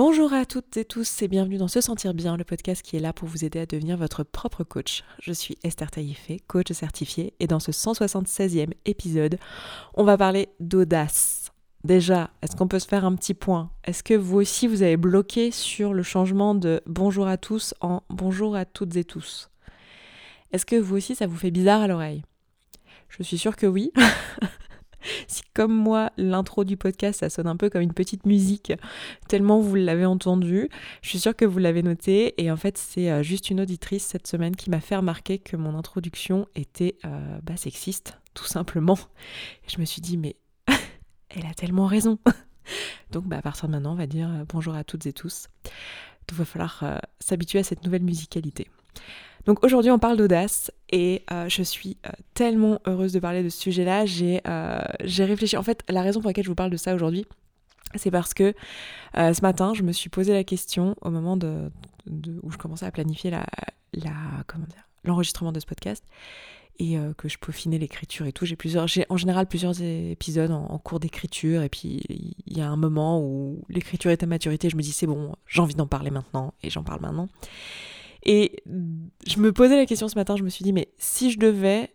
Bonjour 0.00 0.32
à 0.32 0.46
toutes 0.46 0.76
et 0.76 0.84
tous 0.84 1.22
et 1.22 1.26
bienvenue 1.26 1.56
dans 1.56 1.66
Se 1.66 1.80
Sentir 1.80 2.14
Bien, 2.14 2.36
le 2.36 2.44
podcast 2.44 2.82
qui 2.82 2.96
est 2.96 3.00
là 3.00 3.12
pour 3.12 3.26
vous 3.26 3.44
aider 3.44 3.58
à 3.58 3.66
devenir 3.66 3.96
votre 3.96 4.22
propre 4.22 4.62
coach. 4.62 5.02
Je 5.20 5.32
suis 5.32 5.58
Esther 5.64 5.90
Taïfé, 5.90 6.38
coach 6.46 6.70
certifiée, 6.70 7.34
et 7.40 7.48
dans 7.48 7.58
ce 7.58 7.72
176e 7.72 8.74
épisode, 8.84 9.40
on 9.94 10.04
va 10.04 10.16
parler 10.16 10.50
d'audace. 10.60 11.50
Déjà, 11.82 12.30
est-ce 12.42 12.54
qu'on 12.54 12.68
peut 12.68 12.78
se 12.78 12.86
faire 12.86 13.04
un 13.04 13.16
petit 13.16 13.34
point? 13.34 13.72
Est-ce 13.82 14.04
que 14.04 14.14
vous 14.14 14.36
aussi 14.36 14.68
vous 14.68 14.84
avez 14.84 14.96
bloqué 14.96 15.50
sur 15.50 15.92
le 15.92 16.04
changement 16.04 16.54
de 16.54 16.80
bonjour 16.86 17.26
à 17.26 17.36
tous 17.36 17.74
en 17.80 18.04
bonjour 18.08 18.54
à 18.54 18.64
toutes 18.64 18.94
et 18.94 19.02
tous? 19.02 19.50
Est-ce 20.52 20.64
que 20.64 20.76
vous 20.76 20.96
aussi 20.96 21.16
ça 21.16 21.26
vous 21.26 21.36
fait 21.36 21.50
bizarre 21.50 21.82
à 21.82 21.88
l'oreille? 21.88 22.22
Je 23.08 23.24
suis 23.24 23.36
sûre 23.36 23.56
que 23.56 23.66
oui. 23.66 23.90
si 25.26 25.42
comme 25.54 25.74
moi, 25.74 26.10
l'intro 26.16 26.64
du 26.64 26.76
podcast, 26.76 27.20
ça 27.20 27.30
sonne 27.30 27.46
un 27.46 27.56
peu 27.56 27.70
comme 27.70 27.82
une 27.82 27.92
petite 27.92 28.26
musique, 28.26 28.72
tellement 29.28 29.60
vous 29.60 29.74
l'avez 29.74 30.04
entendu, 30.04 30.68
je 31.02 31.08
suis 31.08 31.18
sûre 31.18 31.34
que 31.34 31.44
vous 31.44 31.58
l'avez 31.58 31.82
noté. 31.82 32.40
Et 32.42 32.50
en 32.50 32.56
fait, 32.56 32.78
c'est 32.78 33.10
euh, 33.10 33.22
juste 33.22 33.50
une 33.50 33.60
auditrice 33.60 34.04
cette 34.04 34.26
semaine 34.26 34.56
qui 34.56 34.70
m'a 34.70 34.80
fait 34.80 34.96
remarquer 34.96 35.38
que 35.38 35.56
mon 35.56 35.76
introduction 35.76 36.46
était 36.54 36.96
euh, 37.04 37.38
bah, 37.42 37.56
sexiste, 37.56 38.18
tout 38.34 38.46
simplement. 38.46 38.98
Et 39.64 39.70
je 39.70 39.80
me 39.80 39.84
suis 39.84 40.00
dit, 40.00 40.16
mais 40.16 40.36
elle 41.30 41.46
a 41.46 41.54
tellement 41.54 41.86
raison. 41.86 42.18
Donc 43.10 43.24
bah, 43.24 43.38
à 43.38 43.42
partir 43.42 43.68
de 43.68 43.72
maintenant, 43.72 43.92
on 43.92 43.96
va 43.96 44.06
dire 44.06 44.28
euh, 44.28 44.44
bonjour 44.48 44.74
à 44.74 44.84
toutes 44.84 45.06
et 45.06 45.12
tous. 45.12 45.48
Il 46.30 46.34
va 46.34 46.44
falloir 46.44 47.00
s'habituer 47.20 47.58
à 47.58 47.62
cette 47.62 47.84
nouvelle 47.84 48.02
musicalité. 48.02 48.68
Donc 49.48 49.64
aujourd'hui 49.64 49.90
on 49.90 49.98
parle 49.98 50.18
d'audace 50.18 50.70
et 50.90 51.22
euh, 51.32 51.48
je 51.48 51.62
suis 51.62 51.96
euh, 52.06 52.10
tellement 52.34 52.82
heureuse 52.84 53.14
de 53.14 53.18
parler 53.18 53.42
de 53.42 53.48
ce 53.48 53.58
sujet-là. 53.58 54.04
Euh, 54.46 54.80
j'ai 55.04 55.24
réfléchi. 55.24 55.56
En 55.56 55.62
fait, 55.62 55.82
la 55.88 56.02
raison 56.02 56.20
pour 56.20 56.28
laquelle 56.28 56.44
je 56.44 56.50
vous 56.50 56.54
parle 56.54 56.68
de 56.68 56.76
ça 56.76 56.94
aujourd'hui, 56.94 57.24
c'est 57.94 58.10
parce 58.10 58.34
que 58.34 58.52
ce 59.14 59.40
matin 59.40 59.72
je 59.72 59.82
me 59.82 59.92
suis 59.92 60.10
posé 60.10 60.34
la 60.34 60.44
question 60.44 60.96
au 61.00 61.08
moment 61.08 61.38
où 62.06 62.50
je 62.50 62.58
commençais 62.58 62.84
à 62.84 62.90
planifier 62.90 63.32
l'enregistrement 65.02 65.50
de 65.50 65.60
ce 65.60 65.64
podcast 65.64 66.04
et 66.78 66.98
que 67.16 67.30
je 67.30 67.38
peaufinais 67.38 67.78
l'écriture 67.78 68.26
et 68.26 68.32
tout. 68.32 68.44
J'ai 68.44 68.54
plusieurs, 68.54 68.84
en 69.08 69.16
général 69.16 69.46
plusieurs 69.46 69.80
épisodes 69.80 70.50
en, 70.50 70.66
en 70.66 70.78
cours 70.78 71.00
d'écriture 71.00 71.62
et 71.62 71.70
puis 71.70 72.34
il 72.46 72.58
y 72.58 72.60
a 72.60 72.68
un 72.68 72.76
moment 72.76 73.22
où 73.22 73.64
l'écriture 73.70 74.10
est 74.10 74.22
à 74.22 74.26
maturité. 74.26 74.68
Je 74.68 74.76
me 74.76 74.82
dis 74.82 74.92
c'est 74.92 75.06
bon, 75.06 75.34
j'ai 75.46 75.62
envie 75.62 75.74
d'en 75.74 75.86
parler 75.86 76.10
maintenant 76.10 76.52
et 76.62 76.68
j'en 76.68 76.82
parle 76.82 77.00
maintenant. 77.00 77.30
Et 78.24 78.62
je 78.66 79.38
me 79.38 79.52
posais 79.52 79.76
la 79.76 79.86
question 79.86 80.08
ce 80.08 80.16
matin, 80.16 80.36
je 80.36 80.42
me 80.42 80.48
suis 80.48 80.64
dit, 80.64 80.72
mais 80.72 80.88
si 80.98 81.30
je 81.30 81.38
devais 81.38 81.94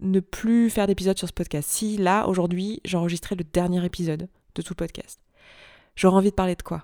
ne 0.00 0.20
plus 0.20 0.70
faire 0.70 0.86
d'épisode 0.86 1.18
sur 1.18 1.28
ce 1.28 1.32
podcast, 1.32 1.68
si 1.70 1.96
là, 1.96 2.26
aujourd'hui, 2.26 2.80
j'enregistrais 2.84 3.36
le 3.36 3.44
dernier 3.44 3.84
épisode 3.84 4.28
de 4.54 4.62
tout 4.62 4.74
podcast, 4.74 5.20
j'aurais 5.96 6.16
envie 6.16 6.30
de 6.30 6.34
parler 6.34 6.56
de 6.56 6.62
quoi? 6.62 6.82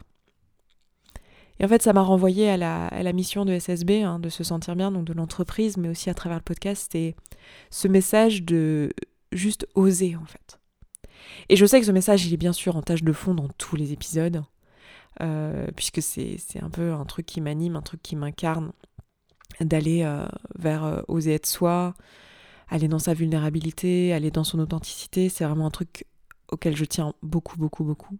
Et 1.59 1.65
en 1.65 1.69
fait, 1.69 1.83
ça 1.83 1.93
m'a 1.93 2.03
renvoyé 2.03 2.49
à 2.49 2.57
la, 2.57 3.13
mission 3.13 3.45
de 3.45 3.59
SSB, 3.59 4.03
hein, 4.03 4.19
de 4.19 4.31
se 4.31 4.43
sentir 4.43 4.77
bien, 4.77 4.91
donc 4.91 5.05
de 5.05 5.13
l'entreprise, 5.13 5.77
mais 5.77 5.91
aussi 5.91 6.09
à 6.09 6.15
travers 6.15 6.39
le 6.39 6.43
podcast, 6.43 6.95
et 6.95 7.15
ce 7.69 7.87
message 7.87 8.45
de 8.45 8.91
juste 9.31 9.67
oser, 9.75 10.17
en 10.17 10.25
fait. 10.25 10.59
Et 11.51 11.57
je 11.57 11.67
sais 11.67 11.79
que 11.79 11.87
ce 11.87 11.93
message, 11.93 12.25
il 12.25 12.33
est 12.33 12.39
bien 12.39 12.55
sûr 12.55 12.77
en 12.77 12.83
tâche 12.83 13.03
de 13.03 13.13
fond 13.13 13.35
dans 13.35 13.49
tous 13.59 13.77
les 13.77 13.93
épisodes. 13.93 14.43
Euh, 15.21 15.67
puisque 15.77 16.01
c'est 16.01 16.39
un 16.63 16.71
peu 16.71 16.93
un 16.93 17.05
truc 17.05 17.27
qui 17.27 17.41
m'anime, 17.41 17.77
un 17.77 17.83
truc 17.83 18.03
qui 18.03 18.17
m'incarne, 18.17 18.73
d'aller 19.61 20.03
euh, 20.03 20.27
vers 20.59 20.85
euh, 20.85 21.03
oser 21.09 21.35
être 21.35 21.47
soi, 21.47 21.95
aller 22.69 22.89
dans 22.89 22.99
sa 22.99 23.13
vulnérabilité, 23.13 24.13
aller 24.13 24.31
dans 24.31 24.45
son 24.45 24.59
authenticité, 24.61 25.29
c'est 25.29 25.45
vraiment 25.45 25.67
un 25.67 25.71
truc 25.71 26.07
auquel 26.51 26.77
je 26.77 26.85
tiens 26.85 27.15
beaucoup, 27.23 27.59
beaucoup, 27.59 27.85
beaucoup. 27.85 28.17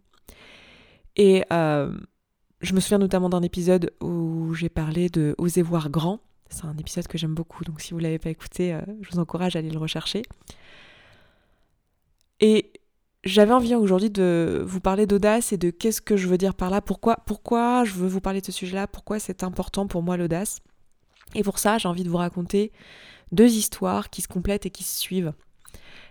Et 1.17 1.45
je 1.51 2.75
me 2.75 2.81
souviens 2.81 2.99
notamment 2.99 3.29
d'un 3.29 3.43
épisode 3.43 3.93
où 4.01 4.55
j'ai 4.55 4.69
parlé 4.69 5.09
de 5.09 5.35
Oser 5.39 5.63
voir 5.63 5.91
grand. 5.91 6.21
C'est 6.51 6.65
un 6.65 6.77
épisode 6.77 7.07
que 7.07 7.17
j'aime 7.17 7.35
beaucoup, 7.35 7.65
donc 7.65 7.81
si 7.81 7.93
vous 7.93 7.99
ne 7.99 8.05
l'avez 8.05 8.19
pas 8.19 8.31
écouté, 8.31 8.79
je 9.01 9.11
vous 9.11 9.19
encourage 9.19 9.57
à 9.57 9.61
aller 9.61 9.71
le 9.71 9.79
rechercher. 9.79 10.23
Et 12.41 12.73
j'avais 13.25 13.53
envie 13.53 13.75
aujourd'hui 13.75 14.11
de 14.11 14.63
vous 14.67 14.81
parler 14.81 15.07
d'audace 15.07 15.53
et 15.53 15.59
de 15.59 15.71
qu'est-ce 15.71 16.01
que 16.01 16.17
je 16.17 16.27
veux 16.27 16.39
dire 16.39 16.55
par 16.55 16.71
là, 16.71 16.81
pourquoi, 16.81 17.17
pourquoi 17.27 17.85
je 17.85 17.93
veux 17.93 18.09
vous 18.09 18.21
parler 18.21 18.41
de 18.41 18.47
ce 18.47 18.53
sujet-là, 18.53 18.87
pourquoi 18.87 19.19
c'est 19.19 19.45
important 19.45 19.87
pour 19.87 20.03
moi 20.03 20.17
l'audace. 20.17 20.61
Et 21.35 21.43
pour 21.43 21.59
ça, 21.59 21.79
j'ai 21.79 21.89
envie 21.89 22.03
de 22.03 22.09
vous 22.09 22.17
raconter 22.17 22.73
deux 23.31 23.51
histoires 23.53 24.11
qui 24.11 24.23
se 24.23 24.29
complètent 24.29 24.67
et 24.67 24.71
qui 24.71 24.85
se 24.85 24.99
suivent. 24.99 25.33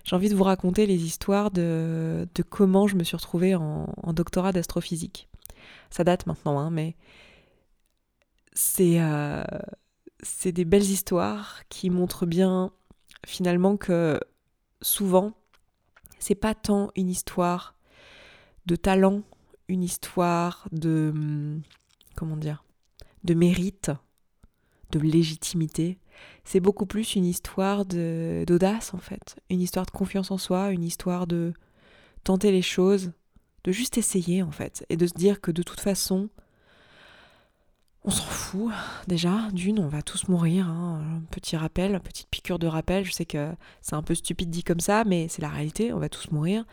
J'ai 0.03 0.15
envie 0.15 0.29
de 0.29 0.35
vous 0.35 0.43
raconter 0.43 0.85
les 0.85 1.03
histoires 1.03 1.51
de, 1.51 2.27
comment 2.49 2.87
je 2.87 2.95
me 2.95 3.03
suis 3.03 3.17
retrouvée 3.17 3.55
en, 3.55 3.87
doctorat 4.13 4.51
d'astrophysique. 4.51 5.27
Ça 5.89 6.03
date 6.03 6.25
maintenant, 6.25 6.59
hein, 6.59 6.69
mais 6.69 6.95
c'est 8.53 9.01
euh, 9.01 9.43
c'est 10.21 10.51
des 10.51 10.65
belles 10.65 10.83
histoires 10.83 11.61
qui 11.69 11.89
montrent 11.89 12.25
bien 12.25 12.71
finalement 13.25 13.77
que 13.77 14.19
souvent 14.81 15.33
c'est 16.19 16.35
pas 16.35 16.55
tant 16.55 16.91
une 16.95 17.09
histoire 17.09 17.75
de 18.65 18.75
talent, 18.75 19.23
une 19.67 19.83
histoire 19.83 20.67
de 20.71 21.11
hum, 21.13 21.61
comment 22.15 22.37
dire, 22.37 22.63
de 23.23 23.33
mérite, 23.33 23.91
de 24.91 24.99
légitimité. 24.99 25.97
C'est 26.43 26.59
beaucoup 26.59 26.85
plus 26.85 27.15
une 27.15 27.25
histoire 27.25 27.85
d'audace 27.85 28.93
en 28.93 28.97
fait, 28.97 29.37
une 29.49 29.61
histoire 29.61 29.85
de 29.85 29.91
confiance 29.91 30.31
en 30.31 30.37
soi, 30.37 30.71
une 30.71 30.83
histoire 30.83 31.27
de 31.27 31.53
tenter 32.23 32.51
les 32.51 32.61
choses, 32.61 33.11
de 33.63 33.71
juste 33.71 33.97
essayer 33.97 34.43
en 34.43 34.51
fait, 34.51 34.85
et 34.89 34.97
de 34.97 35.07
se 35.07 35.13
dire 35.13 35.41
que 35.41 35.51
de 35.51 35.63
toute 35.63 35.79
façon, 35.79 36.29
on 38.03 38.11
s'en 38.11 38.23
fout 38.23 38.71
déjà. 39.07 39.49
D'une, 39.51 39.79
on 39.79 39.87
va 39.87 40.01
tous 40.01 40.27
mourir. 40.27 40.67
Hein. 40.67 41.21
Petit 41.31 41.57
rappel, 41.57 41.99
petite 41.99 42.29
piqûre 42.29 42.59
de 42.59 42.67
rappel. 42.67 43.05
Je 43.05 43.11
sais 43.11 43.25
que 43.25 43.51
c'est 43.81 43.95
un 43.95 44.03
peu 44.03 44.15
stupide 44.15 44.49
dit 44.49 44.63
comme 44.63 44.79
ça, 44.79 45.03
mais 45.03 45.27
c'est 45.27 45.41
la 45.41 45.49
réalité. 45.49 45.93
On 45.93 45.99
va 45.99 46.09
tous 46.09 46.31
mourir 46.31 46.65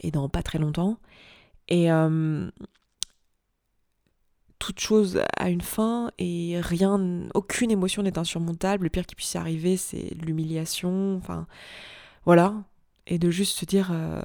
et 0.00 0.10
dans 0.10 0.28
pas 0.28 0.42
très 0.42 0.58
longtemps. 0.58 0.98
Et 1.68 1.90
euh, 1.92 2.50
toute 4.58 4.80
chose 4.80 5.22
a 5.36 5.50
une 5.50 5.60
fin 5.60 6.10
et 6.18 6.60
rien, 6.60 7.28
aucune 7.34 7.70
émotion 7.70 8.02
n'est 8.02 8.18
insurmontable. 8.18 8.84
Le 8.84 8.90
pire 8.90 9.06
qui 9.06 9.14
puisse 9.14 9.36
arriver, 9.36 9.76
c'est 9.76 10.14
l'humiliation. 10.22 11.16
Enfin, 11.16 11.46
voilà. 12.24 12.54
Et 13.06 13.18
de 13.18 13.30
juste 13.30 13.58
se 13.58 13.64
dire, 13.64 13.90
euh, 13.92 14.20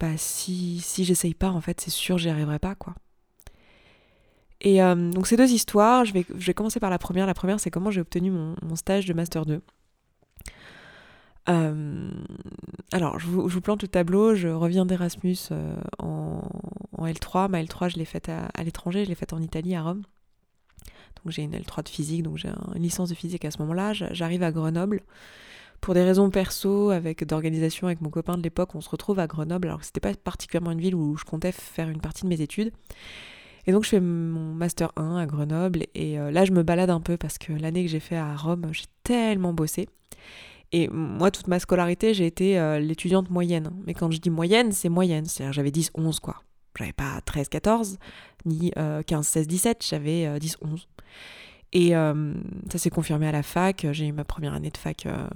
bah 0.00 0.16
si 0.16 0.80
si 0.80 1.04
j'essaye 1.04 1.34
pas, 1.34 1.50
en 1.50 1.60
fait, 1.60 1.80
c'est 1.80 1.90
sûr, 1.90 2.18
j'y 2.18 2.30
arriverai 2.30 2.58
pas, 2.58 2.74
quoi. 2.74 2.94
Et 4.64 4.82
euh, 4.82 5.10
donc 5.10 5.26
ces 5.26 5.36
deux 5.36 5.52
histoires, 5.52 6.06
je 6.06 6.14
vais, 6.14 6.54
commencer 6.54 6.80
par 6.80 6.90
la 6.90 6.98
première. 6.98 7.26
La 7.26 7.34
première, 7.34 7.60
c'est 7.60 7.70
comment 7.70 7.90
j'ai 7.90 8.00
obtenu 8.00 8.30
mon, 8.30 8.76
stage 8.76 9.04
de 9.04 9.12
Master 9.12 9.44
2. 9.44 9.60
Euh, 11.50 12.10
alors, 12.90 13.18
je 13.18 13.26
vous, 13.26 13.46
je 13.46 13.54
vous, 13.54 13.60
plante 13.60 13.82
le 13.82 13.88
tableau. 13.88 14.34
Je 14.34 14.48
reviens 14.48 14.86
d'Erasmus 14.86 15.36
euh, 15.52 15.76
en, 15.98 16.40
L3. 16.98 17.50
Ma 17.50 17.62
L3, 17.62 17.90
je 17.90 17.98
l'ai 17.98 18.06
faite 18.06 18.30
à, 18.30 18.64
l'étranger. 18.64 19.04
Je 19.04 19.10
l'ai 19.10 19.14
faite 19.14 19.34
en 19.34 19.42
Italie, 19.42 19.74
à 19.74 19.82
Rome. 19.82 20.02
Donc 21.22 21.32
j'ai 21.32 21.42
une 21.42 21.54
L3 21.54 21.84
de 21.84 21.88
physique, 21.90 22.22
donc 22.22 22.38
j'ai 22.38 22.48
une 22.74 22.82
licence 22.82 23.10
de 23.10 23.14
physique 23.14 23.44
à 23.44 23.50
ce 23.50 23.58
moment-là. 23.58 23.92
J'arrive 23.92 24.42
à 24.42 24.50
Grenoble. 24.50 25.02
Pour 25.82 25.92
des 25.92 26.02
raisons 26.02 26.30
perso, 26.30 26.88
avec 26.88 27.26
d'organisation 27.26 27.86
avec 27.86 28.00
mon 28.00 28.08
copain 28.08 28.38
de 28.38 28.42
l'époque, 28.42 28.74
on 28.74 28.80
se 28.80 28.88
retrouve 28.88 29.18
à 29.18 29.26
Grenoble. 29.26 29.68
Alors 29.68 29.80
que 29.80 29.86
c'était 29.86 30.00
pas 30.00 30.14
particulièrement 30.14 30.70
une 30.70 30.80
ville 30.80 30.94
où 30.94 31.16
je 31.18 31.24
comptais 31.24 31.52
faire 31.52 31.90
une 31.90 32.00
partie 32.00 32.22
de 32.22 32.28
mes 32.28 32.40
études. 32.40 32.72
Et 33.66 33.72
donc 33.72 33.84
je 33.84 33.90
fais 33.90 34.00
mon 34.00 34.54
master 34.54 34.92
1 34.96 35.16
à 35.16 35.26
Grenoble 35.26 35.84
et 35.94 36.18
euh, 36.18 36.30
là 36.30 36.44
je 36.44 36.52
me 36.52 36.62
balade 36.62 36.90
un 36.90 37.00
peu 37.00 37.16
parce 37.16 37.38
que 37.38 37.52
l'année 37.52 37.84
que 37.84 37.90
j'ai 37.90 38.00
fait 38.00 38.16
à 38.16 38.34
Rome, 38.36 38.68
j'ai 38.72 38.84
tellement 39.02 39.52
bossé. 39.52 39.88
Et 40.72 40.88
moi, 40.88 41.30
toute 41.30 41.46
ma 41.46 41.60
scolarité, 41.60 42.14
j'ai 42.14 42.26
été 42.26 42.58
euh, 42.58 42.80
l'étudiante 42.80 43.30
moyenne. 43.30 43.70
Mais 43.86 43.94
quand 43.94 44.10
je 44.10 44.18
dis 44.18 44.30
moyenne, 44.30 44.72
c'est 44.72 44.88
moyenne. 44.88 45.24
C'est-à-dire 45.24 45.52
j'avais 45.52 45.70
10, 45.70 45.92
11 45.94 46.18
quoi. 46.18 46.42
J'avais 46.76 46.92
pas 46.92 47.20
13, 47.24 47.48
14, 47.48 47.98
ni 48.46 48.72
15, 49.06 49.24
16, 49.24 49.46
17, 49.46 49.86
j'avais 49.88 50.40
10, 50.40 50.56
11. 50.60 50.88
Et 51.74 51.90
ça 51.90 52.78
s'est 52.78 52.90
confirmé 52.90 53.26
à 53.26 53.32
la 53.32 53.42
fac. 53.42 53.86
J'ai 53.92 54.06
eu 54.06 54.12
ma 54.12 54.24
première 54.24 54.54
année 54.54 54.70
de 54.70 54.76
fac 54.76 55.06
euh, 55.06 55.26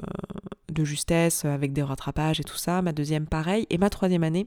de 0.73 0.85
justesse 0.85 1.45
avec 1.45 1.73
des 1.73 1.83
rattrapages 1.83 2.41
et 2.41 2.45
tout 2.45 2.57
ça. 2.57 2.81
Ma 2.81 2.93
deuxième, 2.93 3.27
pareil. 3.27 3.67
Et 3.71 3.79
ma 3.79 3.91
troisième 3.91 4.23
année, 4.23 4.47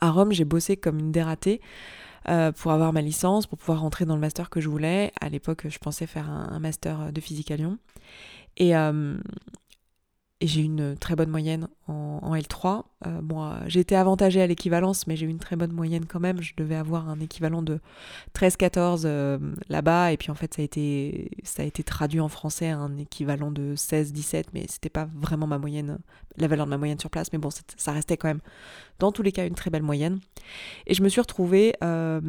à 0.00 0.10
Rome, 0.10 0.32
j'ai 0.32 0.44
bossé 0.44 0.76
comme 0.76 0.98
une 1.00 1.10
dératée. 1.10 1.60
Euh, 2.28 2.52
pour 2.52 2.72
avoir 2.72 2.92
ma 2.92 3.00
licence, 3.00 3.46
pour 3.46 3.58
pouvoir 3.58 3.80
rentrer 3.80 4.04
dans 4.04 4.14
le 4.14 4.20
master 4.20 4.50
que 4.50 4.60
je 4.60 4.68
voulais. 4.68 5.12
À 5.20 5.28
l'époque, 5.28 5.66
je 5.68 5.78
pensais 5.78 6.06
faire 6.06 6.28
un, 6.28 6.58
master 6.60 7.12
de 7.12 7.20
physique 7.20 7.50
à 7.50 7.56
Lyon. 7.56 7.78
Et, 8.56 8.76
euh, 8.76 9.16
et 10.40 10.46
j'ai 10.46 10.62
une 10.62 10.96
très 10.96 11.16
bonne 11.16 11.28
moyenne 11.28 11.68
en, 11.86 12.34
L3. 12.34 12.84
Euh, 13.06 13.20
bon, 13.22 13.52
j'ai 13.66 13.80
été 13.80 13.94
avantagée 13.94 14.40
à 14.40 14.46
l'équivalence, 14.46 15.06
mais 15.06 15.16
j'ai 15.16 15.26
eu 15.26 15.28
une 15.28 15.38
très 15.38 15.56
bonne 15.56 15.72
moyenne 15.72 16.06
quand 16.06 16.20
même. 16.20 16.40
Je 16.40 16.54
devais 16.56 16.76
avoir 16.76 17.08
un 17.08 17.20
équivalent 17.20 17.62
de 17.62 17.78
13-14 18.34 19.02
euh, 19.04 19.38
là-bas, 19.68 20.12
et 20.12 20.16
puis 20.16 20.30
en 20.30 20.34
fait, 20.34 20.54
ça 20.54 20.62
a, 20.62 20.64
été, 20.64 21.30
ça 21.42 21.62
a 21.62 21.66
été 21.66 21.82
traduit 21.82 22.20
en 22.20 22.28
français 22.28 22.70
à 22.70 22.78
un 22.78 22.96
équivalent 22.96 23.50
de 23.50 23.74
16-17, 23.74 24.44
mais 24.54 24.64
c'était 24.68 24.88
pas 24.88 25.08
vraiment 25.14 25.46
ma 25.46 25.58
moyenne, 25.58 25.98
la 26.38 26.48
valeur 26.48 26.64
de 26.64 26.70
ma 26.70 26.78
moyenne 26.78 26.98
sur 26.98 27.10
place, 27.10 27.32
mais 27.32 27.38
bon, 27.38 27.50
ça 27.76 27.92
restait 27.92 28.16
quand 28.16 28.28
même, 28.28 28.40
dans 28.98 29.12
tous 29.12 29.22
les 29.22 29.32
cas, 29.32 29.46
une 29.46 29.54
très 29.54 29.70
belle 29.70 29.82
moyenne. 29.82 30.20
Et 30.86 30.94
je 30.94 31.02
me 31.02 31.10
suis 31.10 31.20
retrouvée, 31.20 31.74
euh, 31.84 32.20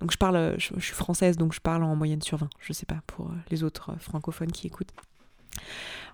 donc 0.00 0.10
je 0.10 0.16
parle, 0.16 0.54
je, 0.58 0.70
je, 0.76 0.84
suis 0.84 0.94
française, 0.94 1.36
donc 1.36 1.52
je 1.52 1.60
parle 1.60 1.82
en 1.82 1.96
moyenne 1.96 2.22
sur 2.22 2.38
20, 2.38 2.48
je 2.60 2.72
sais 2.72 2.86
pas 2.86 3.02
pour 3.06 3.30
les 3.50 3.62
autres 3.62 3.94
francophones 3.98 4.52
qui 4.52 4.66
écoutent. 4.66 4.92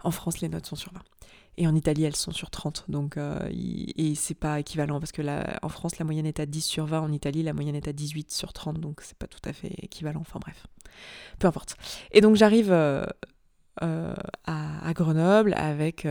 En 0.05 0.11
France, 0.11 0.41
les 0.41 0.49
notes 0.49 0.67
sont 0.67 0.77
sur 0.77 0.93
20. 0.93 1.01
Et 1.59 1.67
en 1.67 1.75
Italie, 1.75 2.05
elles 2.05 2.17
sont 2.17 2.33
sur 2.33 2.51
30. 2.51 2.87
Donc, 2.89 3.17
euh, 3.17 3.39
et 3.51 4.15
c'est 4.15 4.35
pas 4.35 4.59
équivalent 4.61 5.01
parce 5.01 5.13
que 5.13 5.23
en 5.63 5.69
France, 5.69 5.99
la 5.99 6.05
moyenne 6.05 6.27
est 6.27 6.41
à 6.41 6.47
10 6.47 6.63
sur 6.63 6.87
20. 6.87 7.01
En 7.01 7.13
Italie, 7.13 7.43
la 7.43 7.53
moyenne 7.53 7.75
est 7.75 7.89
à 7.89 7.93
18 7.93 8.33
sur 8.33 8.53
30. 8.53 8.81
Donc, 8.81 9.01
c'est 9.03 9.17
pas 9.17 9.27
tout 9.27 9.41
à 9.45 9.53
fait 9.53 9.73
équivalent. 9.83 10.21
Enfin, 10.21 10.41
bref. 10.41 10.67
Peu 11.39 11.47
importe. 11.47 11.77
Et 12.11 12.23
donc, 12.23 12.37
j'arrive 12.37 12.73
euh, 12.73 13.05
euh, 13.83 14.15
à, 14.47 14.93
Grenoble 14.95 15.55
avec 15.57 16.07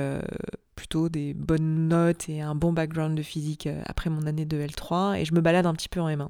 plutôt 0.76 1.10
des 1.10 1.34
bonnes 1.34 1.88
notes 1.88 2.30
et 2.30 2.42
un 2.42 2.56
bon 2.56 2.72
background 2.72 3.18
de 3.18 3.24
physique 3.24 3.68
après 3.86 4.10
mon 4.12 4.28
année 4.28 4.46
de 4.46 4.62
L3. 4.62 5.20
Et 5.20 5.26
je 5.26 5.34
me 5.34 5.42
balade 5.42 5.66
un 5.66 5.74
petit 5.74 5.90
peu 5.90 6.02
en 6.02 6.08
M1. 6.08 6.30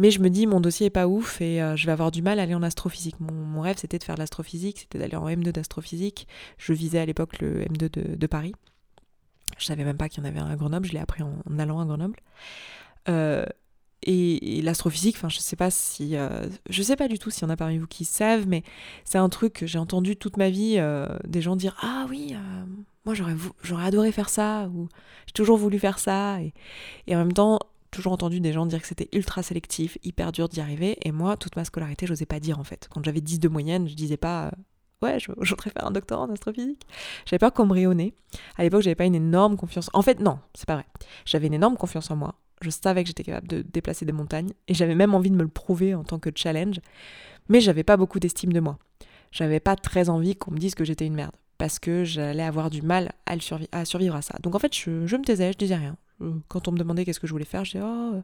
Mais 0.00 0.10
je 0.10 0.20
me 0.20 0.30
dis, 0.30 0.46
mon 0.46 0.60
dossier 0.60 0.86
est 0.86 0.90
pas 0.90 1.06
ouf 1.06 1.42
et 1.42 1.60
euh, 1.60 1.76
je 1.76 1.84
vais 1.84 1.92
avoir 1.92 2.10
du 2.10 2.22
mal 2.22 2.38
à 2.38 2.44
aller 2.44 2.54
en 2.54 2.62
astrophysique. 2.62 3.16
Mon, 3.20 3.60
rêve, 3.60 3.76
c'était 3.78 3.98
de 3.98 4.02
faire 4.02 4.14
de 4.14 4.20
l'astrophysique, 4.20 4.78
c'était 4.78 4.98
d'aller 4.98 5.16
en 5.16 5.28
M2 5.28 5.52
d'astrophysique. 5.52 6.26
Je 6.56 6.72
visais 6.72 7.00
à 7.00 7.04
l'époque 7.04 7.38
le 7.40 7.64
M2 7.64 8.16
de, 8.16 8.26
Paris. 8.26 8.54
Je 9.58 9.66
savais 9.66 9.84
même 9.84 9.98
pas 9.98 10.08
qu'il 10.08 10.24
y 10.24 10.26
en 10.26 10.30
avait 10.30 10.40
un 10.40 10.48
à 10.48 10.56
Grenoble, 10.56 10.86
je 10.86 10.92
l'ai 10.92 11.00
appris 11.00 11.22
en, 11.22 11.36
allant 11.58 11.80
à 11.80 11.84
Grenoble. 11.84 12.18
Euh, 13.10 13.44
et, 14.02 14.62
l'astrophysique, 14.62 15.16
enfin, 15.18 15.28
je 15.28 15.38
sais 15.38 15.56
pas 15.56 15.70
si, 15.70 16.16
euh, 16.16 16.46
je 16.70 16.82
sais 16.82 16.96
pas 16.96 17.06
du 17.06 17.18
tout 17.18 17.28
s'il 17.28 17.42
y 17.42 17.46
en 17.46 17.50
a 17.50 17.56
parmi 17.56 17.76
vous 17.76 17.86
qui 17.86 18.06
savent, 18.06 18.48
mais 18.48 18.62
c'est 19.04 19.18
un 19.18 19.28
truc 19.28 19.52
que 19.52 19.66
j'ai 19.66 19.78
entendu 19.78 20.16
toute 20.16 20.38
ma 20.38 20.48
vie, 20.48 20.80
des 21.24 21.42
gens 21.42 21.56
dire 21.56 21.76
ah 21.82 22.06
oui, 22.08 22.34
moi 23.04 23.14
j'aurais 23.14 23.84
adoré 23.84 24.12
faire 24.12 24.30
ça 24.30 24.70
ou 24.74 24.88
j'ai 25.26 25.32
toujours 25.32 25.58
voulu 25.58 25.78
faire 25.78 25.98
ça 25.98 26.38
et 26.40 27.14
en 27.14 27.18
même 27.18 27.34
temps 27.34 27.58
toujours 27.90 28.12
entendu 28.12 28.40
des 28.40 28.52
gens 28.52 28.66
dire 28.66 28.80
que 28.80 28.86
c'était 28.86 29.08
ultra 29.12 29.42
sélectif, 29.42 29.98
hyper 30.02 30.32
dur 30.32 30.48
d'y 30.48 30.60
arriver, 30.60 30.98
et 31.02 31.12
moi, 31.12 31.36
toute 31.36 31.56
ma 31.56 31.64
scolarité, 31.64 32.06
j'osais 32.06 32.26
pas 32.26 32.40
dire 32.40 32.58
en 32.58 32.64
fait. 32.64 32.88
Quand 32.90 33.04
j'avais 33.04 33.20
10 33.20 33.40
de 33.40 33.48
moyenne, 33.48 33.88
je 33.88 33.94
disais 33.94 34.16
pas 34.16 34.46
euh, 34.46 34.50
ouais, 35.02 35.18
je, 35.18 35.54
faire 35.54 35.86
un 35.86 35.90
doctorat 35.90 36.22
en 36.22 36.30
astrophysique. 36.30 36.86
J'avais 37.26 37.38
peur 37.38 37.52
qu'on 37.52 37.66
me 37.66 37.72
rayonnait. 37.72 38.14
À 38.56 38.62
l'époque, 38.62 38.82
j'avais 38.82 38.94
pas 38.94 39.06
une 39.06 39.14
énorme 39.14 39.56
confiance. 39.56 39.90
En 39.92 40.02
fait, 40.02 40.20
non, 40.20 40.38
c'est 40.54 40.66
pas 40.66 40.74
vrai. 40.74 40.86
J'avais 41.24 41.46
une 41.46 41.54
énorme 41.54 41.76
confiance 41.76 42.10
en 42.10 42.16
moi. 42.16 42.34
Je 42.62 42.70
savais 42.70 43.02
que 43.02 43.08
j'étais 43.08 43.24
capable 43.24 43.48
de 43.48 43.62
déplacer 43.62 44.04
des 44.04 44.12
montagnes, 44.12 44.52
et 44.68 44.74
j'avais 44.74 44.94
même 44.94 45.14
envie 45.14 45.30
de 45.30 45.36
me 45.36 45.42
le 45.42 45.48
prouver 45.48 45.94
en 45.94 46.04
tant 46.04 46.18
que 46.18 46.30
challenge, 46.34 46.80
mais 47.48 47.60
j'avais 47.60 47.84
pas 47.84 47.96
beaucoup 47.96 48.20
d'estime 48.20 48.52
de 48.52 48.60
moi. 48.60 48.78
J'avais 49.32 49.60
pas 49.60 49.76
très 49.76 50.08
envie 50.08 50.36
qu'on 50.36 50.50
me 50.50 50.58
dise 50.58 50.74
que 50.74 50.84
j'étais 50.84 51.06
une 51.06 51.14
merde 51.14 51.32
parce 51.60 51.78
que 51.78 52.04
j'allais 52.04 52.42
avoir 52.42 52.70
du 52.70 52.80
mal 52.80 53.12
à, 53.26 53.38
survivre 53.84 54.16
à 54.16 54.22
ça. 54.22 54.34
Donc 54.42 54.54
en 54.54 54.58
fait, 54.58 54.74
je, 54.74 55.06
je 55.06 55.16
me 55.16 55.22
taisais, 55.22 55.52
je 55.52 55.58
disais 55.58 55.76
rien. 55.76 55.94
Euh, 56.20 56.32
quand 56.48 56.68
on 56.68 56.72
me 56.72 56.78
demandait 56.78 57.04
qu'est-ce 57.04 57.20
que 57.20 57.26
je 57.26 57.32
voulais 57.32 57.44
faire, 57.44 57.64
je 57.64 57.72
disais 57.72 57.84
oh, 57.84 58.22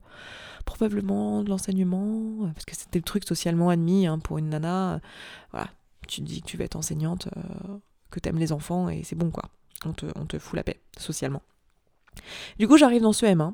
probablement 0.65 1.43
de 1.43 1.49
l'enseignement, 1.49 2.51
parce 2.53 2.65
que 2.65 2.77
c'était 2.77 2.99
le 2.99 3.05
truc 3.05 3.25
socialement 3.27 3.71
admis 3.71 4.07
hein, 4.07 4.19
pour 4.19 4.39
une 4.39 4.51
nana. 4.51 5.01
Voilà, 5.53 5.69
tu 6.07 6.21
dis 6.21 6.43
que 6.43 6.47
tu 6.47 6.57
vas 6.57 6.65
être 6.65 6.77
enseignante, 6.77 7.29
euh, 7.37 7.79
que 8.11 8.21
t'aimes 8.21 8.39
les 8.39 8.53
enfants 8.53 8.89
et 8.89 9.03
c'est 9.03 9.17
bon 9.17 9.31
quoi. 9.31 9.45
On 9.85 9.93
te, 9.93 10.07
on 10.17 10.25
te 10.25 10.39
fout 10.39 10.57
la 10.57 10.65
paix 10.65 10.81
socialement. 10.99 11.43
Du 12.59 12.67
coup, 12.67 12.79
j'arrive 12.79 13.03
dans 13.03 13.13
ce 13.13 13.27
M1 13.27 13.53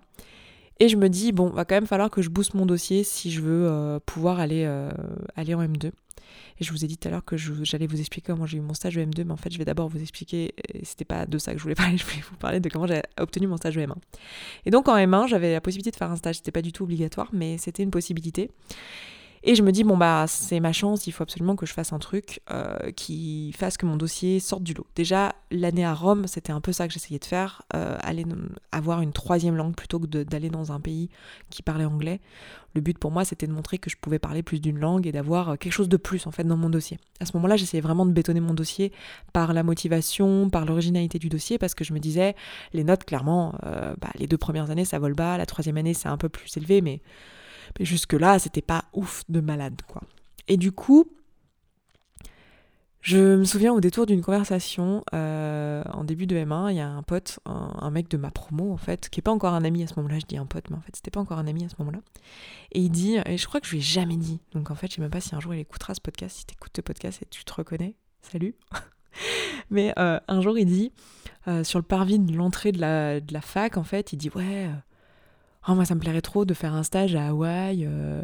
et 0.78 0.88
je 0.88 0.96
me 0.96 1.08
dis 1.08 1.32
bon, 1.32 1.50
va 1.50 1.64
quand 1.64 1.74
même 1.74 1.86
falloir 1.86 2.10
que 2.10 2.22
je 2.22 2.30
booste 2.30 2.54
mon 2.54 2.66
dossier 2.66 3.04
si 3.04 3.30
je 3.30 3.40
veux 3.40 3.68
euh, 3.68 3.98
pouvoir 4.04 4.38
aller, 4.40 4.64
aller 5.36 5.54
en 5.54 5.62
M2. 5.62 5.92
Et 6.60 6.64
je 6.64 6.70
vous 6.72 6.84
ai 6.84 6.88
dit 6.88 6.96
tout 6.96 7.08
à 7.08 7.10
l'heure 7.10 7.24
que 7.24 7.36
j'allais 7.36 7.86
vous 7.86 8.00
expliquer 8.00 8.32
comment 8.32 8.46
j'ai 8.46 8.58
eu 8.58 8.60
mon 8.60 8.74
stage 8.74 8.94
de 8.94 9.04
M2, 9.04 9.24
mais 9.24 9.32
en 9.32 9.36
fait, 9.36 9.52
je 9.52 9.58
vais 9.58 9.64
d'abord 9.64 9.88
vous 9.88 10.00
expliquer, 10.00 10.54
c'était 10.82 11.04
pas 11.04 11.26
de 11.26 11.38
ça 11.38 11.52
que 11.52 11.58
je 11.58 11.62
voulais 11.62 11.74
parler, 11.74 11.96
je 11.98 12.04
voulais 12.04 12.22
vous 12.30 12.36
parler 12.36 12.60
de 12.60 12.68
comment 12.68 12.86
j'ai 12.86 13.02
obtenu 13.18 13.46
mon 13.46 13.56
stage 13.56 13.74
de 13.74 13.80
M1. 13.80 13.94
Et 14.66 14.70
donc 14.70 14.88
en 14.88 14.96
M1, 14.96 15.28
j'avais 15.28 15.52
la 15.52 15.60
possibilité 15.60 15.90
de 15.90 15.96
faire 15.96 16.10
un 16.10 16.16
stage, 16.16 16.36
c'était 16.36 16.52
pas 16.52 16.62
du 16.62 16.72
tout 16.72 16.84
obligatoire, 16.84 17.28
mais 17.32 17.58
c'était 17.58 17.82
une 17.82 17.90
possibilité. 17.90 18.50
Et 19.44 19.56
je 19.56 19.62
me 19.62 19.72
dis, 19.72 19.82
bon, 19.82 19.96
bah, 19.96 20.26
c'est 20.28 20.60
ma 20.60 20.72
chance, 20.72 21.08
il 21.08 21.12
faut 21.12 21.24
absolument 21.24 21.56
que 21.56 21.66
je 21.66 21.72
fasse 21.72 21.92
un 21.92 21.98
truc 21.98 22.40
euh, 22.52 22.92
qui 22.92 23.52
fasse 23.58 23.76
que 23.76 23.86
mon 23.86 23.96
dossier 23.96 24.38
sorte 24.38 24.62
du 24.62 24.72
lot. 24.72 24.86
Déjà, 24.94 25.34
l'année 25.50 25.84
à 25.84 25.94
Rome, 25.94 26.28
c'était 26.28 26.52
un 26.52 26.60
peu 26.60 26.70
ça 26.70 26.86
que 26.86 26.94
j'essayais 26.94 27.18
de 27.18 27.24
faire, 27.24 27.62
euh, 27.74 27.96
aller 28.02 28.24
avoir 28.70 29.00
une 29.00 29.12
troisième 29.12 29.56
langue 29.56 29.74
plutôt 29.74 29.98
que 29.98 30.06
d'aller 30.06 30.48
dans 30.48 30.70
un 30.70 30.78
pays 30.78 31.08
qui 31.50 31.62
parlait 31.62 31.84
anglais. 31.84 32.20
Le 32.74 32.80
but 32.80 32.96
pour 32.98 33.10
moi, 33.10 33.24
c'était 33.24 33.48
de 33.48 33.52
montrer 33.52 33.78
que 33.78 33.90
je 33.90 33.96
pouvais 33.96 34.20
parler 34.20 34.44
plus 34.44 34.60
d'une 34.60 34.78
langue 34.78 35.08
et 35.08 35.12
d'avoir 35.12 35.50
euh, 35.50 35.56
quelque 35.56 35.72
chose 35.72 35.88
de 35.88 35.96
plus, 35.96 36.28
en 36.28 36.30
fait, 36.30 36.44
dans 36.44 36.56
mon 36.56 36.70
dossier. 36.70 37.00
À 37.18 37.26
ce 37.26 37.36
moment-là, 37.36 37.56
j'essayais 37.56 37.80
vraiment 37.80 38.06
de 38.06 38.12
bétonner 38.12 38.40
mon 38.40 38.54
dossier 38.54 38.92
par 39.32 39.52
la 39.52 39.64
motivation, 39.64 40.50
par 40.50 40.66
l'originalité 40.66 41.18
du 41.18 41.28
dossier, 41.28 41.58
parce 41.58 41.74
que 41.74 41.82
je 41.82 41.92
me 41.92 41.98
disais, 41.98 42.36
les 42.72 42.84
notes, 42.84 43.02
clairement, 43.04 43.54
bah, 44.00 44.10
les 44.14 44.26
deux 44.26 44.38
premières 44.38 44.70
années, 44.70 44.84
ça 44.84 44.98
vole 44.98 45.14
bas, 45.14 45.36
la 45.36 45.46
troisième 45.46 45.76
année, 45.76 45.94
c'est 45.94 46.08
un 46.08 46.16
peu 46.16 46.28
plus 46.28 46.56
élevé, 46.56 46.80
mais 46.80 47.00
mais 47.78 47.84
jusque-là, 47.84 48.38
c'était 48.38 48.62
pas 48.62 48.84
ouf 48.92 49.24
de 49.28 49.40
malade, 49.40 49.80
quoi. 49.86 50.02
Et 50.48 50.56
du 50.56 50.72
coup, 50.72 51.06
je 53.02 53.36
me 53.36 53.44
souviens 53.44 53.72
au 53.72 53.80
détour 53.80 54.06
d'une 54.06 54.22
conversation, 54.22 55.04
euh, 55.12 55.82
en 55.92 56.04
début 56.04 56.28
de 56.28 56.36
M1, 56.36 56.70
il 56.70 56.76
y 56.76 56.80
a 56.80 56.88
un 56.88 57.02
pote, 57.02 57.40
un, 57.46 57.90
mec 57.90 58.08
de 58.08 58.16
ma 58.16 58.30
promo 58.30 58.72
en 58.72 58.76
fait, 58.76 59.10
qui 59.10 59.18
est 59.18 59.22
pas 59.22 59.32
encore 59.32 59.54
un 59.54 59.64
ami 59.64 59.82
à 59.82 59.88
ce 59.88 59.94
moment-là, 59.96 60.20
je 60.20 60.26
dis 60.26 60.36
un 60.36 60.46
pote, 60.46 60.70
mais 60.70 60.76
en 60.76 60.80
fait 60.80 60.94
c'était 60.94 61.10
pas 61.10 61.18
encore 61.18 61.38
un 61.38 61.48
ami 61.48 61.64
à 61.64 61.68
ce 61.68 61.74
moment-là. 61.80 61.98
Et 62.70 62.80
il 62.80 62.90
dit, 62.90 63.16
et 63.26 63.36
je 63.36 63.46
crois 63.48 63.60
que 63.60 63.66
je 63.66 63.72
lui 63.72 63.78
ai 63.78 63.82
jamais 63.82 64.16
dit, 64.16 64.40
donc 64.52 64.70
en 64.70 64.76
fait 64.76 64.86
je 64.88 64.94
sais 64.94 65.00
même 65.00 65.10
pas 65.10 65.20
si 65.20 65.34
un 65.34 65.40
jour 65.40 65.52
il 65.52 65.58
écoutera 65.58 65.94
ce 65.94 66.00
podcast, 66.00 66.36
si 66.36 66.44
écoutes 66.52 66.76
ce 66.76 66.80
podcast 66.80 67.20
et 67.22 67.26
tu 67.28 67.44
te 67.44 67.52
reconnais, 67.52 67.96
salut. 68.20 68.54
mais 69.70 69.92
euh, 69.98 70.20
un 70.28 70.40
jour 70.40 70.56
il 70.56 70.66
dit, 70.66 70.92
euh, 71.48 71.64
sur 71.64 71.80
le 71.80 71.84
parvis 71.84 72.20
de 72.20 72.36
l'entrée 72.36 72.70
de 72.70 72.80
la, 72.80 73.20
de 73.20 73.32
la 73.32 73.40
fac, 73.40 73.78
en 73.78 73.84
fait, 73.84 74.12
il 74.12 74.16
dit, 74.16 74.30
ouais 74.30 74.70
oh, 75.68 75.74
moi 75.74 75.84
ça 75.84 75.94
me 75.94 76.00
plairait 76.00 76.20
trop 76.20 76.44
de 76.44 76.54
faire 76.54 76.74
un 76.74 76.82
stage 76.82 77.14
à 77.14 77.28
Hawaï. 77.28 77.84
Euh, 77.86 78.22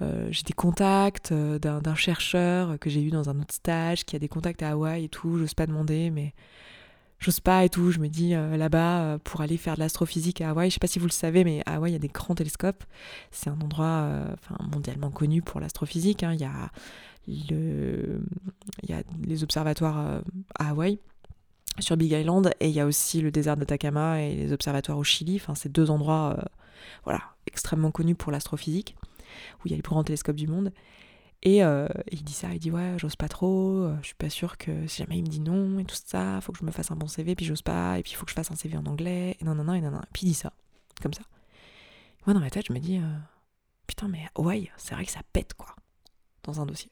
euh, 0.00 0.28
j'ai 0.30 0.44
des 0.44 0.52
contacts 0.52 1.32
euh, 1.32 1.58
d'un 1.58 1.94
chercheur 1.94 2.78
que 2.78 2.88
j'ai 2.88 3.02
eu 3.02 3.10
dans 3.10 3.30
un 3.30 3.40
autre 3.40 3.54
stage 3.54 4.04
qui 4.04 4.14
a 4.16 4.18
des 4.18 4.28
contacts 4.28 4.62
à 4.62 4.70
Hawaï 4.70 5.04
et 5.04 5.08
tout. 5.08 5.38
J'ose 5.38 5.54
pas 5.54 5.66
demander, 5.66 6.10
mais 6.10 6.34
j'ose 7.18 7.40
pas 7.40 7.64
et 7.64 7.68
tout. 7.68 7.90
Je 7.90 7.98
me 7.98 8.08
dis 8.08 8.30
là-bas 8.32 9.18
pour 9.24 9.40
aller 9.40 9.56
faire 9.56 9.74
de 9.74 9.80
l'astrophysique 9.80 10.40
à 10.40 10.50
Hawaï. 10.50 10.70
Je 10.70 10.74
sais 10.74 10.80
pas 10.80 10.86
si 10.86 10.98
vous 10.98 11.06
le 11.06 11.12
savez, 11.12 11.44
mais 11.44 11.62
à 11.66 11.76
Hawaï 11.76 11.90
il 11.90 11.94
y 11.94 11.96
a 11.96 12.00
des 12.00 12.08
grands 12.08 12.34
télescopes. 12.34 12.84
C'est 13.30 13.50
un 13.50 13.60
endroit 13.60 14.08
mondialement 14.72 15.10
connu 15.10 15.42
pour 15.42 15.60
l'astrophysique. 15.60 16.22
Hein. 16.22 16.34
Il 16.34 16.40
y 16.40 16.44
a 16.44 16.70
le, 17.50 18.22
il 18.82 18.90
y 18.90 18.92
a 18.94 19.02
les 19.26 19.42
observatoires 19.42 20.22
à 20.58 20.70
Hawaï 20.70 20.98
sur 21.82 21.96
Big 21.96 22.12
Island 22.12 22.50
et 22.60 22.68
il 22.68 22.74
y 22.74 22.80
a 22.80 22.86
aussi 22.86 23.20
le 23.20 23.30
désert 23.30 23.56
d'Atacama 23.56 24.22
et 24.22 24.34
les 24.34 24.52
observatoires 24.52 24.98
au 24.98 25.04
Chili. 25.04 25.36
Enfin, 25.36 25.54
c'est 25.54 25.70
deux 25.70 25.90
endroits 25.90 26.36
euh, 26.38 26.42
voilà, 27.04 27.22
extrêmement 27.46 27.90
connus 27.90 28.14
pour 28.14 28.32
l'astrophysique, 28.32 28.96
où 29.58 29.66
il 29.66 29.70
y 29.70 29.74
a 29.74 29.76
les 29.76 29.82
plus 29.82 29.90
grands 29.90 30.04
télescopes 30.04 30.36
du 30.36 30.46
monde. 30.46 30.72
Et 31.42 31.62
euh, 31.62 31.86
il 32.10 32.24
dit 32.24 32.32
ça, 32.32 32.48
il 32.52 32.58
dit 32.58 32.70
ouais, 32.70 32.94
j'ose 32.98 33.14
pas 33.14 33.28
trop, 33.28 33.84
euh, 33.84 33.96
je 34.02 34.06
suis 34.06 34.16
pas 34.16 34.30
sûre 34.30 34.58
que 34.58 34.86
si 34.88 35.02
jamais 35.02 35.18
il 35.18 35.22
me 35.22 35.28
dit 35.28 35.40
non 35.40 35.78
et 35.78 35.84
tout 35.84 35.96
ça, 36.04 36.40
faut 36.40 36.52
que 36.52 36.58
je 36.58 36.64
me 36.64 36.72
fasse 36.72 36.90
un 36.90 36.96
bon 36.96 37.06
CV, 37.06 37.36
puis 37.36 37.46
j'ose 37.46 37.62
pas, 37.62 37.98
et 37.98 38.02
puis 38.02 38.12
il 38.12 38.16
faut 38.16 38.24
que 38.24 38.30
je 38.30 38.34
fasse 38.34 38.50
un 38.50 38.56
CV 38.56 38.76
en 38.76 38.86
anglais, 38.86 39.36
et 39.40 39.44
non, 39.44 39.54
non, 39.54 39.64
non, 39.64 39.74
et 39.74 39.80
non, 39.80 39.92
non. 39.92 40.00
Puis 40.12 40.22
il 40.26 40.30
dit 40.30 40.34
ça, 40.34 40.52
comme 41.00 41.14
ça. 41.14 41.22
Moi 42.26 42.34
dans 42.34 42.40
ma 42.40 42.50
tête, 42.50 42.66
je 42.66 42.72
me 42.72 42.80
dis 42.80 43.00
putain, 43.86 44.08
mais 44.08 44.26
ouais, 44.36 44.68
c'est 44.76 44.94
vrai 44.94 45.04
que 45.04 45.12
ça 45.12 45.20
pète 45.32 45.54
quoi, 45.54 45.76
dans 46.42 46.60
un 46.60 46.66
dossier. 46.66 46.90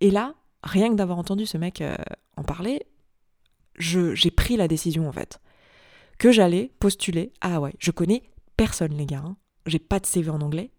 Et 0.00 0.10
là, 0.10 0.34
rien 0.62 0.90
que 0.90 0.94
d'avoir 0.94 1.18
entendu 1.18 1.46
ce 1.46 1.56
mec 1.56 1.82
en 2.36 2.42
parler, 2.42 2.86
j'ai 3.78 4.30
pris 4.30 4.56
la 4.56 4.68
décision 4.68 5.08
en 5.08 5.12
fait 5.12 5.40
que 6.18 6.32
j'allais 6.32 6.70
postuler 6.78 7.32
à 7.40 7.56
Hawaï. 7.56 7.74
Je 7.78 7.90
connais 7.90 8.22
personne 8.56 8.94
les 8.94 9.06
gars, 9.06 9.22
hein. 9.24 9.36
j'ai 9.66 9.78
pas 9.78 10.00
de 10.00 10.06
CV 10.06 10.30
en 10.30 10.40
anglais. 10.40 10.70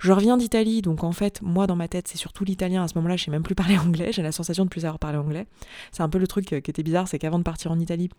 Je 0.00 0.12
reviens 0.12 0.36
d'Italie, 0.36 0.82
donc 0.82 1.04
en 1.04 1.12
fait, 1.12 1.40
moi 1.40 1.66
dans 1.66 1.76
ma 1.76 1.88
tête, 1.88 2.08
c'est 2.08 2.18
surtout 2.18 2.44
l'italien. 2.44 2.82
À 2.82 2.88
ce 2.88 2.94
moment-là, 2.96 3.16
je 3.16 3.24
sais 3.24 3.30
même 3.30 3.42
plus 3.42 3.54
parler 3.54 3.78
anglais. 3.78 4.10
J'ai 4.12 4.22
la 4.22 4.32
sensation 4.32 4.64
de 4.64 4.68
plus 4.68 4.82
savoir 4.82 4.98
parler 4.98 5.18
anglais. 5.18 5.46
C'est 5.92 6.02
un 6.02 6.08
peu 6.08 6.18
le 6.18 6.26
truc 6.26 6.46
qui 6.46 6.54
était 6.54 6.82
bizarre, 6.82 7.08
c'est 7.08 7.18
qu'avant 7.18 7.38
de 7.38 7.44
partir 7.44 7.70
en 7.70 7.78
Italie, 7.78 8.10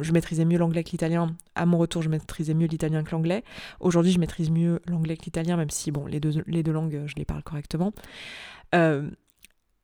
je 0.00 0.12
maîtrisais 0.12 0.44
mieux 0.44 0.58
l'anglais 0.58 0.84
que 0.84 0.90
l'italien. 0.90 1.34
À 1.54 1.66
mon 1.66 1.78
retour, 1.78 2.02
je 2.02 2.08
maîtrisais 2.08 2.54
mieux 2.54 2.66
l'italien 2.66 3.02
que 3.02 3.10
l'anglais. 3.10 3.42
Aujourd'hui, 3.80 4.12
je 4.12 4.20
maîtrise 4.20 4.50
mieux 4.50 4.80
l'anglais 4.86 5.16
que 5.16 5.24
l'italien, 5.24 5.56
même 5.56 5.70
si 5.70 5.90
bon, 5.90 6.06
les 6.06 6.20
deux, 6.20 6.44
les 6.46 6.62
deux 6.62 6.72
langues, 6.72 7.02
je 7.06 7.14
les 7.16 7.24
parle 7.24 7.42
correctement. 7.42 7.92
Euh, 8.74 9.10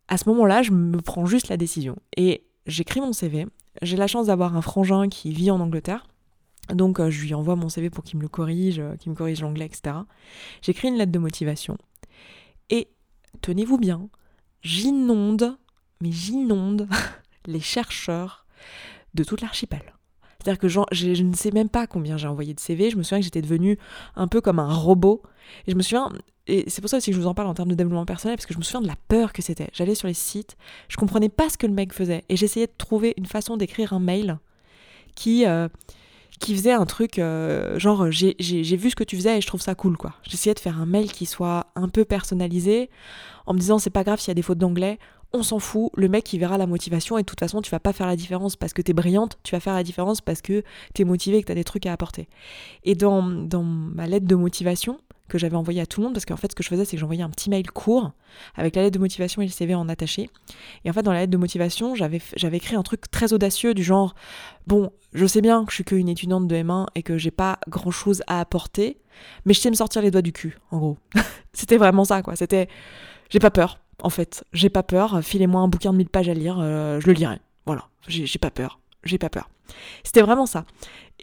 à 0.08 0.18
ce 0.18 0.28
moment-là, 0.28 0.62
je 0.62 0.72
me 0.72 1.00
prends 1.00 1.26
juste 1.26 1.48
la 1.48 1.56
décision. 1.56 1.96
Et 2.16 2.44
j'écris 2.66 3.00
mon 3.00 3.12
CV. 3.12 3.46
J'ai 3.80 3.96
la 3.96 4.06
chance 4.06 4.26
d'avoir 4.26 4.56
un 4.56 4.62
frangin 4.62 5.08
qui 5.08 5.32
vit 5.32 5.50
en 5.50 5.60
Angleterre. 5.60 6.06
Donc 6.68 7.00
euh, 7.00 7.10
je 7.10 7.22
lui 7.22 7.34
envoie 7.34 7.56
mon 7.56 7.68
CV 7.68 7.90
pour 7.90 8.04
qu'il 8.04 8.18
me 8.18 8.22
le 8.22 8.28
corrige, 8.28 8.78
euh, 8.78 8.96
qu'il 8.96 9.10
me 9.10 9.16
corrige 9.16 9.40
l'anglais, 9.40 9.66
etc. 9.66 9.96
J'écris 10.62 10.88
une 10.88 10.96
lettre 10.96 11.12
de 11.12 11.18
motivation. 11.18 11.76
Et 12.70 12.88
tenez-vous 13.40 13.78
bien, 13.78 14.08
j'inonde, 14.62 15.56
mais 16.00 16.12
j'inonde 16.12 16.88
les 17.46 17.60
chercheurs 17.60 18.46
de 19.14 19.24
toute 19.24 19.40
l'archipel. 19.40 19.94
C'est-à-dire 20.42 20.58
que 20.58 20.68
je 20.68 21.22
ne 21.22 21.34
sais 21.34 21.52
même 21.52 21.68
pas 21.68 21.86
combien 21.86 22.16
j'ai 22.16 22.26
envoyé 22.26 22.54
de 22.54 22.60
CV. 22.60 22.90
Je 22.90 22.96
me 22.96 23.02
souviens 23.02 23.18
que 23.18 23.24
j'étais 23.24 23.42
devenue 23.42 23.78
un 24.16 24.26
peu 24.26 24.40
comme 24.40 24.58
un 24.58 24.72
robot. 24.72 25.22
Et 25.66 25.70
je 25.70 25.76
me 25.76 25.82
souviens, 25.82 26.10
et 26.46 26.64
c'est 26.68 26.80
pour 26.80 26.90
ça 26.90 26.96
aussi 26.96 27.10
que 27.10 27.16
je 27.16 27.20
vous 27.20 27.28
en 27.28 27.34
parle 27.34 27.48
en 27.48 27.54
termes 27.54 27.68
de 27.68 27.74
développement 27.74 28.06
personnel, 28.06 28.36
parce 28.36 28.46
que 28.46 28.54
je 28.54 28.58
me 28.58 28.64
souviens 28.64 28.80
de 28.80 28.88
la 28.88 28.96
peur 29.08 29.32
que 29.32 29.42
c'était. 29.42 29.68
J'allais 29.72 29.94
sur 29.94 30.08
les 30.08 30.14
sites, 30.14 30.56
je 30.88 30.96
comprenais 30.96 31.28
pas 31.28 31.48
ce 31.48 31.56
que 31.56 31.66
le 31.66 31.72
mec 31.72 31.92
faisait. 31.92 32.24
Et 32.28 32.36
j'essayais 32.36 32.66
de 32.66 32.72
trouver 32.76 33.14
une 33.16 33.26
façon 33.26 33.56
d'écrire 33.56 33.92
un 33.92 34.00
mail 34.00 34.38
qui, 35.14 35.46
euh, 35.46 35.68
qui 36.40 36.56
faisait 36.56 36.72
un 36.72 36.86
truc 36.86 37.18
euh, 37.18 37.78
genre 37.78 38.10
j'ai 38.10 38.76
vu 38.76 38.90
ce 38.90 38.96
que 38.96 39.04
tu 39.04 39.16
faisais 39.16 39.38
et 39.38 39.40
je 39.40 39.46
trouve 39.46 39.60
ça 39.60 39.74
cool 39.74 39.96
quoi. 39.96 40.14
J'essayais 40.24 40.54
de 40.54 40.58
faire 40.58 40.80
un 40.80 40.86
mail 40.86 41.12
qui 41.12 41.26
soit 41.26 41.66
un 41.76 41.88
peu 41.88 42.04
personnalisé 42.04 42.90
en 43.46 43.54
me 43.54 43.58
disant 43.58 43.78
c'est 43.78 43.90
pas 43.90 44.04
grave 44.04 44.18
s'il 44.18 44.28
y 44.28 44.32
a 44.32 44.34
des 44.34 44.42
fautes 44.42 44.58
d'anglais, 44.58 44.98
on 45.34 45.42
s'en 45.42 45.58
fout, 45.58 45.90
le 45.96 46.08
mec 46.08 46.32
il 46.32 46.38
verra 46.38 46.58
la 46.58 46.66
motivation 46.66 47.18
et 47.18 47.22
de 47.22 47.26
toute 47.26 47.40
façon 47.40 47.62
tu 47.62 47.70
vas 47.70 47.80
pas 47.80 47.92
faire 47.92 48.06
la 48.06 48.16
différence 48.16 48.56
parce 48.56 48.72
que 48.72 48.82
t'es 48.82 48.92
brillante, 48.92 49.38
tu 49.42 49.54
vas 49.54 49.60
faire 49.60 49.74
la 49.74 49.82
différence 49.82 50.20
parce 50.20 50.42
que 50.42 50.62
t'es 50.94 51.04
motivée 51.04 51.38
et 51.38 51.42
que 51.42 51.48
t'as 51.48 51.54
des 51.54 51.64
trucs 51.64 51.86
à 51.86 51.92
apporter. 51.92 52.28
Et 52.84 52.94
dans, 52.94 53.22
dans 53.22 53.62
ma 53.62 54.06
lettre 54.06 54.26
de 54.26 54.34
motivation, 54.34 54.98
que 55.32 55.38
j'avais 55.38 55.56
envoyé 55.56 55.80
à 55.80 55.86
tout 55.86 56.00
le 56.00 56.04
monde 56.06 56.14
parce 56.14 56.26
qu'en 56.26 56.36
fait 56.36 56.50
ce 56.50 56.54
que 56.54 56.62
je 56.62 56.68
faisais 56.68 56.84
c'est 56.84 56.96
que 56.96 57.00
j'envoyais 57.00 57.22
un 57.22 57.30
petit 57.30 57.48
mail 57.48 57.70
court 57.70 58.12
avec 58.54 58.76
la 58.76 58.82
lettre 58.82 58.94
de 58.94 58.98
motivation 58.98 59.40
et 59.40 59.46
le 59.46 59.50
CV 59.50 59.74
en 59.74 59.88
attaché. 59.88 60.28
Et 60.84 60.90
en 60.90 60.92
fait 60.92 61.02
dans 61.02 61.12
la 61.12 61.20
lettre 61.20 61.30
de 61.30 61.38
motivation 61.38 61.94
j'avais 61.94 62.20
j'avais 62.36 62.58
écrit 62.58 62.76
un 62.76 62.82
truc 62.82 63.10
très 63.10 63.32
audacieux 63.32 63.72
du 63.72 63.82
genre 63.82 64.14
bon 64.66 64.90
je 65.14 65.24
sais 65.24 65.40
bien 65.40 65.64
que 65.64 65.70
je 65.70 65.76
suis 65.76 65.84
qu'une 65.84 66.08
étudiante 66.08 66.46
de 66.46 66.54
M1 66.54 66.86
et 66.94 67.02
que 67.02 67.16
j'ai 67.16 67.30
pas 67.30 67.58
grand 67.66 67.90
chose 67.90 68.22
à 68.26 68.40
apporter 68.40 68.98
mais 69.46 69.54
je 69.54 69.60
sais 69.60 69.70
me 69.70 69.74
sortir 69.74 70.02
les 70.02 70.10
doigts 70.10 70.22
du 70.22 70.32
cul 70.32 70.58
en 70.70 70.78
gros. 70.78 70.98
C'était 71.54 71.78
vraiment 71.78 72.04
ça 72.04 72.22
quoi. 72.22 72.36
C'était 72.36 72.68
j'ai 73.30 73.38
pas 73.38 73.50
peur 73.50 73.81
en 74.02 74.10
fait 74.10 74.44
j'ai 74.52 74.68
pas 74.68 74.82
peur 74.82 75.20
filez-moi 75.22 75.60
un 75.60 75.68
bouquin 75.68 75.92
de 75.92 75.98
1000 75.98 76.08
pages 76.08 76.28
à 76.28 76.34
lire 76.34 76.58
euh, 76.60 77.00
je 77.00 77.06
le 77.06 77.12
lirai 77.14 77.38
voilà 77.66 77.88
j'ai 78.06 78.38
pas 78.38 78.50
peur 78.50 78.80
j'ai 79.04 79.18
pas 79.18 79.30
peur 79.30 79.48
c'était 80.04 80.22
vraiment 80.22 80.46
ça 80.46 80.64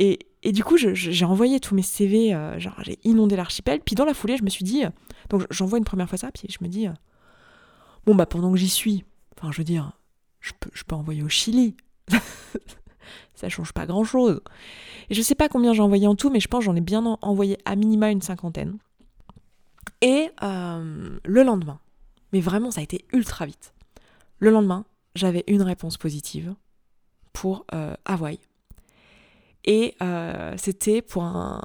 et, 0.01 0.19
du 0.45 0.63
coup, 0.63 0.77
j'ai 0.77 1.25
envoyé 1.25 1.59
tous 1.59 1.75
mes 1.75 1.81
CV, 1.81 2.33
euh, 2.33 2.57
genre 2.57 2.75
j'ai 2.83 2.97
inondé 3.03 3.35
l'archipel. 3.35 3.81
Puis 3.81 3.95
dans 3.95 4.05
la 4.05 4.13
foulée, 4.13 4.37
je 4.37 4.43
me 4.43 4.49
suis 4.49 4.63
dit, 4.63 4.85
euh, 4.85 4.89
donc 5.29 5.45
j'envoie 5.51 5.77
une 5.77 5.83
première 5.83 6.07
fois 6.07 6.17
ça, 6.17 6.31
puis 6.31 6.47
je 6.49 6.63
me 6.63 6.69
dis, 6.69 6.87
bon 8.05 8.15
bah 8.15 8.25
pendant 8.25 8.49
que 8.49 8.57
j'y 8.57 8.69
suis, 8.69 9.03
enfin 9.37 9.51
je 9.51 9.57
veux 9.57 9.65
dire, 9.65 9.91
je 10.39 10.53
peux, 10.57 10.69
je 10.73 10.85
peux 10.85 10.95
envoyer 10.95 11.21
au 11.21 11.27
Chili. 11.27 11.75
ça 13.35 13.49
change 13.49 13.73
pas 13.73 13.85
grand 13.85 14.05
chose. 14.05 14.39
Et 15.09 15.15
je 15.15 15.21
sais 15.21 15.35
pas 15.35 15.49
combien 15.49 15.73
j'ai 15.73 15.81
envoyé 15.81 16.07
en 16.07 16.15
tout, 16.15 16.29
mais 16.29 16.39
je 16.39 16.47
pense 16.47 16.63
j'en 16.63 16.77
ai 16.77 16.81
bien 16.81 17.03
envoyé 17.21 17.57
à 17.65 17.75
minima 17.75 18.09
une 18.09 18.21
cinquantaine. 18.21 18.77
Et 20.01 20.29
le 20.41 21.43
lendemain, 21.43 21.81
mais 22.33 22.41
vraiment 22.41 22.71
ça 22.71 22.81
a 22.81 22.83
été 22.83 23.05
ultra 23.13 23.45
vite. 23.45 23.73
Le 24.39 24.51
lendemain, 24.51 24.85
j'avais 25.15 25.43
une 25.47 25.61
réponse 25.61 25.97
positive 25.97 26.55
pour 27.33 27.65
Hawaï 28.05 28.39
et 29.65 29.95
euh, 30.01 30.55
c'était 30.57 31.01
pour 31.01 31.23
un, 31.23 31.61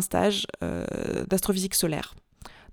stage 0.00 0.46
euh, 0.62 0.84
d'astrophysique 1.26 1.74
solaire. 1.74 2.14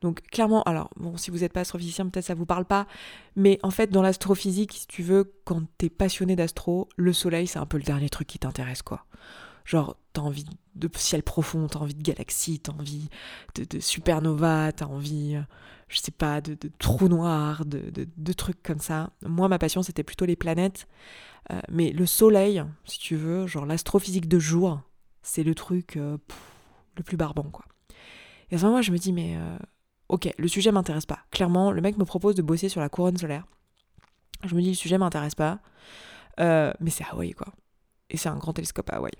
Donc 0.01 0.21
clairement, 0.23 0.61
alors 0.63 0.91
bon, 0.97 1.17
si 1.17 1.31
vous 1.31 1.39
n'êtes 1.39 1.53
pas 1.53 1.61
astrophysicien, 1.61 2.07
peut-être 2.07 2.25
ça 2.25 2.35
vous 2.35 2.45
parle 2.45 2.65
pas, 2.65 2.85
mais 3.35 3.57
en 3.63 3.71
fait 3.71 3.89
dans 3.89 4.01
l'astrophysique, 4.01 4.73
si 4.73 4.87
tu 4.87 5.01
veux, 5.01 5.33
quand 5.45 5.63
t'es 5.77 5.89
passionné 5.89 6.35
d'astro, 6.35 6.89
le 6.95 7.13
soleil 7.13 7.47
c'est 7.47 7.59
un 7.59 7.65
peu 7.65 7.77
le 7.77 7.83
dernier 7.83 8.09
truc 8.09 8.27
qui 8.27 8.37
t'intéresse 8.37 8.81
quoi. 8.83 9.05
Genre 9.63 9.95
t'as 10.13 10.21
envie 10.21 10.45
de 10.75 10.89
ciel 10.95 11.23
profond, 11.23 11.67
t'as 11.67 11.79
envie 11.79 11.95
de 11.95 12.03
galaxies, 12.03 12.59
t'as 12.59 12.73
envie 12.73 13.09
de, 13.55 13.63
de 13.63 13.79
supernova, 13.79 14.71
t'as 14.71 14.85
envie, 14.85 15.35
euh, 15.35 15.41
je 15.87 15.99
sais 15.99 16.11
pas, 16.11 16.41
de, 16.41 16.57
trous 16.79 17.07
noirs, 17.07 17.65
de, 17.65 18.33
trucs 18.33 18.61
comme 18.61 18.79
ça. 18.79 19.11
Moi 19.25 19.47
ma 19.47 19.57
passion 19.57 19.83
c'était 19.83 20.03
plutôt 20.03 20.25
les 20.25 20.35
planètes. 20.35 20.87
Euh, 21.51 21.61
mais 21.69 21.91
le 21.91 22.05
soleil, 22.05 22.63
si 22.85 22.99
tu 22.99 23.15
veux, 23.15 23.47
genre 23.47 23.65
l'astrophysique 23.65 24.27
de 24.27 24.39
jour, 24.39 24.81
c'est 25.21 25.43
le 25.43 25.53
truc 25.53 25.95
euh, 25.95 26.17
le 26.97 27.03
plus 27.03 27.17
barbant, 27.17 27.49
quoi. 27.51 27.65
Et 28.49 28.55
à 28.55 28.57
ce 28.57 28.65
moment, 28.65 28.81
je 28.81 28.91
me 28.91 28.97
dis, 28.97 29.11
mais 29.11 29.35
ok, 30.07 30.31
le 30.37 30.47
sujet 30.47 30.71
m'intéresse 30.71 31.07
pas. 31.07 31.19
Clairement, 31.31 31.71
le 31.71 31.81
mec 31.81 31.97
me 31.97 32.05
propose 32.05 32.35
de 32.35 32.43
bosser 32.43 32.69
sur 32.69 32.79
la 32.79 32.89
couronne 32.89 33.17
solaire. 33.17 33.43
Je 34.43 34.53
me 34.53 34.61
dis, 34.61 34.69
le 34.69 34.75
sujet 34.75 34.99
m'intéresse 34.99 35.33
pas. 35.33 35.61
mais 36.37 36.89
c'est 36.91 37.05
Hawaï, 37.05 37.31
quoi. 37.31 37.47
Et 38.11 38.17
c'est 38.17 38.29
un 38.29 38.37
grand 38.37 38.53
télescope 38.53 38.87
à 38.91 38.97
Hawaï. 38.97 39.13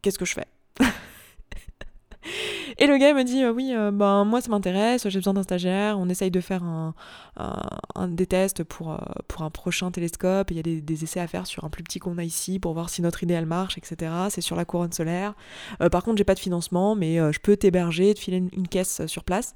Qu'est-ce 0.00 0.18
que 0.18 0.24
je 0.24 0.34
fais? 0.34 0.46
Et 2.78 2.86
le 2.86 2.96
gars 2.98 3.12
me 3.14 3.24
dit 3.24 3.42
euh, 3.42 3.52
oui, 3.52 3.72
euh, 3.74 3.90
ben 3.90 4.24
moi 4.24 4.40
ça 4.40 4.50
m'intéresse, 4.50 5.08
j'ai 5.08 5.18
besoin 5.18 5.34
d'un 5.34 5.42
stagiaire, 5.42 5.98
on 5.98 6.08
essaye 6.08 6.30
de 6.30 6.40
faire 6.40 6.62
un, 6.64 6.94
des 8.08 8.26
tests 8.26 8.64
pour, 8.64 8.92
euh, 8.92 8.98
pour 9.28 9.42
un 9.42 9.50
prochain 9.50 9.90
télescope, 9.90 10.50
il 10.50 10.56
y 10.56 10.60
a 10.60 10.62
des, 10.62 11.04
essais 11.04 11.20
à 11.20 11.26
faire 11.26 11.46
sur 11.46 11.64
un 11.64 11.70
plus 11.70 11.82
petit 11.82 11.98
qu'on 11.98 12.18
a 12.18 12.24
ici 12.24 12.58
pour 12.58 12.74
voir 12.74 12.90
si 12.90 13.02
notre 13.02 13.22
idée 13.22 13.34
elle 13.34 13.46
marche, 13.46 13.78
etc. 13.78 14.12
C'est 14.30 14.40
sur 14.40 14.56
la 14.56 14.64
couronne 14.64 14.92
solaire. 14.92 15.34
par 15.90 16.02
contre 16.02 16.18
j'ai 16.18 16.24
pas 16.24 16.34
de 16.34 16.40
financement, 16.40 16.94
mais 16.94 17.16
je 17.32 17.38
peux 17.40 17.56
t'héberger, 17.56 18.14
te 18.14 18.20
filer 18.20 18.38
une, 18.52 18.68
caisse 18.68 19.04
sur 19.06 19.24
place, 19.24 19.54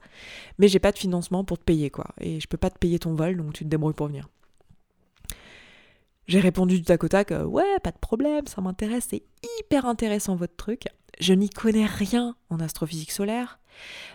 mais 0.59 0.69
j'ai 0.69 0.79
pas 0.79 0.93
de 0.93 0.99
financement 0.99 1.45
pour 1.45 1.59
te 1.59 1.65
payer 1.65 1.91
quoi, 1.91 2.07
et 2.21 2.41
je 2.41 2.49
peux 2.49 2.57
pas 2.57 2.71
te 2.71 2.79
payer 2.79 2.99
ton 2.99 3.15
vol, 3.15 3.37
donc 3.37 3.53
tu 3.53 3.65
te 3.65 3.69
débrouilles 3.69 3.95
pour 3.95 4.09
venir. 4.09 4.29
J'ai 6.27 6.41
répondu 6.41 6.79
du 6.79 6.85
tac 6.85 7.05
au 7.05 7.09
tac, 7.09 7.31
ouais, 7.31 7.79
pas 7.83 7.93
de 7.93 7.99
problème, 7.99 8.47
ça 8.47 8.61
m'intéresse, 8.61 9.07
c'est 9.11 9.23
hyper 9.61 9.87
intéressant 9.87 10.35
votre 10.35 10.57
truc 10.57 10.89
je 11.21 11.33
n'y 11.33 11.49
connais 11.49 11.87
rien 11.87 12.37
en 12.51 12.61
astrophysique 12.61 13.13
solaire. 13.13 13.59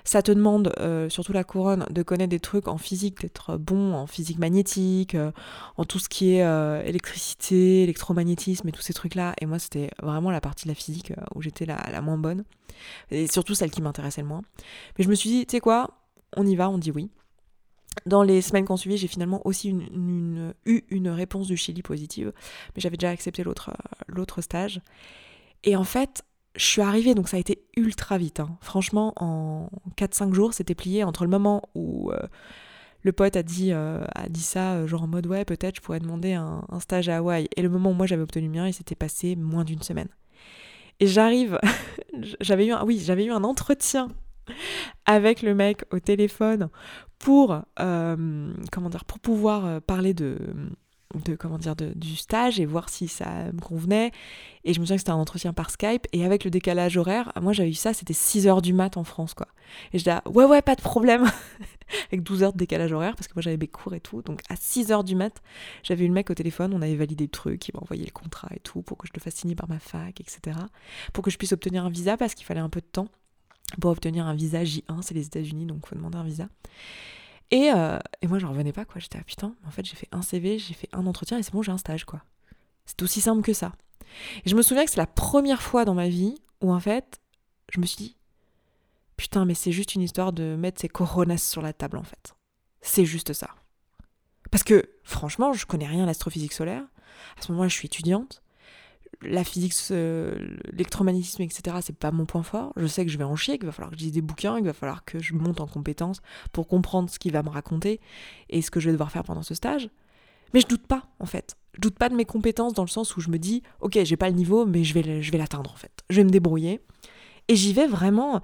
Ça 0.04 0.24
te 0.24 0.32
demande, 0.32 0.74
euh, 0.80 1.08
surtout 1.10 1.34
la 1.34 1.44
couronne, 1.44 1.86
de 1.92 2.02
connaître 2.02 2.32
des 2.32 2.40
trucs 2.40 2.68
en 2.68 2.80
physique, 2.80 3.22
d'être 3.22 3.58
bon 3.58 3.94
en 3.94 4.08
physique 4.08 4.40
magnétique, 4.40 5.14
euh, 5.14 5.32
en 5.78 5.86
tout 5.86 6.00
ce 6.00 6.10
qui 6.10 6.36
est 6.36 6.44
euh, 6.44 6.82
électricité, 6.84 7.84
électromagnétisme 7.84 8.68
et 8.68 8.72
tous 8.72 8.82
ces 8.82 8.94
trucs-là. 8.94 9.36
Et 9.40 9.46
moi, 9.46 9.60
c'était 9.60 9.92
vraiment 10.02 10.32
la 10.32 10.42
partie 10.42 10.66
de 10.66 10.70
la 10.70 10.76
physique 10.76 11.14
où 11.36 11.44
j'étais 11.44 11.66
la, 11.66 11.78
la, 11.92 12.02
moins 12.02 12.18
bonne. 12.18 12.44
Et 13.12 13.28
surtout 13.28 13.54
celle 13.54 13.70
qui 13.70 13.84
m'intéressait 13.84 14.22
le 14.22 14.28
moins. 14.28 14.42
Mais 14.98 15.04
je 15.04 15.10
me 15.10 15.16
suis 15.16 15.30
dit, 15.30 15.46
tu 15.46 15.58
sais 15.58 15.60
quoi, 15.60 15.92
on 16.36 16.46
y 16.48 16.56
va, 16.56 16.68
on 16.70 16.80
dit 16.80 16.92
oui. 16.92 17.12
Dans 18.06 18.24
les 18.24 18.42
semaines 18.42 18.66
qui 18.66 18.72
ont 18.72 18.78
suivi, 18.78 18.98
j'ai 18.98 19.08
finalement 19.08 19.42
aussi 19.46 19.70
eu 20.66 20.84
une 20.90 21.10
réponse 21.10 21.48
du 21.48 21.58
Chili 21.58 21.82
positive, 21.82 22.32
mais 22.76 22.82
j'avais 22.82 22.98
déjà 22.98 23.10
accepté 23.10 23.44
l'autre 23.44 24.42
stage. 24.42 24.82
Et 25.64 25.76
en 25.76 25.84
fait, 25.84 26.24
je 26.56 26.66
suis 26.66 26.82
arrivée, 26.82 27.16
donc 27.16 27.30
ça 27.30 27.38
a 27.38 27.40
été 27.40 27.64
ultra 27.78 28.18
vite. 28.18 28.40
Hein. 28.40 28.58
Franchement, 28.62 29.14
en 29.18 29.70
4-5 29.98 30.34
jours, 30.34 30.54
c'était 30.54 30.76
plié 30.76 31.04
entre 31.04 31.24
le 31.24 31.30
moment 31.30 31.62
où 31.76 32.12
euh, 32.12 32.20
le 33.04 33.12
pote 33.12 33.36
a 33.36 33.44
dit, 33.44 33.72
euh, 33.72 34.04
a 34.16 34.28
dit 34.28 34.42
ça, 34.42 34.74
euh, 34.74 34.88
genre 34.88 35.04
en 35.04 35.08
mode 35.08 35.28
ouais, 35.28 35.46
peut-être 35.46 35.78
je 35.78 35.82
pourrais 35.82 36.00
demander 36.00 36.34
un, 36.34 36.64
stage 36.80 37.10
à 37.10 37.18
Hawaï, 37.18 37.48
et 37.56 37.62
le 37.62 37.70
moment 37.70 37.92
où 37.92 37.94
moi 37.94 38.06
j'avais 38.06 38.24
obtenu 38.24 38.48
le 38.48 38.52
mien, 38.52 38.68
il 38.68 38.74
s'était 38.74 38.96
passé 38.96 39.36
moins 39.36 39.64
d'une 39.64 39.82
semaine. 39.82 40.10
Et 41.00 41.08
j'arrive, 41.08 41.60
j'avais 42.42 42.68
eu 42.68 42.74
oui, 42.86 43.00
j'avais 43.00 43.26
eu 43.26 43.32
un 43.32 43.44
entretien 43.44 44.10
avec 45.06 45.42
le 45.42 45.56
mec 45.56 45.86
au 45.92 46.00
téléphone 46.00 46.70
pour, 47.22 47.62
comment 47.78 48.90
dire, 48.90 49.06
pour 49.06 49.20
pouvoir 49.20 49.82
parler 49.82 50.14
de 50.14 50.38
de 51.26 51.36
comment 51.36 51.58
dire 51.58 51.76
de, 51.76 51.92
du 51.96 52.16
stage 52.16 52.60
et 52.60 52.66
voir 52.66 52.90
si 52.90 53.08
ça 53.08 53.52
me 53.54 53.60
convenait. 53.60 54.12
Et 54.64 54.74
je 54.74 54.80
me 54.80 54.86
souviens 54.86 54.98
que 54.98 55.02
c'était 55.02 55.12
un 55.12 55.16
entretien 55.16 55.54
par 55.54 55.70
Skype. 55.70 56.08
Et 56.14 56.26
avec 56.26 56.44
le 56.44 56.52
décalage 56.52 56.98
horaire 56.98 57.32
moi 57.42 57.54
j'avais 57.54 57.70
eu 57.70 57.76
ça 57.76 57.94
c'était 57.94 58.14
6 58.14 58.48
heures 58.48 58.62
du 58.62 58.74
mat 58.74 58.98
en 58.98 59.04
France 59.04 59.34
quoi. 59.34 59.48
Et 59.94 60.00
je 60.00 60.04
dis 60.04 60.10
ouais 60.26 60.46
ouais 60.46 60.62
pas 60.62 60.76
de 60.76 60.82
problème. 60.82 61.26
Avec 62.08 62.24
12 62.24 62.44
heures 62.44 62.54
de 62.54 62.58
décalage 62.58 62.94
horaire 62.94 63.16
parce 63.18 63.28
que 63.28 63.34
moi 63.36 63.42
j'avais 63.42 63.58
mes 63.58 63.68
cours 63.68 63.94
et 63.94 64.00
tout. 64.00 64.22
Donc 64.22 64.42
à 64.50 64.56
6 64.56 64.92
heures 64.92 65.04
du 65.04 65.16
mat 65.16 65.42
j'avais 65.84 66.06
eu 66.06 66.08
le 66.08 66.14
mec 66.14 66.30
au 66.30 66.34
téléphone 66.34 66.74
on 66.74 66.82
avait 66.82 66.96
validé 66.96 67.26
le 67.26 67.30
truc 67.30 67.68
il 67.68 67.72
m'a 67.74 67.82
envoyé 67.82 68.06
le 68.06 68.12
contrat 68.12 68.48
et 68.56 68.60
tout 68.60 68.82
pour 68.82 68.98
que 68.98 69.08
je 69.08 69.14
le 69.14 69.20
fasse 69.20 69.36
signer 69.36 69.56
par 69.56 69.68
ma 69.68 69.80
fac 69.80 70.22
etc 70.22 70.58
pour 71.14 71.24
que 71.24 71.32
je 71.32 71.38
puisse 71.38 71.52
obtenir 71.52 71.86
un 71.86 71.90
visa 71.90 72.16
parce 72.16 72.34
qu'il 72.34 72.46
fallait 72.46 72.62
un 72.62 72.70
peu 72.70 72.80
de 72.80 72.86
temps 72.86 73.10
pour 73.80 73.92
obtenir 73.92 74.26
un 74.26 74.34
visa 74.34 74.64
J1 74.64 75.02
c'est 75.02 75.14
les 75.14 75.26
États-Unis 75.26 75.66
donc 75.66 75.88
faut 75.88 75.96
demander 75.96 76.18
un 76.18 76.24
visa 76.24 76.48
et, 77.52 77.70
euh, 77.76 78.00
et 78.22 78.28
moi, 78.28 78.40
j'en 78.40 78.50
revenais 78.50 78.72
pas, 78.72 78.86
quoi. 78.86 79.00
J'étais, 79.00 79.20
ah 79.20 79.24
putain, 79.24 79.54
en 79.68 79.72
fait, 79.72 79.86
j'ai 79.86 79.96
fait 79.96 80.08
un 80.14 80.22
CV, 80.22 80.58
j'ai 80.58 80.74
fait 80.74 80.88
un 80.94 81.06
entretien 81.06 81.38
et 81.38 81.44
c'est 81.44 81.52
bon, 81.52 81.62
j'ai 81.62 81.72
un 81.72 81.78
stage, 81.78 82.06
quoi. 82.06 82.24
C'est 82.86 83.02
aussi 83.04 83.20
simple 83.20 83.42
que 83.42 83.54
ça. 83.54 83.74
Et 84.46 84.50
je 84.50 84.56
me 84.56 84.62
souviens 84.62 84.86
que 84.86 84.92
c'est 84.92 84.98
la 84.98 85.06
première 85.06 85.62
fois 85.62 85.84
dans 85.86 85.94
ma 85.94 86.08
vie 86.08 86.36
où, 86.62 86.74
en 86.74 86.80
fait, 86.80 87.22
je 87.70 87.82
me 87.82 87.86
suis 87.86 87.98
dit, 87.98 88.18
putain, 89.18 89.44
mais 89.44 89.54
c'est 89.54 89.74
juste 89.74 89.96
une 89.96 90.02
histoire 90.02 90.32
de 90.32 90.56
mettre 90.56 90.80
ses 90.80 90.88
coronas 90.88 91.38
sur 91.38 91.62
la 91.62 91.74
table, 91.74 91.98
en 91.98 92.04
fait. 92.04 92.36
C'est 92.82 93.06
juste 93.06 93.34
ça. 93.34 93.50
Parce 94.50 94.64
que, 94.64 94.90
franchement, 95.04 95.52
je 95.52 95.66
connais 95.66 95.88
rien 95.88 96.04
à 96.04 96.06
l'astrophysique 96.06 96.54
solaire. 96.54 96.84
À 97.38 97.42
ce 97.42 97.52
moment-là, 97.52 97.68
je 97.68 97.76
suis 97.76 97.88
étudiante 97.88 98.41
la 99.22 99.44
physique, 99.44 99.74
l'électromagnétisme, 99.90 101.42
etc., 101.44 101.78
c'est 101.82 101.96
pas 101.96 102.12
mon 102.12 102.26
point 102.26 102.44
fort. 102.44 102.74
Je 102.76 102.88
sais 102.88 103.06
que 103.06 103.12
je 103.12 103.18
vais 103.18 103.24
en 103.24 103.36
chier, 103.36 103.58
qu'il 103.58 103.66
va 103.66 103.72
falloir 103.72 103.92
que 103.92 103.98
je 103.98 104.04
lise 104.04 104.14
des 104.14 104.22
bouquins, 104.22 104.56
qu'il 104.56 104.66
va 104.66 104.74
falloir 104.74 105.06
que 105.06 105.20
je 105.20 105.34
monte 105.34 105.62
en 105.62 105.68
compétences 105.68 106.22
pour 106.52 106.68
comprendre 106.68 107.10
ce 107.10 107.20
qu'il 107.20 107.32
va 107.32 107.44
me 107.44 107.50
raconter 107.50 108.00
et 108.50 108.62
ce 108.62 108.72
que 108.72 108.80
je 108.80 108.88
vais 108.88 108.94
devoir 108.94 109.12
faire 109.12 109.24
pendant 109.24 109.44
ce 109.44 109.54
stage. 109.54 109.90
Mais 110.54 110.60
je 110.60 110.68
doute 110.68 110.88
pas, 110.88 111.08
en 111.20 111.26
fait. 111.26 111.56
Je 111.74 111.82
doute 111.82 111.98
pas 111.98 112.10
de 112.10 112.16
mes 112.16 112.26
compétences 112.26 112.74
dans 112.74 112.84
le 112.84 112.90
sens 112.90 113.16
où 113.16 113.22
je 113.22 113.30
me 113.30 113.38
dis, 113.38 113.64
ok, 113.80 114.00
j'ai 114.04 114.18
pas 114.18 114.30
le 114.30 114.36
niveau, 114.36 114.66
mais 114.66 114.84
je 114.84 114.94
vais, 114.94 115.22
je 115.22 115.32
vais 115.32 115.38
l'atteindre, 115.38 115.72
en 115.72 115.78
fait. 115.78 116.04
Je 116.10 116.18
vais 116.18 116.24
me 116.24 116.30
débrouiller. 116.30 116.82
Et 117.48 117.56
j'y 117.56 117.74
vais 117.74 117.88
vraiment 117.88 118.42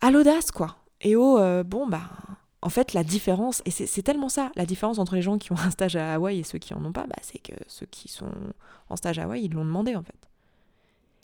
à 0.00 0.10
l'audace, 0.10 0.50
quoi. 0.50 0.78
Et 1.02 1.16
au, 1.16 1.38
euh, 1.38 1.62
bon, 1.62 1.86
bah, 1.86 2.10
en 2.62 2.68
fait, 2.68 2.94
la 2.94 3.04
différence, 3.04 3.62
et 3.64 3.70
c'est 3.70 4.02
tellement 4.02 4.28
ça, 4.28 4.50
la 4.56 4.66
différence 4.66 4.98
entre 4.98 5.14
les 5.14 5.22
gens 5.22 5.38
qui 5.38 5.52
ont 5.52 5.58
un 5.58 5.70
stage 5.70 5.96
à 5.96 6.14
Hawaï 6.14 6.40
et 6.40 6.42
ceux 6.42 6.58
qui 6.58 6.74
en 6.74 6.84
ont 6.84 6.92
pas, 6.92 7.06
bah, 7.06 7.16
c'est 7.22 7.38
que 7.38 7.52
ceux 7.68 7.86
qui 7.86 8.08
sont 8.08 8.30
en 8.88 8.96
stage 8.96 9.18
à 9.18 9.24
Hawaï, 9.24 9.44
ils 9.44 9.52
l'ont 9.52 9.64
demandé 9.64 9.94
en 9.94 10.02
fait. 10.02 10.14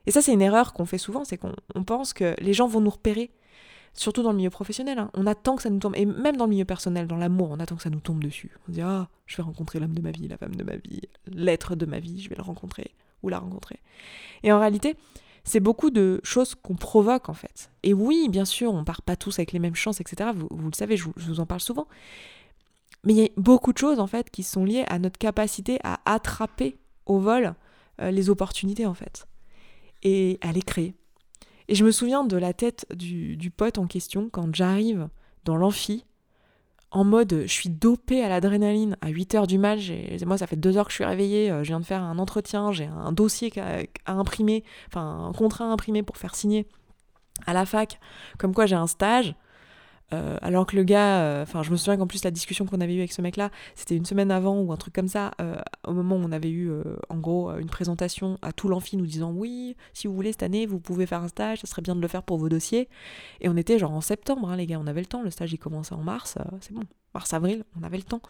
Et 0.06 0.10
ça, 0.10 0.20
c'est 0.20 0.32
une 0.32 0.42
erreur 0.42 0.72
qu'on 0.72 0.84
fait 0.84 0.98
souvent, 0.98 1.24
c'est 1.24 1.38
qu'on 1.38 1.84
pense 1.84 2.12
que 2.12 2.34
les 2.40 2.52
gens 2.52 2.66
vont 2.66 2.80
nous 2.80 2.90
repérer, 2.90 3.30
surtout 3.94 4.22
dans 4.22 4.30
le 4.30 4.36
milieu 4.36 4.50
professionnel. 4.50 4.98
Hein. 4.98 5.10
On 5.14 5.26
attend 5.26 5.56
que 5.56 5.62
ça 5.62 5.70
nous 5.70 5.78
tombe, 5.78 5.94
et 5.96 6.04
même 6.04 6.36
dans 6.36 6.44
le 6.44 6.50
milieu 6.50 6.64
personnel, 6.64 7.06
dans 7.06 7.16
l'amour, 7.16 7.50
on 7.50 7.60
attend 7.60 7.76
que 7.76 7.82
ça 7.82 7.90
nous 7.90 8.00
tombe 8.00 8.22
dessus. 8.22 8.50
On 8.68 8.72
dit 8.72 8.82
ah, 8.82 9.08
je 9.26 9.36
vais 9.36 9.42
rencontrer 9.42 9.80
l'homme 9.80 9.94
de 9.94 10.02
ma 10.02 10.10
vie, 10.10 10.28
la 10.28 10.36
femme 10.36 10.56
de 10.56 10.64
ma 10.64 10.76
vie, 10.76 11.02
l'être 11.26 11.76
de 11.76 11.86
ma 11.86 11.98
vie, 11.98 12.20
je 12.20 12.28
vais 12.28 12.36
le 12.36 12.42
rencontrer 12.42 12.92
ou 13.22 13.28
la 13.28 13.38
rencontrer. 13.38 13.80
Et 14.42 14.52
en 14.52 14.58
réalité, 14.58 14.96
c'est 15.44 15.60
beaucoup 15.60 15.90
de 15.90 16.20
choses 16.22 16.54
qu'on 16.54 16.74
provoque 16.74 17.28
en 17.28 17.34
fait. 17.34 17.70
Et 17.82 17.94
oui, 17.94 18.28
bien 18.28 18.44
sûr, 18.44 18.72
on 18.72 18.84
part 18.84 19.02
pas 19.02 19.16
tous 19.16 19.38
avec 19.38 19.52
les 19.52 19.58
mêmes 19.58 19.74
chances, 19.74 20.00
etc. 20.00 20.30
Vous, 20.34 20.48
le 20.66 20.74
savez, 20.74 20.96
je, 20.96 21.08
vous 21.16 21.40
en 21.40 21.46
parle 21.46 21.60
souvent. 21.60 21.88
Mais 23.04 23.12
il 23.14 23.18
y 23.18 23.24
a 23.24 23.28
beaucoup 23.36 23.72
de 23.72 23.78
choses 23.78 23.98
en 23.98 24.06
fait 24.06 24.30
qui 24.30 24.42
sont 24.42 24.64
liées 24.64 24.84
à 24.88 24.98
notre 24.98 25.18
capacité 25.18 25.78
à 25.82 26.00
attraper 26.04 26.78
au 27.06 27.18
vol 27.18 27.54
euh, 28.00 28.10
les 28.12 28.30
opportunités 28.30 28.86
en 28.86 28.94
fait 28.94 29.26
et 30.02 30.38
à 30.40 30.52
les 30.52 30.62
créer. 30.62 30.94
Et 31.68 31.74
je 31.74 31.84
me 31.84 31.90
souviens 31.90 32.24
de 32.24 32.36
la 32.36 32.52
tête 32.52 32.86
du, 32.94 33.36
du 33.36 33.50
pote 33.50 33.78
en 33.78 33.86
question 33.86 34.28
quand 34.30 34.54
j'arrive 34.54 35.08
dans 35.44 35.56
l'amphi 35.56 36.04
en 36.92 37.04
mode 37.04 37.42
je 37.46 37.52
suis 37.52 37.70
dopée 37.70 38.22
à 38.22 38.28
l'adrénaline 38.28 38.96
à 39.00 39.08
8h 39.08 39.46
du 39.46 39.58
mat. 39.58 39.78
Moi, 40.24 40.38
ça 40.38 40.46
fait 40.46 40.56
2 40.56 40.76
heures 40.76 40.84
que 40.84 40.90
je 40.90 40.96
suis 40.96 41.04
réveillée. 41.04 41.50
Euh, 41.50 41.64
je 41.64 41.68
viens 41.68 41.80
de 41.80 41.84
faire 41.84 42.02
un 42.02 42.18
entretien. 42.18 42.70
J'ai 42.70 42.86
un 42.86 43.12
dossier 43.12 43.52
à, 44.06 44.12
imprimer, 44.12 44.62
enfin 44.88 45.26
un 45.28 45.32
contrat 45.32 45.64
à 45.64 45.68
imprimer 45.68 46.02
pour 46.02 46.18
faire 46.18 46.34
signer 46.34 46.68
à 47.46 47.54
la 47.54 47.66
fac. 47.66 47.98
Comme 48.38 48.54
quoi, 48.54 48.66
j'ai 48.66 48.76
un 48.76 48.86
stage. 48.86 49.34
Euh, 50.12 50.36
alors 50.42 50.66
que 50.66 50.76
le 50.76 50.84
gars, 50.84 51.22
euh, 51.22 51.42
enfin, 51.42 51.62
je 51.62 51.70
me 51.70 51.76
souviens 51.76 51.96
qu'en 51.96 52.06
plus 52.06 52.24
la 52.24 52.30
discussion 52.30 52.66
qu'on 52.66 52.80
avait 52.80 52.94
eue 52.94 52.98
avec 52.98 53.12
ce 53.12 53.22
mec-là, 53.22 53.50
c'était 53.74 53.96
une 53.96 54.04
semaine 54.04 54.30
avant 54.30 54.58
ou 54.60 54.72
un 54.72 54.76
truc 54.76 54.94
comme 54.94 55.08
ça, 55.08 55.32
euh, 55.40 55.56
au 55.86 55.92
moment 55.92 56.16
où 56.16 56.20
on 56.20 56.32
avait 56.32 56.50
eu 56.50 56.70
en 57.08 57.16
gros 57.16 57.50
une 57.58 57.68
présentation 57.68 58.38
à 58.42 58.52
tout 58.52 58.68
l'amphi 58.68 58.96
nous 58.96 59.06
disant 59.06 59.32
oui, 59.32 59.76
si 59.92 60.06
vous 60.06 60.14
voulez 60.14 60.32
cette 60.32 60.42
année, 60.42 60.66
vous 60.66 60.80
pouvez 60.80 61.06
faire 61.06 61.22
un 61.22 61.28
stage, 61.28 61.60
ça 61.60 61.66
serait 61.66 61.82
bien 61.82 61.96
de 61.96 62.00
le 62.00 62.08
faire 62.08 62.22
pour 62.22 62.38
vos 62.38 62.48
dossiers. 62.48 62.88
Et 63.40 63.48
on 63.48 63.56
était 63.56 63.78
genre 63.78 63.92
en 63.92 64.00
septembre, 64.00 64.50
hein, 64.50 64.56
les 64.56 64.66
gars, 64.66 64.78
on 64.80 64.86
avait 64.86 65.00
le 65.00 65.06
temps, 65.06 65.22
le 65.22 65.30
stage 65.30 65.52
il 65.52 65.58
commençait 65.58 65.94
en 65.94 66.02
mars, 66.02 66.36
c'est 66.60 66.72
bon, 66.72 66.82
mars-avril, 67.14 67.64
on 67.78 67.82
avait 67.82 67.98
le 67.98 68.02
temps. 68.02 68.22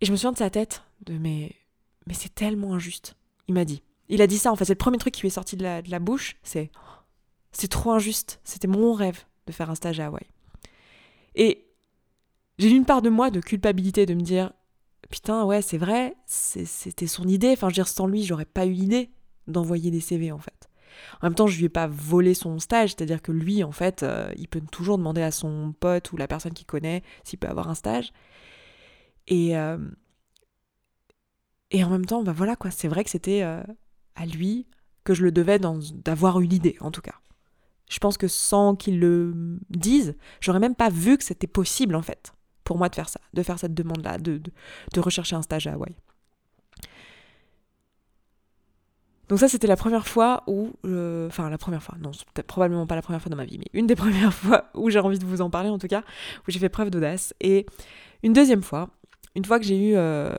Et 0.00 0.06
je 0.06 0.12
me 0.12 0.16
souviens 0.16 0.32
de 0.32 0.38
sa 0.38 0.50
tête, 0.50 0.82
de 1.06 1.16
mais, 1.16 1.52
mais 2.06 2.14
c'est 2.14 2.34
tellement 2.34 2.74
injuste. 2.74 3.16
Il 3.48 3.54
m'a 3.54 3.64
dit. 3.64 3.82
Il 4.08 4.20
a 4.20 4.26
dit 4.26 4.38
ça, 4.38 4.52
en 4.52 4.56
fait, 4.56 4.64
c'est 4.64 4.74
le 4.74 4.78
premier 4.78 4.98
truc 4.98 5.14
qui 5.14 5.22
lui 5.22 5.28
est 5.28 5.30
sorti 5.30 5.56
de 5.56 5.62
la, 5.62 5.80
de 5.80 5.90
la 5.90 6.00
bouche, 6.00 6.36
c'est 6.42 6.70
c'est 7.52 7.68
trop 7.68 7.92
injuste, 7.92 8.40
c'était 8.44 8.66
mon 8.66 8.94
rêve 8.94 9.24
de 9.46 9.52
faire 9.52 9.70
un 9.70 9.74
stage 9.74 10.00
à 10.00 10.06
Hawaï. 10.06 10.24
Et 11.34 11.68
j'ai 12.58 12.70
une 12.70 12.84
part 12.84 13.02
de 13.02 13.10
moi 13.10 13.30
de 13.30 13.40
culpabilité 13.40 14.06
de 14.06 14.14
me 14.14 14.20
dire 14.20 14.52
putain 15.10 15.44
ouais 15.44 15.62
c'est 15.62 15.78
vrai 15.78 16.14
c'était 16.26 17.06
son 17.06 17.26
idée. 17.26 17.52
Enfin 17.52 17.68
je 17.68 17.72
veux 17.72 17.82
dire 17.82 17.88
sans 17.88 18.06
lui 18.06 18.24
j'aurais 18.24 18.44
pas 18.44 18.66
eu 18.66 18.72
l'idée 18.72 19.10
d'envoyer 19.46 19.90
des 19.90 20.00
CV 20.00 20.32
en 20.32 20.38
fait. 20.38 20.68
En 21.20 21.26
même 21.26 21.34
temps 21.34 21.46
je 21.46 21.58
lui 21.58 21.66
ai 21.66 21.68
pas 21.68 21.86
volé 21.86 22.34
son 22.34 22.58
stage. 22.58 22.90
C'est 22.90 23.02
à 23.02 23.06
dire 23.06 23.22
que 23.22 23.32
lui 23.32 23.64
en 23.64 23.72
fait 23.72 24.02
euh, 24.02 24.30
il 24.36 24.48
peut 24.48 24.62
toujours 24.70 24.98
demander 24.98 25.22
à 25.22 25.30
son 25.30 25.74
pote 25.78 26.12
ou 26.12 26.16
la 26.16 26.28
personne 26.28 26.52
qu'il 26.52 26.66
connaît 26.66 27.02
s'il 27.24 27.38
peut 27.38 27.48
avoir 27.48 27.68
un 27.68 27.74
stage. 27.74 28.12
Et 29.28 29.56
euh, 29.56 29.78
et 31.70 31.82
en 31.84 31.90
même 31.90 32.06
temps 32.06 32.22
bah 32.22 32.32
voilà 32.32 32.56
quoi. 32.56 32.70
C'est 32.70 32.88
vrai 32.88 33.04
que 33.04 33.10
c'était 33.10 33.42
euh, 33.42 33.62
à 34.14 34.26
lui 34.26 34.66
que 35.04 35.14
je 35.14 35.24
le 35.24 35.32
devais 35.32 35.58
d'avoir 35.58 36.40
eu 36.40 36.44
l'idée 36.44 36.76
en 36.80 36.90
tout 36.90 37.00
cas 37.00 37.14
je 37.92 37.98
pense 37.98 38.16
que 38.16 38.26
sans 38.26 38.74
qu'ils 38.74 38.98
le 38.98 39.34
disent, 39.68 40.16
j'aurais 40.40 40.60
même 40.60 40.74
pas 40.74 40.88
vu 40.88 41.18
que 41.18 41.24
c'était 41.24 41.46
possible 41.46 41.94
en 41.94 42.00
fait 42.00 42.32
pour 42.64 42.78
moi 42.78 42.88
de 42.88 42.94
faire 42.94 43.10
ça, 43.10 43.20
de 43.34 43.42
faire 43.42 43.58
cette 43.58 43.74
demande-là, 43.74 44.16
de, 44.16 44.38
de, 44.38 45.00
rechercher 45.00 45.36
un 45.36 45.42
stage 45.42 45.66
à 45.66 45.74
Hawaï. 45.74 45.94
Donc 49.28 49.40
ça, 49.40 49.48
c'était 49.48 49.66
la 49.66 49.76
première 49.76 50.06
fois 50.06 50.42
où... 50.46 50.70
Enfin, 51.26 51.50
la 51.50 51.58
première 51.58 51.82
fois, 51.82 51.96
non, 52.00 52.12
c'est 52.12 52.46
probablement 52.46 52.86
pas 52.86 52.94
la 52.94 53.02
première 53.02 53.20
fois 53.20 53.28
dans 53.28 53.36
ma 53.36 53.44
vie, 53.44 53.58
mais 53.58 53.68
une 53.74 53.86
des 53.86 53.96
premières 54.04 54.32
fois 54.32 54.70
où 54.74 54.88
j'ai 54.88 54.98
envie 54.98 55.18
de 55.18 55.26
vous 55.26 55.42
en 55.42 55.50
parler 55.50 55.68
en 55.68 55.78
tout 55.78 55.88
cas, 55.88 56.02
où 56.48 56.50
j'ai 56.50 56.58
fait 56.58 56.70
preuve 56.70 56.88
d'audace. 56.88 57.34
Et 57.40 57.66
une 58.22 58.32
deuxième 58.32 58.62
fois, 58.62 58.88
une 59.34 59.44
fois 59.44 59.58
que 59.58 59.66
j'ai 59.66 59.90
eu 59.90 59.96
euh, 59.96 60.34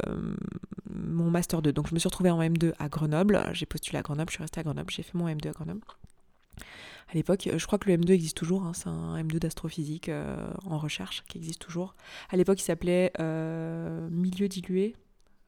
mon 0.89 1.29
Master 1.29 1.61
2, 1.61 1.71
donc 1.71 1.87
je 1.87 1.93
me 1.93 1.99
suis 1.99 2.07
retrouvée 2.07 2.31
en 2.31 2.41
M2 2.41 2.73
à 2.79 2.89
Grenoble, 2.89 3.43
j'ai 3.51 3.67
postulé 3.67 3.99
à 3.99 4.01
Grenoble, 4.01 4.31
je 4.31 4.37
suis 4.37 4.43
restée 4.43 4.61
à 4.61 4.63
Grenoble, 4.63 4.89
j'ai 4.89 5.03
fait 5.03 5.13
mon 5.13 5.27
M2 5.27 5.49
à 5.49 5.51
Grenoble 5.51 5.81
à 7.09 7.13
l'époque. 7.13 7.47
Euh, 7.47 7.57
je 7.57 7.65
crois 7.65 7.79
que 7.79 7.89
le 7.89 7.97
M2 7.97 8.11
existe 8.11 8.37
toujours, 8.37 8.63
hein, 8.63 8.73
c'est 8.73 8.87
un 8.87 9.21
M2 9.21 9.39
d'astrophysique 9.39 10.09
euh, 10.09 10.51
en 10.65 10.77
recherche 10.77 11.23
qui 11.27 11.37
existe 11.37 11.61
toujours. 11.61 11.95
À 12.29 12.37
l'époque, 12.37 12.59
il 12.59 12.65
s'appelait 12.65 13.11
euh, 13.19 14.09
Milieu 14.09 14.47
dilué. 14.47 14.95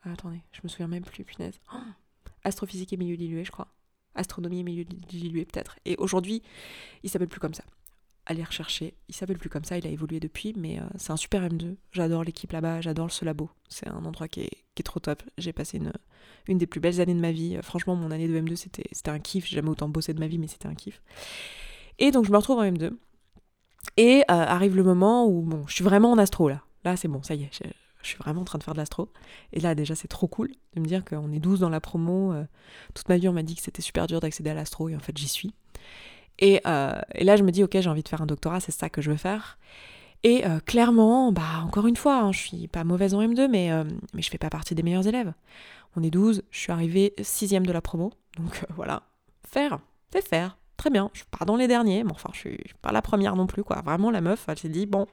Ah, 0.03 0.11
attendez, 0.11 0.41
je 0.51 0.61
me 0.63 0.69
souviens 0.69 0.87
même 0.87 1.03
plus, 1.03 1.23
punaise. 1.23 1.59
Oh 1.73 1.77
astrophysique 2.45 2.93
et 2.93 2.97
milieu 2.97 3.17
dilué, 3.17 3.43
je 3.43 3.51
crois. 3.51 3.67
Astronomie 4.13 4.59
et 4.59 4.63
milieu 4.63 4.85
dilué, 4.85 5.45
peut-être. 5.45 5.77
Et 5.83 5.95
aujourd'hui, 5.97 6.41
il 7.03 7.09
s'appelle 7.09 7.27
plus 7.27 7.39
comme 7.39 7.53
ça. 7.53 7.63
Allez 8.25 8.43
rechercher. 8.43 8.95
Il 9.07 9.15
s'appelle 9.15 9.37
plus 9.37 9.49
comme 9.49 9.63
ça, 9.63 9.77
il 9.77 9.85
a 9.85 9.89
évolué 9.89 10.19
depuis, 10.19 10.53
mais 10.57 10.79
c'est 10.97 11.11
un 11.11 11.17
super 11.17 11.43
M2. 11.43 11.75
J'adore 11.91 12.23
l'équipe 12.23 12.51
là-bas, 12.51 12.81
j'adore 12.81 13.11
ce 13.11 13.23
labo. 13.23 13.51
C'est 13.69 13.87
un 13.87 14.03
endroit 14.03 14.27
qui 14.27 14.41
est, 14.41 14.51
qui 14.73 14.81
est 14.81 14.83
trop 14.83 14.99
top. 14.99 15.21
J'ai 15.37 15.53
passé 15.53 15.77
une, 15.77 15.93
une 16.47 16.57
des 16.57 16.65
plus 16.65 16.79
belles 16.79 17.01
années 17.01 17.13
de 17.13 17.19
ma 17.19 17.31
vie. 17.31 17.57
Franchement, 17.61 17.95
mon 17.95 18.09
année 18.09 18.27
de 18.27 18.39
M2, 18.39 18.55
c'était 18.55 19.11
un 19.11 19.19
kiff. 19.19 19.45
J'ai 19.45 19.57
jamais 19.57 19.69
autant 19.69 19.89
bossé 19.89 20.13
de 20.13 20.19
ma 20.19 20.27
vie, 20.27 20.39
mais 20.39 20.47
c'était 20.47 20.67
un 20.67 20.73
kiff. 20.73 21.01
Et 21.99 22.09
donc, 22.09 22.25
je 22.25 22.31
me 22.31 22.37
retrouve 22.37 22.57
en 22.57 22.63
M2. 22.63 22.93
Et 23.97 24.21
euh, 24.21 24.23
arrive 24.33 24.75
le 24.75 24.83
moment 24.83 25.27
où, 25.27 25.41
bon, 25.41 25.65
je 25.67 25.73
suis 25.73 25.83
vraiment 25.83 26.11
en 26.11 26.17
astro 26.17 26.49
là. 26.49 26.61
Là, 26.83 26.95
c'est 26.97 27.07
bon, 27.07 27.23
ça 27.23 27.33
y 27.33 27.43
est, 27.43 27.49
je, 27.51 28.07
suis 28.07 28.17
vraiment 28.17 28.41
en 28.41 28.45
train 28.45 28.59
de 28.59 28.63
faire 28.63 28.73
de 28.73 28.79
l'astro. 28.79 29.11
Et 29.53 29.59
là, 29.59 29.73
déjà, 29.73 29.95
c'est 29.95 30.07
trop 30.07 30.27
cool 30.27 30.51
de 30.75 30.81
me 30.81 30.85
dire 30.85 31.03
qu'on 31.03 31.31
est 31.31 31.39
12 31.39 31.61
dans 31.61 31.69
la 31.69 31.79
promo. 31.79 32.33
Euh, 32.33 32.43
toute 32.93 33.09
ma 33.09 33.17
vie, 33.17 33.27
on 33.27 33.33
m'a 33.33 33.41
dit 33.41 33.55
que 33.55 33.61
c'était 33.61 33.81
super 33.81 34.05
dur 34.05 34.19
d'accéder 34.19 34.51
à 34.51 34.53
l'astro, 34.53 34.89
et 34.89 34.95
en 34.95 34.99
fait, 34.99 35.17
j'y 35.17 35.27
suis. 35.27 35.53
Et, 36.39 36.61
euh, 36.65 36.99
et, 37.13 37.23
là, 37.23 37.35
je 37.35 37.43
me 37.43 37.51
dis, 37.51 37.63
ok, 37.63 37.77
j'ai 37.79 37.89
envie 37.89 38.03
de 38.03 38.09
faire 38.09 38.21
un 38.21 38.25
doctorat, 38.25 38.59
c'est 38.59 38.71
ça 38.71 38.89
que 38.89 39.01
je 39.01 39.11
veux 39.11 39.17
faire. 39.17 39.57
Et 40.23 40.43
clairement, 40.65 41.31
bah, 41.31 41.61
encore 41.63 41.85
une 41.85 41.95
fois, 41.95 42.17
hein, 42.17 42.31
je 42.31 42.39
suis 42.39 42.67
pas 42.67 42.83
mauvaise 42.83 43.13
en 43.13 43.21
M2, 43.21 43.47
mais, 43.47 43.69
mais 44.15 44.23
je 44.23 44.29
fais 44.31 44.39
pas 44.39 44.49
partie 44.49 44.73
des 44.73 44.81
meilleurs 44.81 45.05
élèves. 45.05 45.31
On 45.95 46.03
est 46.03 46.09
12, 46.09 46.43
je 46.51 46.59
suis 46.59 46.71
arrivée 46.71 47.13
sixième 47.21 47.65
de 47.65 47.71
la 47.71 47.81
promo. 47.81 48.11
Donc 48.37 48.63
euh, 48.63 48.73
voilà, 48.75 49.03
faire, 49.47 49.79
fais 50.11 50.21
faire. 50.21 50.57
Très 50.77 50.89
bien, 50.89 51.09
je 51.13 51.23
pars 51.31 51.45
dans 51.45 51.55
les 51.55 51.67
derniers, 51.67 52.03
mais 52.03 52.11
enfin 52.11 52.29
je 52.33 52.39
suis 52.39 52.59
pas 52.81 52.91
la 52.91 53.01
première 53.01 53.37
non 53.37 53.47
plus, 53.47 53.63
quoi. 53.63 53.81
Vraiment 53.81 54.11
la 54.11 54.19
meuf, 54.19 54.45
elle 54.49 54.59
s'est 54.59 54.69
dit, 54.69 54.85
bon, 54.85 55.07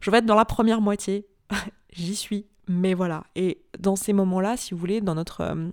je 0.00 0.10
vais 0.10 0.18
être 0.18 0.26
dans 0.26 0.34
la 0.34 0.44
première 0.44 0.80
moitié. 0.80 1.26
J'y 1.92 2.16
suis. 2.16 2.46
Mais 2.66 2.94
voilà. 2.94 3.24
Et 3.34 3.62
dans 3.78 3.96
ces 3.96 4.12
moments-là, 4.12 4.56
si 4.56 4.74
vous 4.74 4.80
voulez, 4.80 5.00
dans 5.00 5.14
notre, 5.14 5.40
euh, 5.40 5.68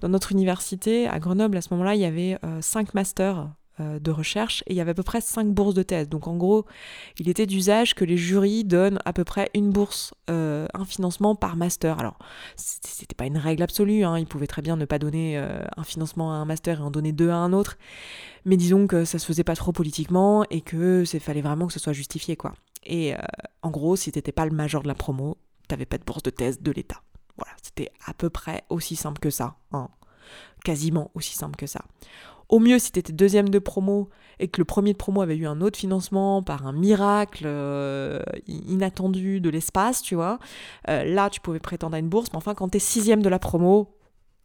dans 0.00 0.08
notre 0.08 0.32
université, 0.32 1.08
à 1.08 1.18
Grenoble, 1.18 1.56
à 1.56 1.60
ce 1.60 1.74
moment-là, 1.74 1.94
il 1.94 2.00
y 2.00 2.06
avait 2.06 2.38
euh, 2.44 2.62
cinq 2.62 2.94
masters 2.94 3.40
euh, 3.40 3.44
de 3.78 4.10
recherche 4.10 4.62
et 4.66 4.72
il 4.72 4.76
y 4.76 4.80
avait 4.80 4.92
à 4.92 4.94
peu 4.94 5.02
près 5.02 5.20
5 5.20 5.48
bourses 5.48 5.74
de 5.74 5.82
thèse. 5.82 6.08
Donc 6.08 6.26
en 6.28 6.36
gros, 6.36 6.64
il 7.18 7.28
était 7.28 7.46
d'usage 7.46 7.94
que 7.94 8.04
les 8.04 8.16
jurys 8.16 8.64
donnent 8.64 8.98
à 9.04 9.12
peu 9.12 9.24
près 9.24 9.50
une 9.54 9.70
bourse, 9.70 10.14
euh, 10.30 10.66
un 10.74 10.84
financement 10.84 11.34
par 11.34 11.56
master. 11.56 11.98
Alors, 11.98 12.18
c'était 12.56 13.14
pas 13.14 13.26
une 13.26 13.38
règle 13.38 13.62
absolue, 13.62 14.04
hein. 14.04 14.18
ils 14.18 14.26
pouvaient 14.26 14.46
très 14.46 14.62
bien 14.62 14.76
ne 14.76 14.84
pas 14.84 14.98
donner 14.98 15.38
euh, 15.38 15.62
un 15.76 15.84
financement 15.84 16.32
à 16.32 16.36
un 16.36 16.44
master 16.44 16.80
et 16.80 16.82
en 16.82 16.90
donner 16.90 17.12
deux 17.12 17.30
à 17.30 17.36
un 17.36 17.52
autre, 17.52 17.76
mais 18.44 18.56
disons 18.56 18.86
que 18.86 19.04
ça 19.04 19.18
se 19.18 19.26
faisait 19.26 19.44
pas 19.44 19.56
trop 19.56 19.72
politiquement 19.72 20.44
et 20.50 20.60
que 20.60 21.04
c'est 21.04 21.20
fallait 21.20 21.42
vraiment 21.42 21.66
que 21.66 21.72
ce 21.72 21.80
soit 21.80 21.92
justifié 21.92 22.36
quoi. 22.36 22.54
Et 22.84 23.14
en 23.62 23.70
gros, 23.70 23.96
si 23.96 24.12
t'étais 24.12 24.30
pas 24.30 24.46
le 24.46 24.52
major 24.52 24.82
de 24.82 24.88
la 24.88 24.94
promo, 24.94 25.38
t'avais 25.66 25.86
pas 25.86 25.98
de 25.98 26.04
bourse 26.04 26.22
de 26.22 26.30
thèse 26.30 26.60
de 26.60 26.70
l'État. 26.70 27.02
Voilà, 27.36 27.52
c'était 27.60 27.90
à 28.06 28.14
peu 28.14 28.30
près 28.30 28.62
aussi 28.68 28.94
simple 28.94 29.18
que 29.18 29.30
ça, 29.30 29.56
hein. 29.72 29.88
quasiment 30.64 31.10
aussi 31.14 31.34
simple 31.34 31.56
que 31.56 31.66
ça. 31.66 31.82
Au 32.48 32.58
mieux, 32.58 32.78
si 32.78 32.92
tu 32.92 32.98
étais 32.98 33.12
deuxième 33.12 33.48
de 33.48 33.58
promo 33.58 34.08
et 34.38 34.48
que 34.48 34.60
le 34.60 34.64
premier 34.64 34.92
de 34.92 34.98
promo 34.98 35.20
avait 35.22 35.36
eu 35.36 35.46
un 35.46 35.60
autre 35.60 35.78
financement 35.78 36.42
par 36.42 36.66
un 36.66 36.72
miracle 36.72 37.44
euh, 37.46 38.22
inattendu 38.46 39.40
de 39.40 39.50
l'espace, 39.50 40.02
tu 40.02 40.14
vois, 40.14 40.38
euh, 40.88 41.04
là, 41.04 41.30
tu 41.30 41.40
pouvais 41.40 41.58
prétendre 41.58 41.96
à 41.96 41.98
une 41.98 42.08
bourse. 42.08 42.28
Mais 42.32 42.36
enfin, 42.36 42.54
quand 42.54 42.68
tu 42.68 42.76
es 42.76 42.80
sixième 42.80 43.22
de 43.22 43.28
la 43.28 43.38
promo, 43.38 43.96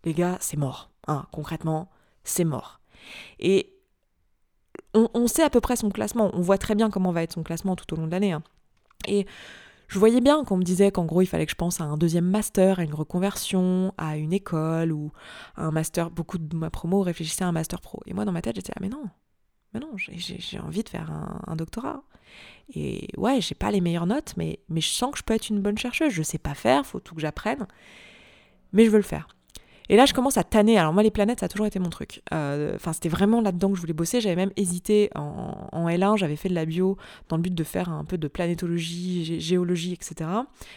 les 0.04 0.14
gars, 0.14 0.38
c'est 0.40 0.58
mort. 0.58 0.90
Hein, 1.08 1.26
concrètement, 1.32 1.90
c'est 2.24 2.44
mort. 2.44 2.80
Et 3.40 3.78
on, 4.94 5.28
sait 5.28 5.44
à 5.44 5.50
peu 5.50 5.62
près 5.62 5.76
son 5.76 5.90
classement. 5.90 6.32
On 6.34 6.42
voit 6.42 6.58
très 6.58 6.76
bien 6.76 6.90
comment 6.90 7.12
va 7.12 7.24
être 7.24 7.34
son 7.34 7.44
classement 7.44 7.76
tout 7.76 7.94
au 7.94 7.98
long 7.98 8.08
de 8.08 8.12
l'année. 8.12 8.34
Hein. 8.34 8.44
Et 9.08 9.26
je 9.92 10.00
voyais 10.00 10.22
bien 10.22 10.46
qu'on 10.46 10.56
me 10.56 10.64
disait 10.64 10.90
qu'en 10.90 11.04
gros, 11.04 11.22
il 11.22 11.26
fallait 11.26 11.46
que 11.46 11.52
je 11.52 11.58
pense 11.58 11.82
à 11.82 11.84
un 11.84 11.98
deuxième 11.98 12.24
master, 12.24 12.80
à 12.80 12.84
une 12.84 12.94
reconversion, 12.94 13.94
à 13.98 14.16
une 14.16 14.32
école 14.32 14.94
ou 14.94 15.12
à 15.58 15.66
un 15.66 15.72
master. 15.72 16.10
Beaucoup 16.10 16.38
de 16.38 16.56
ma 16.56 16.70
promo 16.70 17.02
réfléchissaient 17.02 17.44
à 17.44 17.50
un 17.50 17.52
master 17.52 17.82
pro. 17.82 18.00
Et 18.06 18.14
moi, 18.14 18.24
dans 18.24 18.32
ma 18.32 18.42
tête, 18.42 18.56
j'étais, 18.56 18.72
ah, 18.74 18.80
mais 18.80 18.88
non, 18.88 19.04
mais 19.74 19.82
non, 19.82 19.90
j'ai 19.98 20.60
envie 20.62 20.84
de 20.84 20.88
faire 20.88 21.12
un, 21.46 21.58
doctorat. 21.58 22.04
Et 22.74 23.10
ouais, 23.18 23.42
j'ai 23.42 23.54
pas 23.54 23.70
les 23.70 23.82
meilleures 23.82 24.08
notes, 24.08 24.34
mais, 24.38 24.60
mais 24.70 24.80
je 24.80 24.88
sens 24.88 25.12
que 25.12 25.18
je 25.18 25.24
peux 25.24 25.34
être 25.34 25.50
une 25.50 25.60
bonne 25.60 25.78
chercheuse. 25.78 26.14
Je 26.14 26.24
sais 26.24 26.38
pas 26.38 26.54
faire, 26.54 26.86
faut 26.86 27.02
tout 27.02 27.14
que 27.14 27.20
j'apprenne, 27.20 27.68
mais 28.72 28.86
je 28.86 28.92
veux 28.92 28.98
le 28.98 29.04
faire. 29.04 29.28
Et 29.90 29.96
là, 29.96 30.06
je 30.06 30.14
commence 30.14 30.38
à 30.38 30.44
tanner. 30.44 30.78
Alors 30.78 30.94
moi, 30.94 31.04
les 31.04 31.12
planètes, 31.12 31.42
ça 31.42 31.48
a 31.48 31.50
toujours 31.50 31.66
été 31.66 31.80
mon 31.80 31.90
truc. 31.90 32.22
Euh, 32.34 32.76
enfin, 32.76 32.94
c'était 32.94 33.10
vraiment 33.10 33.42
là-dedans 33.42 33.70
que 33.70 33.76
je 33.76 33.82
voulais 33.82 33.94
bosser. 33.94 34.22
J'avais 34.22 34.36
même 34.36 34.52
hésité 34.56 35.10
en, 35.16 35.88
L1, 35.88 36.18
j'avais 36.18 36.36
fait 36.36 36.50
de 36.50 36.56
la 36.56 36.66
bio 36.66 36.98
dans 37.28 37.36
le 37.36 37.42
but 37.42 37.54
de 37.54 37.64
faire 37.64 37.90
un 37.90 38.06
peu 38.06 38.18
de 38.18 38.28
planétologie, 38.28 39.40
géologie, 39.40 39.94
etc. 39.94 40.30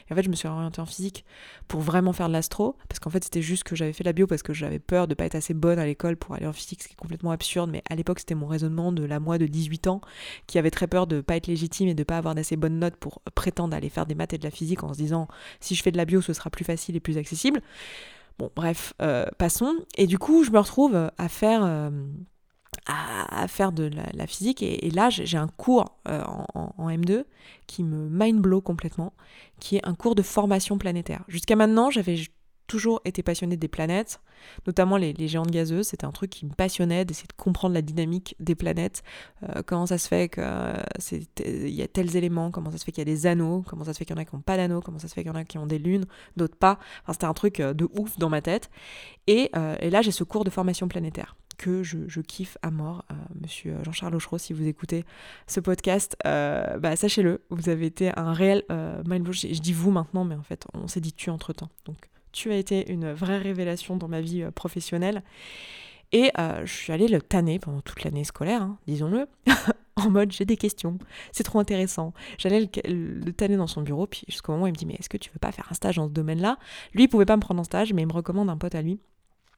Et 0.08 0.12
en 0.12 0.16
fait, 0.16 0.22
je 0.22 0.30
me 0.30 0.34
suis 0.34 0.48
orientée 0.48 0.80
en 0.80 0.86
physique 0.86 1.24
pour 1.68 1.80
vraiment 1.80 2.12
faire 2.12 2.28
de 2.28 2.32
l'astro, 2.32 2.76
parce 2.88 2.98
qu'en 2.98 3.10
fait, 3.10 3.24
c'était 3.24 3.42
juste 3.42 3.64
que 3.64 3.76
j'avais 3.76 3.92
fait 3.92 4.02
de 4.04 4.08
la 4.08 4.12
bio 4.12 4.26
parce 4.26 4.42
que 4.42 4.52
j'avais 4.52 4.78
peur 4.78 5.06
de 5.06 5.14
pas 5.14 5.24
être 5.24 5.34
assez 5.34 5.54
bonne 5.54 5.78
à 5.78 5.86
l'école 5.86 6.16
pour 6.16 6.34
aller 6.34 6.46
en 6.46 6.52
physique, 6.52 6.82
ce 6.82 6.88
qui 6.88 6.94
est 6.94 6.96
complètement 6.96 7.30
absurde. 7.30 7.70
Mais 7.70 7.82
à 7.88 7.94
l'époque, 7.94 8.18
c'était 8.18 8.34
mon 8.34 8.46
raisonnement 8.46 8.92
de 8.92 9.04
la 9.04 9.20
moi 9.20 9.38
de 9.38 9.46
18 9.46 9.86
ans 9.86 10.00
qui 10.46 10.58
avait 10.58 10.70
très 10.70 10.86
peur 10.86 11.06
de 11.06 11.20
pas 11.20 11.36
être 11.36 11.46
légitime 11.46 11.88
et 11.88 11.94
de 11.94 12.04
pas 12.04 12.18
avoir 12.18 12.34
d'assez 12.34 12.56
bonnes 12.56 12.78
notes 12.78 12.96
pour 12.96 13.22
prétendre 13.34 13.76
aller 13.76 13.88
faire 13.88 14.06
des 14.06 14.14
maths 14.14 14.32
et 14.32 14.38
de 14.38 14.44
la 14.44 14.50
physique 14.50 14.82
en 14.82 14.92
se 14.92 14.98
disant 14.98 15.28
si 15.60 15.74
je 15.74 15.82
fais 15.82 15.92
de 15.92 15.96
la 15.96 16.04
bio, 16.04 16.20
ce 16.20 16.32
sera 16.32 16.50
plus 16.50 16.64
facile 16.64 16.96
et 16.96 17.00
plus 17.00 17.18
accessible. 17.18 17.62
Bon, 18.38 18.50
bref, 18.56 18.94
euh, 19.00 19.26
passons. 19.38 19.74
Et 19.96 20.06
du 20.06 20.18
coup, 20.18 20.44
je 20.44 20.50
me 20.50 20.58
retrouve 20.58 21.10
à 21.16 21.28
faire, 21.28 21.64
euh, 21.64 21.90
à, 22.86 23.46
faire 23.46 23.72
de 23.72 23.90
la, 24.12 24.26
physique. 24.26 24.62
Et, 24.62 24.90
là, 24.90 25.08
j'ai 25.10 25.38
un 25.38 25.48
cours 25.48 25.96
euh, 26.08 26.22
en, 26.54 26.88
M2 26.88 27.24
qui 27.66 27.84
me 27.84 28.08
mind 28.08 28.40
blow 28.40 28.60
complètement, 28.60 29.12
qui 29.60 29.76
est 29.76 29.86
un 29.86 29.94
cours 29.94 30.14
de 30.14 30.22
formation 30.22 30.78
planétaire. 30.78 31.22
Jusqu'à 31.28 31.54
maintenant, 31.54 31.90
j'avais 31.90 32.16
toujours 32.66 33.00
été 33.04 33.22
passionnée 33.22 33.56
des 33.56 33.68
planètes, 33.68 34.20
notamment 34.66 34.96
les, 34.96 35.14
géantes 35.28 35.50
gazeuses. 35.50 35.88
C'était 35.88 36.04
un 36.04 36.12
truc 36.12 36.30
qui 36.30 36.46
me 36.46 36.52
passionnait 36.52 37.04
d'essayer 37.04 37.26
de 37.26 37.42
comprendre 37.42 37.74
la 37.74 37.82
dynamique 37.82 38.36
des 38.40 38.54
planètes, 38.54 39.02
euh, 39.42 39.62
comment 39.64 39.86
ça 39.86 39.98
se 39.98 40.08
fait 40.08 40.28
qu'il 40.28 41.68
y 41.70 41.82
a 41.82 41.88
tels 41.88 42.16
éléments, 42.16 42.50
comment 42.50 42.70
ça 42.70 42.78
se 42.78 42.84
fait 42.84 42.92
qu'il 42.92 43.00
y 43.00 43.10
a 43.10 43.12
des 43.12 43.26
anneaux, 43.26 43.64
comment 43.66 43.84
ça 43.84 43.92
se 43.92 43.98
fait 43.98 44.04
qu'il 44.04 44.16
y 44.16 44.18
en 44.18 44.22
a 44.22 44.24
qui 44.24 44.34
n'ont 44.34 44.42
pas 44.42 44.56
d'anneaux, 44.56 44.80
comment 44.80 44.98
ça 44.98 45.08
se 45.08 45.14
fait 45.14 45.22
qu'il 45.22 45.32
y 45.32 45.34
en 45.34 45.38
a 45.38 45.44
qui 45.44 45.58
ont 45.58 45.66
des 45.66 45.78
lunes, 45.78 46.06
d'autres 46.36 46.56
pas. 46.56 46.78
Enfin, 47.02 47.12
c'était 47.12 47.26
un 47.26 47.34
truc 47.34 47.60
euh, 47.60 47.74
de 47.74 47.88
ouf 47.92 48.18
dans 48.18 48.28
ma 48.28 48.40
tête. 48.40 48.70
Et, 49.26 49.50
euh, 49.56 49.76
là, 49.90 50.02
j'ai 50.02 50.10
ce 50.10 50.24
cours 50.24 50.44
de 50.44 50.50
formation 50.50 50.88
planétaire 50.88 51.36
que 51.56 51.84
je, 51.84 52.20
kiffe 52.20 52.58
à 52.62 52.72
mort. 52.72 53.04
monsieur 53.40 53.76
Jean-Charles 53.84 54.16
Auchereau, 54.16 54.38
si 54.38 54.52
vous 54.52 54.66
écoutez 54.66 55.04
ce 55.46 55.60
podcast, 55.60 56.16
bah, 56.24 56.96
sachez-le, 56.96 57.44
vous 57.50 57.68
avez 57.68 57.86
été 57.86 58.10
un 58.18 58.32
réel 58.32 58.64
mind 59.06 59.22
blow. 59.22 59.32
Je, 59.32 59.46
je, 59.46 59.60
dis 59.60 59.72
vous 59.72 59.92
maintenant, 59.92 60.24
mais 60.24 60.34
en 60.34 60.42
fait, 60.42 60.66
on 60.74 60.88
s'est 60.88 61.00
dit 61.00 61.12
tu 61.12 61.30
entre 61.30 61.52
temps. 61.52 61.70
Donc, 61.84 62.08
tu 62.34 62.52
as 62.52 62.56
été 62.56 62.90
une 62.92 63.12
vraie 63.12 63.38
révélation 63.38 63.96
dans 63.96 64.08
ma 64.08 64.20
vie 64.20 64.42
euh, 64.42 64.50
professionnelle. 64.50 65.22
Et 66.12 66.30
euh, 66.38 66.66
je 66.66 66.72
suis 66.72 66.92
allée 66.92 67.08
le 67.08 67.22
tanner 67.22 67.58
pendant 67.58 67.80
toute 67.80 68.04
l'année 68.04 68.24
scolaire, 68.24 68.62
hein, 68.62 68.78
disons-le, 68.86 69.26
en 69.96 70.10
mode 70.10 70.30
j'ai 70.30 70.44
des 70.44 70.56
questions, 70.56 70.98
c'est 71.32 71.42
trop 71.42 71.58
intéressant. 71.58 72.12
J'allais 72.38 72.68
le, 72.84 73.32
tanner 73.32 73.56
dans 73.56 73.66
son 73.66 73.82
bureau, 73.82 74.06
puis 74.06 74.22
jusqu'au 74.28 74.52
moment 74.52 74.64
où 74.64 74.66
il 74.68 74.72
me 74.72 74.76
dit 74.76 74.86
mais 74.86 74.94
est-ce 74.94 75.08
que 75.08 75.16
tu 75.16 75.30
veux 75.30 75.38
pas 75.38 75.50
faire 75.50 75.66
un 75.70 75.74
stage 75.74 75.96
dans 75.96 76.06
ce 76.06 76.12
domaine-là? 76.12 76.58
Lui, 76.92 77.04
il 77.04 77.08
pouvait 77.08 77.24
pas 77.24 77.36
me 77.36 77.40
prendre 77.40 77.60
en 77.60 77.64
stage, 77.64 77.92
mais 77.92 78.02
il 78.02 78.06
me 78.06 78.12
recommande 78.12 78.50
un 78.50 78.56
pote 78.56 78.74
à 78.74 78.82
lui 78.82 79.00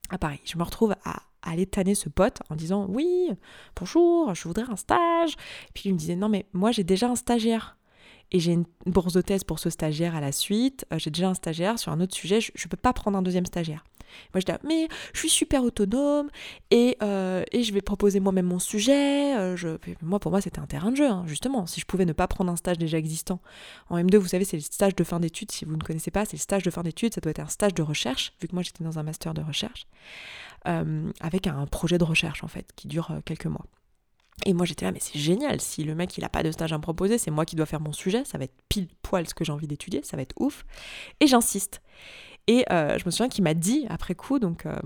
à 0.08 0.18
Paris. 0.18 0.40
Je 0.44 0.56
me 0.56 0.62
retrouve 0.62 0.94
à, 1.04 1.22
aller 1.42 1.66
tanner 1.66 1.94
ce 1.94 2.08
pote 2.08 2.38
en 2.50 2.56
disant 2.56 2.86
oui, 2.88 3.30
bonjour, 3.76 4.34
je 4.34 4.48
voudrais 4.48 4.70
un 4.70 4.76
stage. 4.76 5.36
Puis 5.74 5.84
il 5.90 5.92
me 5.92 5.98
disait 5.98 6.16
non 6.16 6.28
mais 6.28 6.46
moi 6.52 6.72
j'ai 6.72 6.84
déjà 6.84 7.08
un 7.08 7.16
stagiaire 7.16 7.75
et 8.32 8.40
j'ai 8.40 8.52
une 8.52 8.64
bourse 8.86 9.12
de 9.12 9.20
thèse 9.20 9.44
pour 9.44 9.58
ce 9.58 9.70
stagiaire 9.70 10.14
à 10.14 10.20
la 10.20 10.32
suite. 10.32 10.86
Euh, 10.92 10.98
j'ai 10.98 11.10
déjà 11.10 11.28
un 11.28 11.34
stagiaire 11.34 11.78
sur 11.78 11.92
un 11.92 12.00
autre 12.00 12.14
sujet, 12.14 12.40
je 12.40 12.50
ne 12.52 12.68
peux 12.68 12.76
pas 12.76 12.92
prendre 12.92 13.16
un 13.16 13.22
deuxième 13.22 13.46
stagiaire. 13.46 13.84
Moi, 14.32 14.40
je 14.40 14.46
dis, 14.46 14.52
mais 14.66 14.88
je 15.12 15.18
suis 15.18 15.28
super 15.28 15.62
autonome 15.62 16.30
et, 16.70 16.96
euh, 17.02 17.44
et 17.52 17.64
je 17.64 17.72
vais 17.74 17.82
proposer 17.82 18.20
moi-même 18.20 18.46
mon 18.46 18.58
sujet. 18.58 19.36
Euh, 19.36 19.56
je... 19.56 19.68
Moi, 20.00 20.20
pour 20.20 20.30
moi, 20.30 20.40
c'était 20.40 20.60
un 20.60 20.66
terrain 20.66 20.90
de 20.90 20.96
jeu, 20.96 21.08
hein, 21.08 21.24
justement. 21.26 21.66
Si 21.66 21.80
je 21.80 21.86
pouvais 21.86 22.06
ne 22.06 22.12
pas 22.12 22.26
prendre 22.26 22.50
un 22.50 22.56
stage 22.56 22.78
déjà 22.78 22.98
existant. 22.98 23.40
En 23.90 23.98
M2, 23.98 24.16
vous 24.16 24.28
savez, 24.28 24.44
c'est 24.44 24.56
le 24.56 24.62
stage 24.62 24.94
de 24.94 25.04
fin 25.04 25.20
d'études. 25.20 25.50
Si 25.50 25.64
vous 25.64 25.76
ne 25.76 25.82
connaissez 25.82 26.10
pas, 26.10 26.24
c'est 26.24 26.36
le 26.36 26.40
stage 26.40 26.62
de 26.62 26.70
fin 26.70 26.82
d'études. 26.82 27.14
Ça 27.14 27.20
doit 27.20 27.30
être 27.30 27.40
un 27.40 27.48
stage 27.48 27.74
de 27.74 27.82
recherche, 27.82 28.32
vu 28.40 28.48
que 28.48 28.54
moi, 28.54 28.62
j'étais 28.62 28.84
dans 28.84 28.98
un 28.98 29.02
master 29.02 29.34
de 29.34 29.42
recherche, 29.42 29.86
avec 30.64 31.46
un 31.46 31.66
projet 31.66 31.98
de 31.98 32.04
recherche, 32.04 32.42
en 32.42 32.48
fait, 32.48 32.72
qui 32.74 32.88
dure 32.88 33.10
quelques 33.24 33.46
mois. 33.46 33.66
Et 34.44 34.52
moi 34.52 34.66
j'étais 34.66 34.84
là, 34.84 34.92
mais 34.92 35.00
c'est 35.00 35.18
génial, 35.18 35.60
si 35.60 35.82
le 35.82 35.94
mec 35.94 36.16
il 36.18 36.24
a 36.24 36.28
pas 36.28 36.42
de 36.42 36.50
stage 36.50 36.72
à 36.72 36.76
me 36.76 36.82
proposer, 36.82 37.16
c'est 37.16 37.30
moi 37.30 37.46
qui 37.46 37.56
dois 37.56 37.66
faire 37.66 37.80
mon 37.80 37.92
sujet, 37.92 38.24
ça 38.24 38.36
va 38.36 38.44
être 38.44 38.54
pile 38.68 38.88
poil 39.02 39.26
ce 39.26 39.34
que 39.34 39.44
j'ai 39.44 39.52
envie 39.52 39.66
d'étudier, 39.66 40.02
ça 40.02 40.16
va 40.16 40.22
être 40.22 40.34
ouf. 40.38 40.64
Et 41.20 41.26
j'insiste. 41.26 41.80
Et 42.46 42.64
euh, 42.70 42.96
je 42.98 43.04
me 43.06 43.10
souviens 43.10 43.28
qu'il 43.28 43.42
m'a 43.44 43.54
dit, 43.54 43.86
après 43.88 44.14
coup, 44.14 44.38
donc 44.38 44.66
euh, 44.66 44.76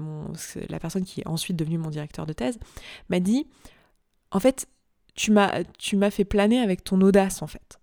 la 0.68 0.78
personne 0.78 1.04
qui 1.04 1.20
est 1.20 1.28
ensuite 1.28 1.56
devenue 1.56 1.78
mon 1.78 1.90
directeur 1.90 2.26
de 2.26 2.32
thèse, 2.32 2.58
m'a 3.10 3.20
dit, 3.20 3.46
en 4.30 4.40
fait, 4.40 4.66
tu 5.14 5.30
m'as, 5.30 5.64
tu 5.78 5.96
m'as 5.96 6.10
fait 6.10 6.24
planer 6.24 6.60
avec 6.60 6.84
ton 6.84 7.00
audace, 7.02 7.42
en 7.42 7.46
fait. 7.46 7.78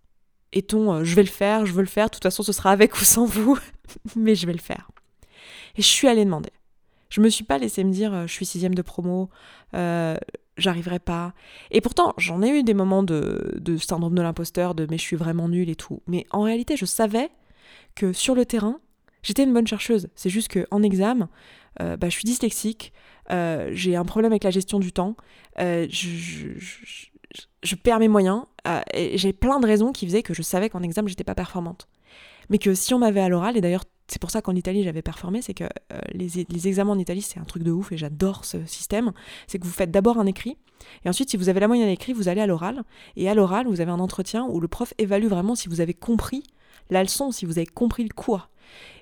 Et 0.54 0.64
ton 0.64 0.94
euh, 0.94 1.04
je 1.04 1.16
vais 1.16 1.22
le 1.22 1.30
faire, 1.30 1.66
je 1.66 1.74
veux 1.74 1.82
le 1.82 1.88
faire, 1.88 2.08
de 2.08 2.12
toute 2.12 2.24
façon 2.24 2.42
ce 2.42 2.54
sera 2.54 2.72
avec 2.72 2.96
ou 3.02 3.04
sans 3.04 3.26
vous, 3.26 3.60
mais 4.16 4.34
je 4.34 4.48
vais 4.48 4.54
le 4.54 4.60
faire. 4.60 4.90
Et 5.76 5.82
je 5.82 5.88
suis 5.88 6.08
allée 6.08 6.26
demander. 6.26 6.52
Je 7.10 7.22
me 7.22 7.30
suis 7.30 7.44
pas 7.44 7.58
laissé 7.58 7.84
me 7.84 7.92
dire, 7.92 8.28
je 8.28 8.34
suis 8.34 8.46
sixième 8.46 8.74
de 8.74 8.82
promo, 8.82 9.30
j'arriverai 10.58 11.00
pas. 11.00 11.34
Et 11.72 11.82
pourtant, 11.82 12.14
j'en 12.18 12.42
ai 12.42 12.50
eu 12.50 12.64
des 12.64 12.74
moments 12.74 13.04
de, 13.04 13.56
de 13.60 13.78
syndrome 13.78 14.16
de 14.16 14.22
l'imposteur, 14.22 14.76
de 14.76 14.88
mais 14.90 14.98
je 14.98 15.04
suis 15.04 15.16
vraiment 15.16 15.48
nulle 15.48 15.70
et 15.70 15.76
tout. 15.76 16.02
Mais 16.08 16.26
en 16.32 16.42
réalité, 16.42 16.76
je 16.76 16.86
savais 16.86 17.30
que 17.96 18.14
sur 18.14 18.36
le 18.36 18.46
terrain, 18.46 18.80
j'étais 19.24 19.44
une 19.44 19.54
bonne 19.54 19.68
chercheuse. 19.68 20.08
C'est 20.16 20.30
juste 20.30 20.52
qu'en 20.54 20.84
examen, 20.84 21.30
euh, 21.82 21.98
bah, 21.98 22.10
je 22.10 22.14
suis 22.14 22.24
dyslexique, 22.24 22.94
euh, 23.32 23.70
j'ai 23.74 23.96
un 23.96 24.06
problème 24.06 24.32
avec 24.32 24.44
la 24.44 24.52
gestion 24.52 24.80
du 24.80 24.92
temps, 24.92 25.16
euh, 25.60 25.88
je, 25.90 26.56
perds 27.76 28.00
mes 28.00 28.08
moyens, 28.08 28.44
et 28.94 29.18
j'ai 29.18 29.34
plein 29.34 29.60
de 29.60 29.68
raisons 29.68 29.92
qui 29.92 30.06
faisaient 30.06 30.24
que 30.24 30.34
je 30.34 30.42
savais 30.42 30.70
qu'en 30.70 30.82
examen, 30.82 31.08
j'étais 31.08 31.24
pas 31.24 31.36
performante. 31.36 31.88
Mais 32.50 32.58
que 32.58 32.74
si 32.74 32.94
on 32.94 33.00
m'avait 33.00 33.22
à 33.22 33.30
l'oral, 33.30 33.58
et 33.58 33.62
d'ailleurs 33.62 33.84
c'est 34.08 34.22
pour 34.22 34.32
ça 34.32 34.42
qu'en 34.42 34.56
Italie 34.56 34.84
j'avais 34.84 35.02
performé, 35.02 35.42
c'est 35.42 35.54
que 35.54 35.66
euh, 35.66 36.00
les, 36.14 36.68
examens 36.68 36.94
en 36.94 37.00
Italie 37.00 37.22
c'est 37.22 37.40
un 37.40 37.44
truc 37.44 37.64
de 37.64 37.72
ouf 37.72 37.92
et 37.92 37.98
j'adore 37.98 38.46
ce 38.46 38.66
système. 38.66 39.12
C'est 39.48 39.60
que 39.60 39.66
vous 39.66 39.72
faites 39.72 39.92
d'abord 39.92 40.18
un 40.18 40.26
écrit 40.26 40.58
et 41.04 41.10
ensuite 41.10 41.30
si 41.30 41.38
vous 41.38 41.50
avez 41.50 41.60
la 41.60 41.68
moyenne 41.68 41.88
à 41.88 41.92
l'écrit, 41.92 42.14
vous 42.14 42.30
allez 42.30 42.42
à 42.42 42.48
l'oral 42.48 42.84
et 43.16 43.30
à 43.30 43.34
l'oral 43.34 43.68
vous 43.68 43.82
avez 43.82 43.92
un 43.92 44.00
entretien 44.00 44.46
où 44.46 44.60
le 44.60 44.68
prof 44.68 44.94
évalue 44.98 45.28
vraiment 45.28 45.56
si 45.56 45.68
vous 45.68 45.82
avez 45.82 45.94
compris 45.94 46.44
la 46.90 47.04
leçon, 47.04 47.32
si 47.32 47.46
vous 47.46 47.58
avez 47.58 47.66
compris 47.66 48.04
le 48.04 48.14
cours. 48.14 48.50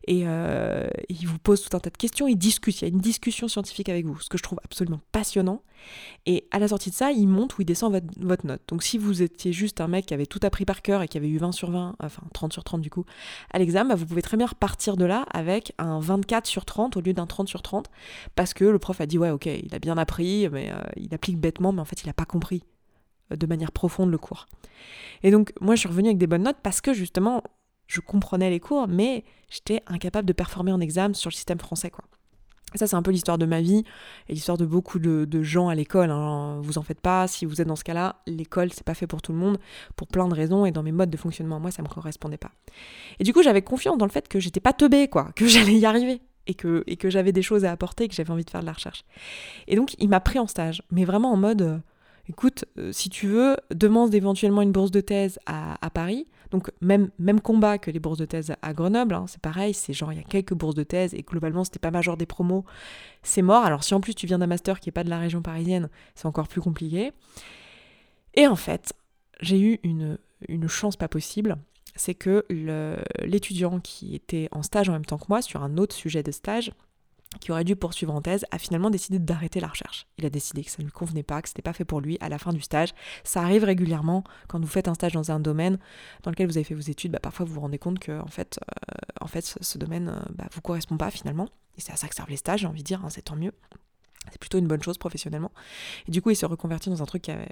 Et 0.08 0.24
euh, 0.26 0.88
il 1.10 1.28
vous 1.28 1.40
pose 1.40 1.64
tout 1.64 1.76
un 1.76 1.80
tas 1.80 1.90
de 1.90 1.98
questions, 1.98 2.28
il 2.28 2.36
discute, 2.36 2.82
il 2.82 2.84
y 2.84 2.86
a 2.86 2.90
une 2.90 3.00
discussion 3.00 3.48
scientifique 3.48 3.90
avec 3.90 4.06
vous, 4.06 4.20
ce 4.20 4.30
que 4.30 4.38
je 4.38 4.44
trouve 4.44 4.60
absolument 4.64 5.02
passionnant. 5.12 5.64
Et 6.28 6.48
à 6.52 6.60
la 6.60 6.68
sortie 6.68 6.92
de 6.92 6.96
ça, 6.96 7.12
il 7.12 7.28
monte 7.28 7.58
ou 7.58 7.62
il 7.64 7.66
descend 7.66 7.92
votre, 8.20 8.46
note. 8.46 8.62
Donc 8.68 8.84
si 8.84 8.98
vous 8.98 9.24
étiez 9.24 9.52
juste 9.52 9.82
un 9.82 9.88
mec 9.88 10.06
qui 10.06 10.14
avait 10.14 10.28
tout 10.28 10.40
appris 10.44 10.66
par 10.66 10.82
cœur 10.82 11.02
et 11.02 11.08
qui 11.08 11.18
avait 11.18 11.28
eu 11.28 11.38
20 11.38 11.52
sur 11.52 11.72
20, 11.72 11.96
enfin 12.00 12.24
30 12.34 12.54
sur 12.54 12.64
30 12.64 12.82
du 12.82 12.90
coup, 12.90 13.06
à 13.52 13.58
l'examen, 13.58 13.90
bah, 13.90 13.96
vous 13.96 14.06
pouvez 14.06 14.22
très 14.22 14.38
bien 14.38 14.46
repartir 14.48 14.96
de 14.96 15.06
là 15.06 15.26
avec 15.32 15.74
un 15.80 16.00
24 16.00 16.46
sur 16.46 16.66
30 16.66 16.98
au 16.98 17.02
lieu 17.02 17.14
d'un 17.14 17.26
30 17.26 17.48
sur 17.48 17.64
30, 17.64 17.90
parce 18.36 18.54
que 18.54 18.64
le 18.64 18.78
prof 18.78 19.02
a 19.02 19.06
dit 19.08 19.18
ouais 19.18 19.32
ok, 19.32 19.48
il 19.48 19.74
a 19.74 19.80
bien 19.80 19.98
appris, 19.98 20.48
mais 20.50 20.72
euh, 20.72 20.82
il 20.98 21.14
applique 21.16 21.40
bêtement, 21.40 21.72
mais 21.72 21.82
en 21.82 21.86
fait 21.86 22.04
il 22.04 22.08
n'a 22.08 22.14
pas 22.14 22.26
compris 22.26 22.64
euh, 23.32 23.36
de 23.36 23.46
manière 23.48 23.72
profonde 23.72 24.12
le 24.12 24.18
cours. 24.18 24.46
Et 25.24 25.32
donc 25.32 25.52
moi 25.62 25.76
je 25.76 25.80
suis 25.80 25.90
revenue 25.90 26.10
avec 26.10 26.20
des 26.20 26.28
bonnes 26.28 26.44
notes 26.44 26.60
parce 26.62 26.82
que 26.82 26.94
justement 26.94 27.42
je 27.88 28.02
comprenais 28.02 28.50
les 28.50 28.60
cours, 28.60 28.88
mais 28.88 29.24
j'étais 29.50 29.82
incapable 29.88 30.28
de 30.28 30.34
performer 30.34 30.72
en 30.72 30.80
examen 30.80 31.14
sur 31.14 31.30
le 31.30 31.36
système 31.36 31.60
français, 31.60 31.90
quoi. 31.90 32.06
ça, 32.76 32.88
c'est 32.88 32.96
un 32.96 33.02
peu 33.02 33.12
l'histoire 33.12 33.38
de 33.38 33.46
ma 33.46 33.62
vie 33.62 33.84
et 34.28 34.34
l'histoire 34.34 34.58
de 34.58 34.66
beaucoup 34.66 35.00
de, 35.00 35.44
gens 35.44 35.70
à 35.70 35.76
l'école. 35.76 36.12
Hein. 36.12 36.60
Vous 36.62 36.78
en 36.78 36.82
faites 36.82 37.02
pas, 37.02 37.28
si 37.28 37.46
vous 37.46 37.62
êtes 37.62 37.68
dans 37.68 37.76
ce 37.76 37.84
cas-là, 37.84 38.22
l'école, 38.26 38.72
c'est 38.74 38.84
pas 38.84 38.96
fait 38.96 39.08
pour 39.08 39.22
tout 39.22 39.32
le 39.32 39.38
monde, 39.38 39.58
pour 39.96 40.08
plein 40.08 40.28
de 40.28 40.34
raisons, 40.34 40.66
et 40.66 40.72
dans 40.72 40.84
mes 40.84 40.92
modes 40.92 41.10
de 41.10 41.18
fonctionnement, 41.18 41.60
moi, 41.60 41.72
ça 41.72 41.84
me 41.84 41.88
correspondait 41.88 42.38
pas. 42.38 42.52
Et 43.20 43.24
du 43.24 43.34
coup, 43.34 43.44
j'avais 43.44 43.62
confiance 43.62 43.98
dans 43.98 44.06
le 44.06 44.12
fait 44.12 44.28
que 44.28 44.40
j'étais 44.40 44.60
pas 44.60 44.74
teubée, 44.74 45.08
quoi, 45.08 45.32
que 45.36 45.48
j'allais 45.48 45.78
y 45.78 45.86
arriver, 45.86 46.22
et 46.48 46.56
que, 46.56 46.84
j'avais 47.06 47.32
des 47.32 47.42
choses 47.42 47.66
à 47.66 47.72
apporter, 47.72 48.06
et 48.06 48.08
que 48.08 48.16
j'avais 48.16 48.32
envie 48.32 48.46
de 48.46 48.50
faire 48.50 48.62
de 48.62 48.66
la 48.66 48.74
recherche. 48.74 49.04
Et 49.68 49.76
donc, 49.76 49.96
il 50.00 50.10
m'a 50.10 50.20
pris 50.20 50.40
en 50.40 50.48
stage, 50.48 50.82
mais 50.92 51.06
vraiment 51.06 51.32
en 51.32 51.38
mode, 51.38 51.62
euh, 51.62 51.78
écoute, 52.28 52.66
euh, 52.78 52.92
si 52.92 53.10
tu 53.10 53.28
veux, 53.28 53.58
demande 53.74 54.14
éventuellement 54.14 54.62
une 54.64 54.72
bourse 54.72 54.92
de 54.92 55.02
thèse 55.02 55.40
à 55.46 55.90
Paris, 55.92 56.28
donc 56.52 56.72
même, 56.82 57.10
combat 57.42 57.78
que 57.78 57.92
les 57.92 58.00
bourses 58.00 58.18
de 58.18 58.26
thèse 58.26 58.54
à 58.62 58.74
Grenoble, 58.74 59.16
hein, 59.16 59.26
c'est 59.28 59.42
pareil, 59.42 59.74
c'est 59.74 59.94
genre 59.94 60.14
il 60.14 60.18
y 60.18 60.22
a 60.22 60.24
quelques 60.24 60.54
bourses 60.54 60.76
de 60.76 60.84
thèse 60.84 61.14
et 61.14 61.22
globalement 61.22 61.64
c'était 61.64 61.80
pas 61.80 61.92
majeur 61.92 62.18
des 62.18 62.26
promos, 62.26 62.66
c'est 63.24 63.42
mort. 63.42 63.66
Alors 63.66 63.84
si 63.84 63.94
en 63.94 64.02
plus 64.02 64.16
tu 64.16 64.28
viens 64.28 64.40
d'un 64.40 64.48
master 64.48 64.80
qui 64.80 64.90
est 64.90 64.92
pas 64.92 65.04
de 65.04 65.10
la 65.10 65.20
région 65.20 65.42
parisienne, 65.42 65.90
c'est 66.16 66.26
encore 66.26 66.48
plus 66.48 66.62
compliqué. 66.62 67.12
Et 68.34 68.48
en 68.48 68.56
fait, 68.56 68.94
j'ai 69.42 69.60
eu 69.60 69.80
une 69.84 70.68
chance 70.68 70.96
pas 70.96 71.08
possible, 71.08 71.58
c'est 71.96 72.16
que 72.16 72.46
l'étudiant 73.24 73.80
qui 73.80 74.16
était 74.16 74.50
en 74.52 74.64
stage 74.64 74.90
en 74.90 74.94
même 74.94 75.06
temps 75.06 75.18
que 75.18 75.26
moi 75.30 75.42
sur 75.42 75.64
un 75.64 75.78
autre 75.78 75.96
sujet 75.96 76.24
de 76.24 76.32
stage, 76.32 76.72
qui 77.40 77.52
aurait 77.52 77.64
dû 77.64 77.76
poursuivre 77.76 78.14
en 78.14 78.22
thèse, 78.22 78.46
a 78.52 78.58
finalement 78.58 78.90
décidé 78.90 79.20
d'arrêter 79.20 79.60
la 79.60 79.68
recherche. 79.68 80.08
Il 80.18 80.26
a 80.26 80.30
décidé 80.30 80.64
que 80.64 80.72
ça 80.72 80.78
ne 80.80 80.86
lui 80.86 80.92
convenait 80.92 81.24
pas, 81.24 81.42
que 81.42 81.50
ce 81.50 81.54
n'était 81.54 81.62
pas 81.62 81.74
fait 81.74 81.86
pour 81.86 82.02
lui 82.02 82.18
à 82.22 82.30
la 82.30 82.38
fin 82.38 82.54
du 82.54 82.62
stage. 82.62 82.94
Ça 83.24 83.42
arrive 83.42 83.64
régulièrement 83.64 84.24
quand 84.48 84.60
vous 84.60 84.68
faites 84.68 84.88
un 84.88 84.94
stage 84.94 85.14
dans 85.14 85.32
un 85.32 85.40
domaine 85.40 85.78
dans 86.24 86.32
lequel 86.32 86.48
vous 86.48 86.58
avez 86.58 86.64
fait 86.64 86.76
vos 86.76 86.82
études, 86.82 87.12
bah, 87.12 87.20
parfois 87.20 87.46
vous 87.46 87.54
vous 87.54 87.62
rendez 87.62 87.80
compte 87.80 88.00
que 88.00 88.20
en 88.20 88.28
fait, 88.28 88.60
euh, 88.62 89.24
en 89.24 89.28
fait 89.28 89.58
ce, 89.60 89.78
domaine 89.78 90.06
ne 90.06 90.12
euh, 90.12 90.20
bah, 90.36 90.46
vous 90.52 90.62
correspond 90.62 90.98
pas 90.98 91.12
finalement. 91.12 91.50
Et 91.78 91.82
c'est 91.82 91.92
à 91.92 91.96
ça 91.96 92.08
que 92.08 92.16
servent 92.16 92.30
les 92.30 92.38
stages, 92.38 92.62
j'ai 92.62 92.68
envie 92.68 92.82
de 92.82 92.88
dire, 92.88 93.04
hein, 93.04 93.10
c'est 93.10 93.24
tant 93.24 93.36
mieux. 93.36 93.52
C'est 94.32 94.40
plutôt 94.40 94.58
une 94.58 94.68
bonne 94.68 94.82
chose 94.82 94.98
professionnellement. 94.98 95.52
Et 96.08 96.12
du 96.12 96.22
coup, 96.22 96.32
il 96.32 96.36
s'est 96.36 96.46
reconverti 96.46 96.90
dans 96.90 97.02
un 97.02 97.06
truc 97.06 97.22
qui 97.24 97.32
avait 97.32 97.48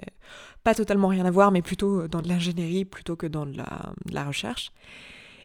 pas 0.64 0.74
totalement 0.74 1.08
rien 1.08 1.24
à 1.24 1.30
voir, 1.30 1.52
mais 1.52 1.62
plutôt 1.62 2.08
dans 2.08 2.20
de 2.20 2.28
l'ingénierie 2.28 2.84
plutôt 2.84 3.16
que 3.16 3.26
dans 3.26 3.46
de 3.46 3.56
la, 3.56 4.24
recherche. 4.24 4.72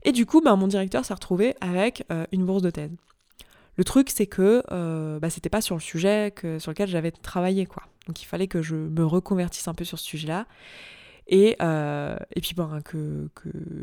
Et 0.04 0.12
du 0.12 0.25
coup, 0.25 0.41
bah, 0.41 0.56
mon 0.56 0.67
directeur 0.67 1.06
s'est 1.06 1.13
retrouvé 1.13 1.56
avec 1.62 2.04
euh, 2.12 2.25
une 2.32 2.45
bourse 2.45 2.63
de 2.63 2.69
thèse. 2.69 2.91
Le 3.79 3.85
truc, 3.85 4.09
c'est 4.09 4.27
que 4.27 4.61
euh, 4.73 5.19
bah, 5.19 5.29
c'était 5.29 5.47
pas 5.47 5.61
sur 5.61 5.73
le 5.73 5.79
sujet 5.79 6.33
sur 6.57 6.69
lequel 6.69 6.89
j'avais 6.89 7.11
travaillé, 7.11 7.65
quoi. 7.65 7.83
Donc 8.07 8.21
il 8.21 8.25
fallait 8.25 8.47
que 8.47 8.61
je 8.61 8.75
me 8.75 9.05
reconvertisse 9.05 9.69
un 9.69 9.73
peu 9.73 9.85
sur 9.85 9.97
ce 9.97 10.03
sujet-là. 10.03 10.47
Et, 11.31 11.55
euh, 11.61 12.17
et 12.35 12.41
puis 12.41 12.55
bon, 12.55 12.81
que, 12.83 13.29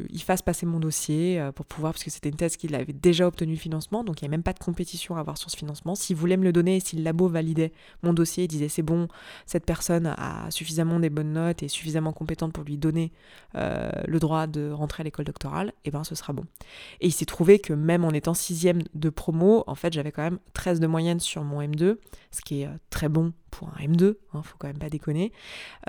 qu'il 0.09 0.21
fasse 0.23 0.43
passer 0.43 0.67
mon 0.67 0.81
dossier 0.81 1.41
euh, 1.41 1.53
pour 1.53 1.65
pouvoir, 1.65 1.93
parce 1.93 2.03
que 2.03 2.11
c'était 2.11 2.29
une 2.29 2.35
thèse 2.35 2.57
qu'il 2.57 2.75
avait 2.75 2.93
déjà 2.93 3.25
obtenu 3.25 3.53
le 3.53 3.59
financement, 3.59 4.03
donc 4.03 4.21
il 4.21 4.25
n'y 4.25 4.29
a 4.29 4.31
même 4.33 4.43
pas 4.43 4.53
de 4.53 4.59
compétition 4.59 5.17
à 5.17 5.21
avoir 5.21 5.39
sur 5.39 5.49
ce 5.49 5.57
financement. 5.57 5.95
S'il 5.95 6.17
voulait 6.17 6.37
me 6.37 6.43
le 6.43 6.53
donner, 6.53 6.81
si 6.81 6.97
le 6.97 7.05
labo 7.05 7.29
validait 7.29 7.73
mon 8.03 8.13
dossier 8.13 8.49
disait 8.49 8.69
c'est 8.69 8.83
bon, 8.83 9.07
cette 9.47 9.65
personne 9.65 10.07
a 10.19 10.51
suffisamment 10.51 10.99
des 10.99 11.09
bonnes 11.09 11.35
notes 11.35 11.63
et 11.63 11.69
suffisamment 11.69 12.13
compétente 12.13 12.53
pour 12.53 12.65
lui 12.65 12.79
donner 12.79 13.13
euh, 13.55 13.91
le 14.09 14.19
droit 14.19 14.49
de 14.49 14.73
rentrer 14.73 15.03
à 15.03 15.05
l'école 15.05 15.27
doctorale, 15.27 15.69
et 15.69 15.89
eh 15.89 15.91
ben 15.93 16.03
ce 16.03 16.17
sera 16.17 16.33
bon. 16.33 16.47
Et 17.01 17.07
il 17.07 17.13
s'est 17.13 17.27
trouvé 17.27 17.61
que 17.61 17.73
même 17.73 18.05
en 18.05 18.11
étant 18.11 18.35
sixième 18.35 18.83
de 18.95 19.09
promo, 19.09 19.63
en 19.69 19.77
fait 19.77 19.93
j'avais 19.93 20.11
quand 20.11 20.23
même 20.23 20.41
13 20.55 20.81
de 20.81 20.89
moyenne 20.89 21.21
sur 21.21 21.45
mon 21.45 21.63
M2, 21.63 21.99
ce 22.33 22.41
qui 22.41 22.63
est 22.63 22.69
très 22.91 23.09
bon 23.09 23.33
pour 23.57 23.71
un 23.71 23.87
M2, 23.87 24.17
hein, 24.35 24.43
faut 24.43 24.57
quand 24.59 24.67
même 24.67 24.79
pas 24.79 24.91
déconner. 24.91 25.33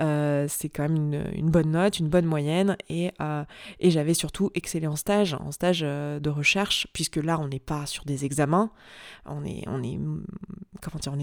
Euh, 0.00 0.46
c'est 0.48 0.70
quand 0.70 0.88
même 0.88 1.12
une, 1.34 1.50
bonne 1.50 1.70
note, 1.72 1.98
une 1.98 2.08
bonne 2.08 2.24
moyenne, 2.24 2.78
et, 2.88 3.12
euh, 3.20 3.44
et 3.78 3.90
j'avais 3.90 4.14
surtout 4.14 4.50
excellé 4.54 4.86
en 4.86 4.96
stage, 4.96 5.34
en 5.34 5.52
stage 5.52 5.80
euh, 5.82 6.18
de 6.18 6.30
recherche, 6.30 6.86
puisque 6.94 7.16
là 7.16 7.38
on 7.38 7.48
n'est 7.48 7.58
pas 7.58 7.84
sur 7.84 8.06
des 8.06 8.24
examens, 8.24 8.70
on 9.26 9.44
est, 9.44 9.66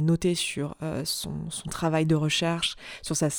noté 0.01 0.35
sur 0.35 0.75
son, 1.03 1.49
travail 1.71 2.05
de 2.05 2.13
recherche, 2.13 2.75
sur 3.01 3.15
sa, 3.15 3.29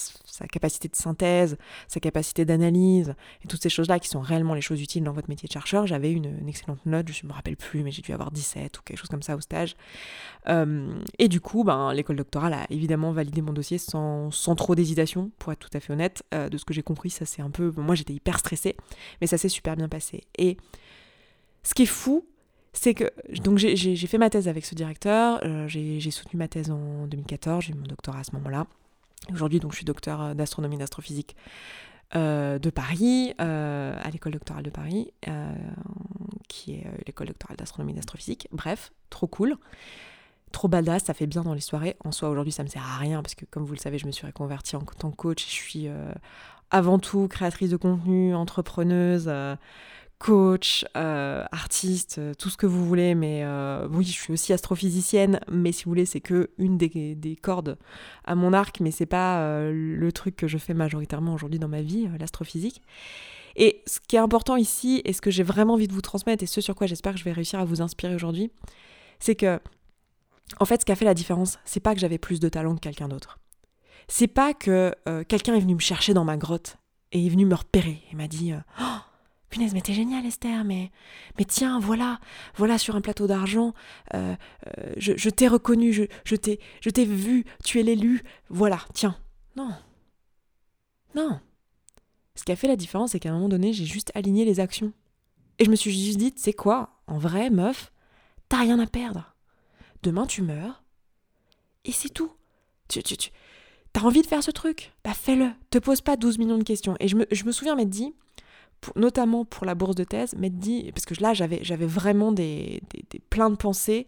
capacité 0.51 0.89
de 0.89 0.97
synthèse, 0.97 1.57
sa 1.87 2.01
capacité 2.01 2.45
d'analyse, 2.45 3.15
et 3.45 3.47
toutes 3.47 3.63
ces 3.63 3.69
choses-là 3.69 4.01
qui 4.01 4.09
sont 4.09 4.21
réellement 4.21 4.55
les 4.55 4.61
choses 4.61 4.83
utiles 4.83 5.05
dans 5.05 5.13
votre 5.13 5.29
métier 5.29 5.47
de 5.47 5.53
chercheur. 5.53 5.87
J'avais 5.87 6.11
une, 6.11 6.39
une, 6.41 6.49
excellente 6.49 6.85
note, 6.87 7.09
je 7.13 7.25
ne 7.25 7.29
me 7.29 7.35
rappelle 7.35 7.57
plus, 7.57 7.85
mais 7.85 7.93
j'ai 7.93 8.03
dû 8.03 8.13
avoir 8.13 8.33
17 8.33 8.79
ou 8.79 8.83
quelque 8.83 8.99
chose 8.99 9.09
comme 9.09 9.23
ça 9.23 9.37
au 9.37 9.41
stage. 9.41 9.77
et 10.49 11.29
du 11.29 11.41
coup, 11.41 11.63
ben, 11.63 11.93
l'école 11.93 12.17
doctorale 12.17 12.55
a 12.55 12.67
évidemment 12.71 12.96
valider 13.13 13.43
mon 13.43 13.53
dossier 13.53 13.79
sans, 13.79 14.31
trop 14.57 14.75
d'hésitation, 14.75 15.31
pour 15.39 15.53
être 15.53 15.59
tout 15.59 15.77
à 15.77 15.81
fait 15.81 15.93
honnête. 15.93 16.23
Euh, 16.35 16.49
de 16.49 16.59
ce 16.59 16.65
que 16.65 16.75
j'ai 16.75 16.83
compris, 16.83 17.11
ça 17.11 17.25
c'est 17.25 17.43
un 17.43 17.51
peu. 17.51 17.73
Moi 17.77 17.95
j'étais 17.95 18.13
hyper 18.13 18.39
stressée, 18.39 18.77
mais 19.21 19.27
ça 19.27 19.39
s'est 19.39 19.49
super 19.49 19.77
bien 19.77 19.89
passé. 19.89 20.25
Et 20.39 20.57
ce 21.63 21.75
qui 21.75 21.83
est 21.83 21.87
fou, 21.87 22.27
c'est 22.73 22.95
que. 22.95 23.11
Donc 23.43 23.59
j'ai 23.59 23.97
fait 23.97 24.19
ma 24.19 24.31
thèse 24.31 24.49
avec 24.49 24.65
ce 24.65 24.75
directeur, 24.75 25.41
euh, 25.45 25.67
j'ai 25.69 26.11
soutenu 26.11 26.39
ma 26.39 26.49
thèse 26.49 26.71
en 26.71 27.07
2014, 27.07 27.65
j'ai 27.65 27.73
eu 27.73 27.77
mon 27.77 27.87
doctorat 27.87 28.21
à 28.21 28.25
ce 28.25 28.33
moment-là. 28.33 28.67
Aujourd'hui, 29.33 29.61
donc 29.61 29.73
je 29.73 29.77
suis 29.77 29.85
docteur 29.85 30.35
d'astronomie 30.35 30.79
d'astrophysique. 30.79 31.37
Euh, 32.15 32.61
de 32.61 32.71
Paris, 32.71 33.35
à 33.39 34.11
l'école 34.13 34.33
doctorale 34.33 34.63
de 34.63 34.71
Paris, 34.71 35.13
qui 36.49 36.75
est 36.75 36.87
l'école 37.07 37.29
doctorale 37.29 37.57
d'astronomie 37.57 37.95
d'astrophysique. 37.95 38.47
Bref, 38.53 38.93
trop 39.11 39.27
cool 39.27 39.57
trop 40.53 40.69
badass, 40.69 41.05
ça 41.05 41.15
fait 41.15 41.27
bien 41.27 41.43
dans 41.43 41.55
les 41.55 41.61
soirées. 41.61 41.97
En 42.05 42.13
soi, 42.13 42.29
aujourd'hui, 42.29 42.53
ça 42.53 42.63
me 42.63 42.69
sert 42.69 42.83
à 42.83 42.97
rien 42.99 43.23
parce 43.23 43.35
que, 43.35 43.45
comme 43.45 43.65
vous 43.65 43.75
le 43.75 43.79
savez, 43.79 43.99
je 43.99 44.07
me 44.07 44.13
suis 44.13 44.27
reconvertie 44.27 44.77
en 44.77 44.81
tant 44.81 45.11
que 45.11 45.17
coach. 45.17 45.45
Je 45.45 45.53
suis 45.53 45.89
euh, 45.89 46.13
avant 46.71 46.99
tout 46.99 47.29
créatrice 47.29 47.71
de 47.71 47.77
contenu, 47.77 48.35
entrepreneuse, 48.35 49.27
euh, 49.29 49.57
coach, 50.19 50.87
euh, 50.97 51.45
artiste, 51.53 52.21
tout 52.39 52.49
ce 52.49 52.57
que 52.57 52.67
vous 52.67 52.85
voulez. 52.87 53.15
Mais 53.15 53.45
oui, 53.91 54.05
je 54.05 54.13
suis 54.13 54.33
aussi 54.33 54.53
astrophysicienne. 54.53 55.41
Mais 55.51 55.73
si 55.73 55.85
vous 55.85 55.91
voulez, 55.91 56.07
c'est 56.07 56.21
que 56.21 56.51
une 56.59 56.79
des, 56.79 57.15
des, 57.15 57.37
cordes 57.37 57.77
à 58.25 58.35
mon 58.35 58.53
arc, 58.53 58.81
mais 58.81 58.91
c'est 58.91 59.07
pas 59.07 59.61
le 59.71 60.11
truc 60.13 60.37
que 60.37 60.49
je 60.49 60.59
fais 60.59 60.75
majoritairement 60.75 61.35
aujourd'hui 61.35 61.59
dans 61.59 61.69
ma 61.69 61.83
vie, 61.83 62.09
l'astrophysique. 62.19 62.81
Et 63.57 63.83
ce 63.87 64.01
qui 64.07 64.17
est 64.17 64.21
important 64.21 64.57
ici, 64.57 65.01
et 65.05 65.15
ce 65.15 65.23
que 65.23 65.31
j'ai 65.31 65.43
vraiment 65.43 65.75
envie 65.75 65.89
de 65.89 65.95
vous 65.95 66.03
transmettre, 66.03 66.43
et 66.43 66.47
ce 66.47 66.61
sur 66.61 66.75
quoi 66.75 66.87
j'espère 66.87 67.15
que 67.15 67.19
je 67.19 67.25
vais 67.25 67.33
réussir 67.33 67.59
à 67.59 67.65
vous 67.65 67.81
inspirer 67.81 68.15
aujourd'hui, 68.15 68.51
c'est 69.19 69.35
que 69.35 69.59
en 70.61 70.65
fait, 70.65 70.81
ce 70.81 70.87
qui 70.87 70.93
a 70.93 70.97
fait 70.97 71.05
la 71.05 71.15
différence, 71.15 71.59
c'est 71.65 71.81
pas 71.81 71.95
que 71.95 72.01
j'avais 72.01 72.19
plus 72.19 72.41
de 72.41 72.49
talent 72.49 72.75
que 72.75 72.81
quelqu'un 72.81 73.09
d'autre. 73.09 73.39
C'est 74.09 74.29
pas 74.29 74.55
que 74.55 74.95
euh, 75.09 75.25
quelqu'un 75.25 75.55
est 75.55 75.61
venu 75.61 75.75
me 75.75 75.81
chercher 75.81 76.15
dans 76.15 76.25
ma 76.25 76.37
grotte 76.37 76.79
et 77.13 77.27
est 77.27 77.29
venu 77.29 77.45
me 77.45 77.55
repérer 77.55 78.03
et 78.11 78.15
m'a 78.15 78.29
dit 78.29 78.53
euh, 78.53 78.61
Oh, 78.81 78.99
punaise, 79.51 79.75
mais 79.75 79.81
t'es 79.81 79.95
génial, 79.95 80.25
Esther, 80.25 80.65
mais, 80.65 80.93
mais 81.39 81.45
tiens, 81.45 81.81
voilà, 81.81 82.21
voilà 82.57 82.79
sur 82.79 82.95
un 82.95 83.01
plateau 83.01 83.27
d'argent, 83.27 83.75
euh, 84.15 84.37
je, 84.97 85.31
t'ai 85.31 85.49
reconnu, 85.49 85.93
je, 85.93 86.05
je 86.25 86.37
t'ai 86.37 87.05
vu, 87.05 87.45
tu 87.65 87.81
es 87.81 87.83
l'élu, 87.83 88.23
voilà, 88.49 88.79
tiens. 88.95 89.17
Non. 89.57 89.73
Non. 91.15 91.41
Ce 92.37 92.45
qui 92.45 92.53
a 92.53 92.57
fait 92.57 92.69
la 92.69 92.77
différence, 92.77 93.13
c'est 93.13 93.21
qu'à 93.21 93.31
un 93.31 93.35
moment 93.35 93.49
donné, 93.49 93.73
j'ai 93.73 93.87
juste 93.87 94.13
aligné 94.15 94.45
les 94.45 94.61
actions. 94.61 94.93
Et 95.59 95.65
je 95.65 95.71
me 95.71 95.77
suis 95.77 95.91
juste 95.91 96.19
dit, 96.19 96.35
c'est 96.37 96.53
quoi 96.53 97.01
En 97.07 97.19
vrai, 97.19 97.51
meuf, 97.51 97.93
t'as 98.49 98.59
rien 98.59 98.79
à 98.79 98.87
perdre 98.87 99.36
demain 100.03 100.27
tu 100.27 100.43
meurs, 100.43 100.83
et 101.85 101.93
c'est 101.93 102.09
tout. 102.09 102.33
Tu, 102.89 103.03
tu, 103.03 103.17
tu 103.17 103.31
as 103.95 104.05
envie 104.05 104.23
de 104.23 104.27
faire 104.27 104.43
ce 104.43 104.51
truc? 104.51 104.93
Bah 105.05 105.15
fais-le, 105.15 105.51
te 105.71 105.79
pose 105.79 106.01
pas 106.01 106.17
12 106.17 106.39
millions 106.39 106.59
de 106.59 106.65
questions. 106.65 106.97
Et 107.01 107.09
je 107.09 107.17
me, 107.17 107.53
souviens 107.53 107.75
m'être 107.75 107.91
dit, 107.91 108.15
notamment 108.95 109.45
pour 109.45 109.65
la 109.65 109.75
bourse 109.75 109.95
de 109.95 110.05
thèse, 110.05 110.35
parce 110.93 111.07
que 111.07 111.21
là 111.23 111.35
j'avais, 111.35 111.61
j'avais 111.63 111.87
vraiment 111.87 112.33
des, 112.33 112.83
des, 113.11 113.19
plein 113.31 113.51
de 113.51 113.57
pensées 113.57 114.07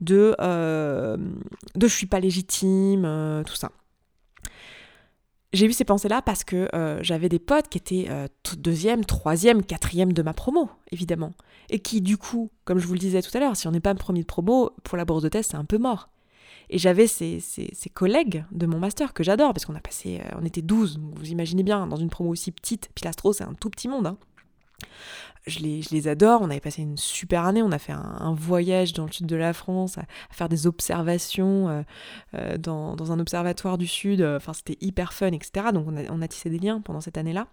de, 0.00 0.34
euh, 0.40 1.16
de 1.74 1.88
je 1.88 1.94
suis 1.94 2.06
pas 2.06 2.20
légitime, 2.20 3.04
euh, 3.04 3.42
tout 3.42 3.56
ça 3.56 3.72
j'ai 5.52 5.66
eu 5.66 5.72
ces 5.72 5.84
pensées-là 5.84 6.20
parce 6.20 6.44
que 6.44 6.68
euh, 6.74 6.98
j'avais 7.02 7.28
des 7.28 7.38
potes 7.38 7.68
qui 7.68 7.78
étaient 7.78 8.06
euh, 8.10 8.28
deuxième, 8.56 9.04
troisième, 9.04 9.64
quatrième 9.64 10.12
de 10.12 10.22
ma 10.22 10.34
promo, 10.34 10.70
évidemment. 10.92 11.32
Et 11.70 11.80
qui, 11.80 12.00
du 12.00 12.18
coup, 12.18 12.50
comme 12.64 12.78
je 12.78 12.86
vous 12.86 12.92
le 12.92 12.98
disais 12.98 13.22
tout 13.22 13.34
à 13.36 13.40
l'heure, 13.40 13.56
si 13.56 13.66
on 13.66 13.70
n'est 13.70 13.80
pas 13.80 13.94
premier 13.94 14.20
de 14.20 14.26
promo, 14.26 14.70
pour 14.84 14.98
la 14.98 15.04
bourse 15.04 15.22
de 15.22 15.28
thèse, 15.28 15.46
c'est 15.50 15.56
un 15.56 15.64
peu 15.64 15.78
mort. 15.78 16.10
Et 16.70 16.76
j'avais 16.76 17.06
ces, 17.06 17.40
ces, 17.40 17.90
collègues 17.90 18.44
de 18.52 18.66
mon 18.66 18.78
master 18.78 19.14
que 19.14 19.22
j'adore, 19.22 19.54
parce 19.54 19.64
qu'on 19.64 19.74
a 19.74 19.80
passé, 19.80 20.20
euh, 20.20 20.38
on 20.40 20.44
était 20.44 20.60
12, 20.60 21.00
vous 21.14 21.30
imaginez 21.30 21.62
bien, 21.62 21.86
dans 21.86 21.96
une 21.96 22.10
promo 22.10 22.30
aussi 22.30 22.52
petite, 22.52 22.90
Pilastro, 22.94 23.32
c'est 23.32 23.44
un 23.44 23.54
tout 23.54 23.70
petit 23.70 23.88
monde. 23.88 24.06
Hein 24.06 24.18
je 25.48 25.60
les, 25.60 26.08
adore. 26.08 26.42
On 26.42 26.50
avait 26.50 26.60
passé 26.60 26.82
une 26.82 26.96
super 26.96 27.44
année. 27.44 27.62
On 27.62 27.72
a 27.72 27.78
fait 27.78 27.92
un, 27.92 28.34
voyage 28.34 28.92
dans 28.92 29.06
le 29.06 29.12
sud 29.12 29.26
de 29.26 29.36
la 29.36 29.52
France, 29.52 29.98
à, 29.98 30.02
faire 30.30 30.48
des 30.48 30.66
observations 30.66 31.68
euh, 31.68 31.82
euh, 32.34 32.58
dans, 32.58 33.12
un 33.12 33.18
observatoire 33.18 33.78
du 33.78 33.86
sud. 33.86 34.22
Enfin, 34.22 34.52
c'était 34.52 34.76
hyper 34.80 35.12
fun, 35.12 35.32
etc. 35.32 35.68
Donc, 35.72 35.86
on 35.88 36.22
a, 36.22 36.28
tissé 36.28 36.50
des 36.50 36.58
liens 36.58 36.80
pendant 36.80 37.00
cette 37.00 37.18
année-là. 37.18 37.46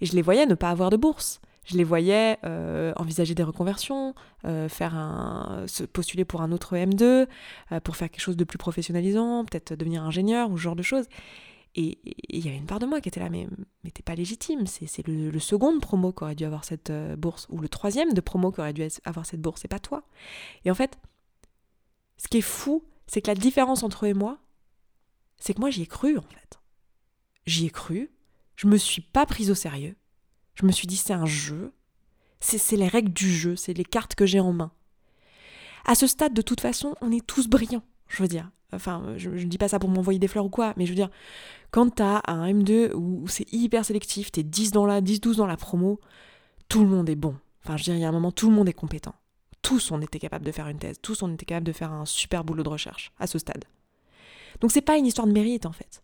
Et 0.00 0.06
je 0.06 0.14
les 0.14 0.22
voyais 0.22 0.46
ne 0.46 0.54
pas 0.54 0.70
avoir 0.70 0.90
de 0.90 0.96
bourse. 0.96 1.40
Je 1.66 1.76
les 1.76 1.84
voyais 1.84 2.38
euh, 2.44 2.92
envisager 2.96 3.34
des 3.34 3.42
reconversions, 3.42 4.14
faire 4.68 4.96
un, 4.96 5.64
se 5.66 5.84
postuler 5.84 6.24
pour 6.24 6.40
un 6.40 6.52
autre 6.52 6.74
M2, 6.74 7.26
pour 7.84 7.96
faire 7.96 8.10
quelque 8.10 8.22
chose 8.22 8.36
de 8.36 8.44
plus 8.44 8.58
professionnalisant, 8.58 9.44
peut-être 9.44 9.74
devenir 9.74 10.02
ingénieur 10.02 10.50
ou 10.50 10.56
ce 10.56 10.62
genre 10.62 10.76
de 10.76 10.82
choses. 10.82 11.06
Et 11.82 11.98
il 12.28 12.44
y 12.44 12.48
avait 12.48 12.58
une 12.58 12.66
part 12.66 12.78
de 12.78 12.84
moi 12.84 13.00
qui 13.00 13.08
était 13.08 13.20
là, 13.20 13.30
mais, 13.30 13.48
mais 13.84 13.90
t'es 13.90 14.02
pas 14.02 14.14
légitime, 14.14 14.66
c'est 14.66 15.06
le, 15.06 15.30
le, 15.30 15.40
second 15.40 15.80
promo 15.80 16.12
qui 16.12 16.24
aurait 16.24 16.34
dû 16.34 16.44
avoir 16.44 16.64
cette 16.66 16.90
euh, 16.90 17.16
bourse, 17.16 17.46
ou 17.48 17.58
le 17.58 17.70
troisième 17.70 18.12
de 18.12 18.20
promo 18.20 18.52
qui 18.52 18.60
aurait 18.60 18.74
dû 18.74 18.86
avoir 19.04 19.24
cette 19.24 19.40
bourse, 19.40 19.62
c'est 19.62 19.68
pas 19.68 19.78
toi. 19.78 20.02
Et 20.66 20.70
en 20.70 20.74
fait, 20.74 20.98
ce 22.18 22.28
qui 22.28 22.36
est 22.36 22.42
fou, 22.42 22.84
c'est 23.06 23.22
que 23.22 23.28
la 23.28 23.34
différence 23.34 23.82
entre 23.82 24.04
eux 24.04 24.10
et 24.10 24.14
moi, 24.14 24.38
c'est 25.38 25.54
que 25.54 25.60
moi 25.60 25.70
j'y 25.70 25.80
ai 25.82 25.86
cru 25.86 26.18
en 26.18 26.22
fait. 26.22 26.60
J'y 27.46 27.64
ai 27.64 27.70
cru, 27.70 28.10
je 28.56 28.66
me 28.66 28.76
suis 28.76 29.00
pas 29.00 29.24
prise 29.24 29.50
au 29.50 29.54
sérieux, 29.54 29.96
je 30.56 30.66
me 30.66 30.72
suis 30.72 30.86
dit 30.86 30.96
c'est 30.96 31.14
un 31.14 31.24
jeu, 31.24 31.72
c'est 32.40 32.76
les 32.76 32.88
règles 32.88 33.14
du 33.14 33.32
jeu, 33.32 33.56
c'est 33.56 33.72
les 33.72 33.86
cartes 33.86 34.14
que 34.16 34.26
j'ai 34.26 34.40
en 34.40 34.52
main. 34.52 34.70
À 35.86 35.94
ce 35.94 36.06
stade, 36.06 36.34
de 36.34 36.42
toute 36.42 36.60
façon, 36.60 36.94
on 37.00 37.10
est 37.10 37.26
tous 37.26 37.48
brillants, 37.48 37.84
je 38.10 38.22
veux 38.22 38.28
dire. 38.28 38.50
Enfin, 38.72 39.14
je 39.16 39.30
ne 39.30 39.44
dis 39.44 39.58
pas 39.58 39.68
ça 39.68 39.78
pour 39.78 39.88
m'envoyer 39.88 40.18
des 40.18 40.28
fleurs 40.28 40.44
ou 40.44 40.50
quoi, 40.50 40.74
mais 40.76 40.84
je 40.84 40.90
veux 40.90 40.96
dire, 40.96 41.10
quand 41.70 41.90
t'as 41.96 42.20
un 42.26 42.46
M2 42.52 42.92
où, 42.92 43.26
c'est 43.26 43.50
hyper 43.52 43.84
sélectif, 43.84 44.30
t'es 44.30 44.42
10 44.42 44.70
dans 44.72 44.86
la, 44.86 45.00
10-12 45.00 45.36
dans 45.36 45.46
la 45.46 45.56
promo, 45.56 45.98
tout 46.68 46.80
le 46.80 46.88
monde 46.88 47.08
est 47.08 47.16
bon. 47.16 47.34
Enfin, 47.64 47.76
je 47.76 47.84
dire, 47.84 47.94
il 47.94 48.00
y 48.00 48.04
a 48.04 48.08
un 48.08 48.12
moment, 48.12 48.30
tout 48.30 48.48
le 48.48 48.54
monde 48.54 48.68
est 48.68 48.74
compétent. 48.74 49.14
Tous 49.62 49.90
on 49.90 50.00
était 50.00 50.18
capable 50.18 50.44
de 50.44 50.52
faire 50.52 50.68
une 50.68 50.78
thèse, 50.78 50.96
tous 51.02 51.22
on 51.22 51.32
était 51.34 51.44
capable 51.44 51.66
de 51.66 51.72
faire 51.72 51.92
un 51.92 52.06
super 52.06 52.44
boulot 52.44 52.62
de 52.62 52.68
recherche 52.68 53.12
à 53.18 53.26
ce 53.26 53.38
stade. 53.38 53.64
Donc 54.60 54.72
c'est 54.72 54.80
pas 54.80 54.96
une 54.96 55.06
histoire 55.06 55.26
de 55.26 55.32
mérite 55.32 55.66
en 55.66 55.72
fait. 55.72 56.02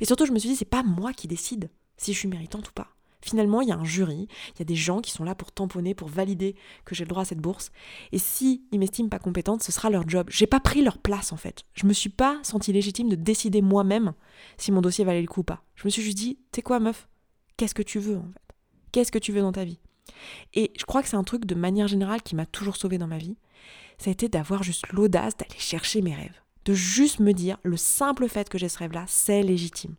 Et 0.00 0.04
surtout, 0.04 0.26
je 0.26 0.32
me 0.32 0.38
suis 0.38 0.48
dit, 0.48 0.56
c'est 0.56 0.64
pas 0.64 0.82
moi 0.82 1.12
qui 1.12 1.28
décide 1.28 1.70
si 1.96 2.12
je 2.12 2.18
suis 2.18 2.28
méritante 2.28 2.68
ou 2.68 2.72
pas. 2.72 2.88
Finalement, 3.20 3.60
il 3.60 3.68
y 3.68 3.72
a 3.72 3.76
un 3.76 3.84
jury, 3.84 4.28
il 4.54 4.58
y 4.60 4.62
a 4.62 4.64
des 4.64 4.76
gens 4.76 5.00
qui 5.00 5.10
sont 5.10 5.24
là 5.24 5.34
pour 5.34 5.50
tamponner, 5.50 5.94
pour 5.94 6.08
valider 6.08 6.54
que 6.84 6.94
j'ai 6.94 7.04
le 7.04 7.08
droit 7.08 7.22
à 7.22 7.24
cette 7.24 7.40
bourse. 7.40 7.70
Et 8.12 8.18
si 8.18 8.62
ils 8.70 8.78
m'estiment 8.78 9.08
pas 9.08 9.18
compétente, 9.18 9.62
ce 9.62 9.72
sera 9.72 9.90
leur 9.90 10.08
job. 10.08 10.28
J'ai 10.30 10.46
pas 10.46 10.60
pris 10.60 10.82
leur 10.82 10.98
place 10.98 11.32
en 11.32 11.36
fait. 11.36 11.64
Je 11.74 11.86
me 11.86 11.92
suis 11.92 12.10
pas 12.10 12.38
sentie 12.42 12.72
légitime 12.72 13.08
de 13.08 13.16
décider 13.16 13.60
moi-même 13.60 14.14
si 14.56 14.70
mon 14.70 14.80
dossier 14.80 15.04
valait 15.04 15.20
le 15.20 15.26
coup 15.26 15.40
ou 15.40 15.44
pas. 15.44 15.64
Je 15.74 15.84
me 15.84 15.90
suis 15.90 16.02
juste 16.02 16.18
dit, 16.18 16.38
t'es 16.52 16.62
quoi 16.62 16.78
meuf? 16.78 17.08
Qu'est-ce 17.56 17.74
que 17.74 17.82
tu 17.82 17.98
veux 17.98 18.18
en 18.18 18.28
fait? 18.32 18.54
Qu'est-ce 18.92 19.12
que 19.12 19.18
tu 19.18 19.32
veux 19.32 19.40
dans 19.40 19.52
ta 19.52 19.64
vie? 19.64 19.80
Et 20.54 20.72
je 20.78 20.84
crois 20.84 21.02
que 21.02 21.08
c'est 21.08 21.16
un 21.16 21.24
truc 21.24 21.44
de 21.44 21.54
manière 21.54 21.88
générale 21.88 22.22
qui 22.22 22.36
m'a 22.36 22.46
toujours 22.46 22.76
sauvée 22.76 22.98
dans 22.98 23.06
ma 23.06 23.18
vie. 23.18 23.36
Ça 23.98 24.10
a 24.10 24.12
été 24.12 24.28
d'avoir 24.28 24.62
juste 24.62 24.86
l'audace 24.92 25.36
d'aller 25.36 25.58
chercher 25.58 26.02
mes 26.02 26.14
rêves. 26.14 26.40
De 26.64 26.72
juste 26.72 27.18
me 27.18 27.32
dire, 27.32 27.58
le 27.64 27.76
simple 27.76 28.28
fait 28.28 28.48
que 28.48 28.58
j'ai 28.58 28.68
ce 28.68 28.78
rêve-là, 28.78 29.04
c'est 29.08 29.42
légitime. 29.42 29.96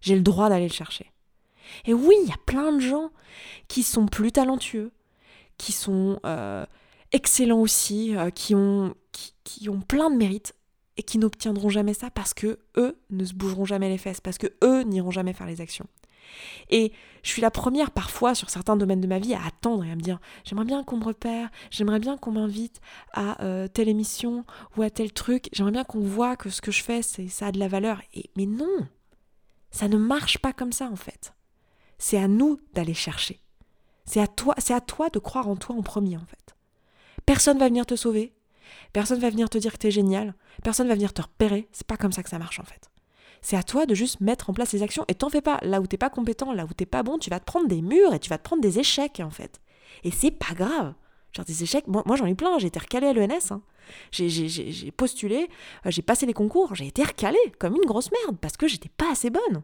J'ai 0.00 0.16
le 0.16 0.22
droit 0.22 0.48
d'aller 0.48 0.68
le 0.68 0.72
chercher. 0.72 1.12
Et 1.84 1.94
oui, 1.94 2.14
il 2.22 2.28
y 2.28 2.32
a 2.32 2.38
plein 2.46 2.72
de 2.72 2.80
gens 2.80 3.10
qui 3.68 3.82
sont 3.82 4.06
plus 4.06 4.32
talentueux, 4.32 4.92
qui 5.58 5.72
sont 5.72 6.18
euh, 6.24 6.64
excellents 7.12 7.60
aussi, 7.60 8.16
euh, 8.16 8.30
qui, 8.30 8.54
ont, 8.54 8.94
plein 9.86 10.10
de 10.10 10.16
mérites 10.16 10.54
et 10.96 11.02
qui 11.02 11.18
n'obtiendront 11.18 11.68
jamais 11.68 11.94
ça 11.94 12.10
parce 12.10 12.34
que 12.34 12.58
eux 12.76 12.98
ne 13.10 13.24
se 13.24 13.34
bougeront 13.34 13.64
jamais 13.64 13.88
les 13.88 13.98
fesses, 13.98 14.20
parce 14.20 14.38
que 14.38 14.48
eux 14.62 14.82
n'iront 14.82 15.10
jamais 15.10 15.32
faire 15.32 15.46
les 15.46 15.60
actions. 15.60 15.86
Et 16.68 16.92
je 17.22 17.30
suis 17.30 17.42
la 17.42 17.50
première 17.50 17.90
parfois 17.90 18.34
sur 18.34 18.50
certains 18.50 18.76
domaines 18.76 19.00
de 19.00 19.06
ma 19.06 19.18
vie 19.18 19.34
à 19.34 19.44
attendre 19.44 19.84
et 19.84 19.90
à 19.90 19.96
me 19.96 20.00
dire 20.00 20.20
j'aimerais 20.44 20.64
bien 20.64 20.84
qu'on 20.84 20.98
me 20.98 21.04
repère, 21.04 21.50
j'aimerais 21.70 21.98
bien 21.98 22.16
qu'on 22.16 22.32
m'invite 22.32 22.80
à 23.12 23.42
euh, 23.42 23.66
telle 23.66 23.88
émission 23.88 24.44
ou 24.76 24.82
à 24.82 24.90
tel 24.90 25.12
truc, 25.12 25.48
j'aimerais 25.52 25.72
bien 25.72 25.84
qu'on 25.84 26.00
voit 26.00 26.36
que 26.36 26.50
ce 26.50 26.60
que 26.60 26.70
je 26.70 26.82
fais 26.82 27.02
c'est 27.02 27.28
ça 27.28 27.48
a 27.48 27.52
de 27.52 27.58
la 27.58 27.68
valeur. 27.68 28.00
Et 28.14 28.30
mais 28.36 28.46
non, 28.46 28.86
ça 29.70 29.88
ne 29.88 29.96
marche 29.96 30.38
pas 30.38 30.52
comme 30.52 30.72
ça 30.72 30.86
en 30.86 30.96
fait. 30.96 31.32
C'est 32.00 32.16
à 32.16 32.28
nous 32.28 32.58
d'aller 32.72 32.94
chercher. 32.94 33.40
C'est 34.06 34.20
à 34.20 34.26
toi, 34.26 34.54
c'est 34.58 34.72
à 34.74 34.80
toi 34.80 35.10
de 35.10 35.18
croire 35.18 35.48
en 35.48 35.54
toi 35.54 35.76
en 35.76 35.82
premier 35.82 36.16
en 36.16 36.24
fait. 36.24 36.56
Personne 37.26 37.58
va 37.58 37.68
venir 37.68 37.84
te 37.84 37.94
sauver, 37.94 38.32
personne 38.94 39.20
va 39.20 39.28
venir 39.28 39.50
te 39.50 39.58
dire 39.58 39.72
que 39.72 39.76
t'es 39.76 39.90
génial, 39.90 40.34
personne 40.64 40.88
va 40.88 40.94
venir 40.94 41.12
te 41.12 41.20
repérer. 41.20 41.68
C'est 41.72 41.86
pas 41.86 41.98
comme 41.98 42.10
ça 42.10 42.22
que 42.22 42.30
ça 42.30 42.38
marche 42.38 42.58
en 42.58 42.64
fait. 42.64 42.90
C'est 43.42 43.56
à 43.56 43.62
toi 43.62 43.84
de 43.84 43.94
juste 43.94 44.20
mettre 44.20 44.48
en 44.48 44.54
place 44.54 44.72
les 44.72 44.82
actions 44.82 45.04
et 45.08 45.14
t'en 45.14 45.28
fais 45.28 45.42
pas. 45.42 45.58
Là 45.62 45.80
où 45.82 45.86
t'es 45.86 45.98
pas 45.98 46.08
compétent, 46.08 46.54
là 46.54 46.64
où 46.64 46.72
t'es 46.72 46.86
pas 46.86 47.02
bon, 47.02 47.18
tu 47.18 47.28
vas 47.28 47.38
te 47.38 47.44
prendre 47.44 47.68
des 47.68 47.82
murs 47.82 48.14
et 48.14 48.18
tu 48.18 48.30
vas 48.30 48.38
te 48.38 48.44
prendre 48.44 48.62
des 48.62 48.78
échecs 48.78 49.20
en 49.20 49.30
fait. 49.30 49.60
Et 50.02 50.10
c'est 50.10 50.30
pas 50.30 50.54
grave. 50.54 50.94
Genre 51.32 51.44
des 51.44 51.62
échecs, 51.62 51.86
moi, 51.86 52.16
j'en 52.16 52.26
ai 52.26 52.34
plein, 52.34 52.58
j'ai 52.58 52.68
été 52.68 52.80
recalé 52.80 53.08
à 53.08 53.12
l'ENS. 53.12 53.52
Hein. 53.52 53.62
J'ai 54.10 54.90
postulé, 54.90 55.48
euh, 55.86 55.90
j'ai 55.90 56.02
passé 56.02 56.26
les 56.26 56.32
concours, 56.32 56.74
j'ai 56.74 56.86
été 56.86 57.04
recalé 57.04 57.38
comme 57.58 57.76
une 57.76 57.86
grosse 57.86 58.10
merde 58.10 58.38
parce 58.40 58.56
que 58.56 58.66
j'étais 58.66 58.88
pas 58.88 59.12
assez 59.12 59.30
bonne. 59.30 59.62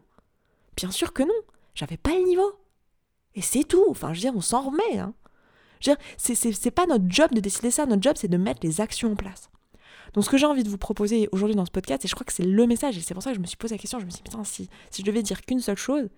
Bien 0.77 0.91
sûr 0.91 1.11
que 1.11 1.23
non, 1.23 1.33
j'avais 1.77 1.97
pas 1.97 2.15
le 2.17 2.23
niveau. 2.23 2.51
Et 3.35 3.41
c'est 3.41 3.63
tout, 3.63 3.85
enfin 3.89 4.13
je 4.13 4.19
veux 4.19 4.21
dire, 4.21 4.35
on 4.35 4.41
s'en 4.41 4.61
remet. 4.61 4.97
Hein. 4.97 5.13
C'est 6.17 6.71
pas 6.71 6.87
notre 6.87 7.05
job 7.07 7.31
de 7.33 7.39
décider 7.39 7.71
ça, 7.71 7.85
notre 7.85 8.01
job 8.01 8.15
c'est 8.17 8.27
de 8.27 8.37
mettre 8.37 8.61
les 8.63 8.81
actions 8.81 9.11
en 9.11 9.15
place. 9.15 9.49
Donc 10.13 10.23
ce 10.23 10.29
que 10.29 10.37
j'ai 10.37 10.45
envie 10.45 10.63
de 10.63 10.69
vous 10.69 10.77
proposer 10.77 11.29
aujourd'hui 11.31 11.55
dans 11.55 11.65
ce 11.65 11.71
podcast, 11.71 12.03
et 12.03 12.07
je 12.07 12.15
crois 12.15 12.25
que 12.25 12.33
c'est 12.33 12.45
le 12.45 12.65
message, 12.65 12.97
et 12.97 13.01
c'est 13.01 13.13
pour 13.13 13.21
ça 13.21 13.29
que 13.31 13.35
je 13.35 13.41
me 13.41 13.45
suis 13.45 13.57
posé 13.57 13.75
la 13.75 13.79
question, 13.79 13.99
je 13.99 14.05
me 14.05 14.09
suis 14.09 14.23
dit, 14.23 14.29
putain, 14.29 14.43
si 14.43 14.69
je 14.97 15.03
devais 15.03 15.21
dire 15.21 15.41
qu'une 15.41 15.59
seule 15.59 15.77
chose, 15.77 16.09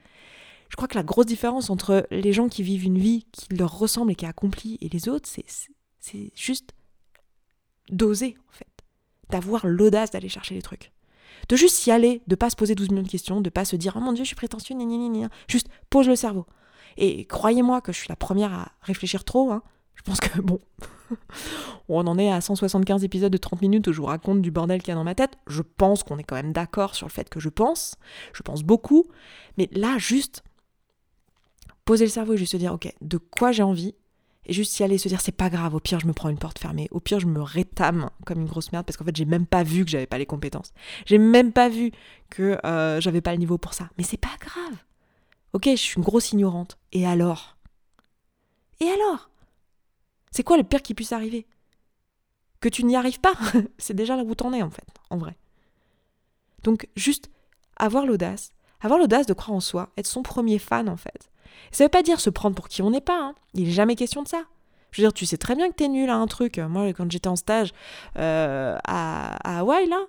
je 0.69 0.75
crois 0.75 0.87
que 0.87 0.95
la 0.95 1.03
grosse 1.03 1.25
différence 1.25 1.69
entre 1.69 2.07
les 2.11 2.31
gens 2.31 2.47
qui 2.47 2.63
vivent 2.63 2.85
une 2.85 2.99
vie 2.99 3.25
qui 3.31 3.53
leur 3.55 3.77
ressemble 3.77 4.11
et 4.11 4.15
qui 4.15 4.25
est 4.25 4.29
accomplie 4.29 4.77
et 4.81 4.89
les 4.89 5.09
autres, 5.09 5.27
c'est 5.99 6.31
juste 6.35 6.73
d'oser, 7.89 8.37
en 8.47 8.51
fait. 8.51 8.67
D'avoir 9.29 9.67
l'audace 9.67 10.11
d'aller 10.11 10.29
chercher 10.29 10.55
les 10.55 10.61
trucs. 10.61 10.91
De 11.49 11.55
juste 11.55 11.85
y 11.87 11.91
aller, 11.91 12.21
de 12.27 12.35
pas 12.35 12.49
se 12.49 12.55
poser 12.55 12.75
12 12.75 12.89
millions 12.89 13.03
de 13.03 13.09
questions, 13.09 13.41
de 13.41 13.49
pas 13.49 13.65
se 13.65 13.75
dire, 13.75 13.95
oh 13.97 13.99
mon 13.99 14.13
dieu, 14.13 14.23
je 14.23 14.27
suis 14.27 14.35
prétentieux, 14.35 14.75
ni, 14.75 14.85
ni, 14.85 14.97
ni, 14.97 15.09
ni. 15.09 15.25
Juste 15.47 15.67
pose 15.89 16.07
le 16.07 16.15
cerveau. 16.15 16.45
Et 16.97 17.25
croyez-moi 17.25 17.81
que 17.81 17.91
je 17.91 17.97
suis 17.97 18.09
la 18.09 18.15
première 18.15 18.53
à 18.53 18.71
réfléchir 18.81 19.23
trop, 19.23 19.51
hein. 19.51 19.63
Je 19.95 20.03
pense 20.03 20.21
que, 20.21 20.39
bon, 20.39 20.61
on 21.89 22.07
en 22.07 22.17
est 22.17 22.31
à 22.31 22.39
175 22.39 23.03
épisodes 23.03 23.31
de 23.31 23.37
30 23.37 23.61
minutes 23.61 23.87
où 23.87 23.91
je 23.91 23.99
vous 23.99 24.05
raconte 24.05 24.41
du 24.41 24.49
bordel 24.49 24.79
qu'il 24.79 24.89
y 24.89 24.91
a 24.91 24.95
dans 24.95 25.03
ma 25.03 25.15
tête. 25.15 25.37
Je 25.47 25.61
pense 25.61 26.03
qu'on 26.03 26.17
est 26.17 26.23
quand 26.23 26.35
même 26.35 26.53
d'accord 26.53 26.95
sur 26.95 27.05
le 27.05 27.11
fait 27.11 27.27
que 27.27 27.41
je 27.41 27.49
pense. 27.49 27.95
Je 28.31 28.41
pense 28.41 28.63
beaucoup. 28.63 29.07
Mais 29.57 29.67
là, 29.73 29.97
juste 29.97 30.43
poser 31.83 32.05
le 32.05 32.11
cerveau 32.11 32.33
et 32.33 32.37
juste 32.37 32.53
se 32.53 32.57
dire, 32.57 32.73
ok, 32.73 32.93
de 33.01 33.17
quoi 33.17 33.51
j'ai 33.51 33.63
envie 33.63 33.93
et 34.49 34.53
juste 34.53 34.79
y 34.79 34.83
aller, 34.83 34.97
se 34.97 35.07
dire 35.07 35.21
c'est 35.21 35.31
pas 35.31 35.49
grave, 35.49 35.75
au 35.75 35.79
pire 35.79 35.99
je 35.99 36.07
me 36.07 36.13
prends 36.13 36.27
une 36.27 36.39
porte 36.39 36.57
fermée, 36.57 36.87
au 36.89 36.99
pire 36.99 37.19
je 37.19 37.27
me 37.27 37.39
rétame 37.39 38.09
comme 38.25 38.41
une 38.41 38.47
grosse 38.47 38.71
merde 38.71 38.83
parce 38.83 38.97
qu'en 38.97 39.05
fait 39.05 39.15
j'ai 39.15 39.25
même 39.25 39.45
pas 39.45 39.61
vu 39.61 39.85
que 39.85 39.91
j'avais 39.91 40.07
pas 40.07 40.17
les 40.17 40.25
compétences, 40.25 40.73
j'ai 41.05 41.19
même 41.19 41.53
pas 41.53 41.69
vu 41.69 41.91
que 42.31 42.57
euh, 42.65 42.99
j'avais 42.99 43.21
pas 43.21 43.31
le 43.31 43.37
niveau 43.37 43.59
pour 43.59 43.75
ça, 43.75 43.89
mais 43.97 44.03
c'est 44.03 44.17
pas 44.17 44.35
grave. 44.39 44.75
Ok, 45.53 45.65
je 45.65 45.75
suis 45.75 45.97
une 45.97 46.03
grosse 46.03 46.31
ignorante, 46.31 46.79
et 46.91 47.05
alors? 47.05 47.57
Et 48.79 48.87
alors? 48.87 49.29
C'est 50.31 50.43
quoi 50.43 50.57
le 50.57 50.63
pire 50.63 50.81
qui 50.81 50.95
puisse 50.95 51.11
arriver? 51.11 51.45
Que 52.59 52.69
tu 52.69 52.83
n'y 52.83 52.95
arrives 52.95 53.19
pas? 53.19 53.33
C'est 53.77 53.95
déjà 53.95 54.15
là 54.15 54.23
où 54.23 54.35
t'en 54.35 54.51
es 54.53 54.61
en 54.61 54.69
fait, 54.69 54.87
en 55.09 55.17
vrai. 55.17 55.37
Donc 56.63 56.87
juste 56.95 57.29
avoir 57.77 58.05
l'audace, 58.05 58.53
avoir 58.81 58.99
l'audace 58.99 59.27
de 59.27 59.33
croire 59.33 59.55
en 59.55 59.59
soi, 59.59 59.89
être 59.95 60.07
son 60.07 60.23
premier 60.23 60.59
fan 60.59 60.89
en 60.89 60.97
fait. 60.97 61.29
Ça 61.71 61.83
veut 61.85 61.89
pas 61.89 62.03
dire 62.03 62.19
se 62.19 62.29
prendre 62.29 62.55
pour 62.55 62.67
qui 62.67 62.81
on 62.81 62.89
n'est 62.89 63.01
pas, 63.01 63.19
hein. 63.19 63.35
il 63.53 63.65
n'est 63.65 63.71
jamais 63.71 63.95
question 63.95 64.23
de 64.23 64.27
ça. 64.27 64.43
Je 64.91 65.01
veux 65.01 65.07
dire, 65.07 65.13
tu 65.13 65.25
sais 65.25 65.37
très 65.37 65.55
bien 65.55 65.69
que 65.69 65.75
t'es 65.75 65.87
nul 65.87 66.09
à 66.09 66.15
un 66.15 66.25
truc. 66.25 66.57
Moi, 66.57 66.93
quand 66.93 67.11
j'étais 67.11 67.27
en 67.27 67.35
stage 67.35 67.73
euh, 68.17 68.75
à, 68.85 69.35
à 69.47 69.59
Hawaï, 69.59 69.87
là, 69.87 70.01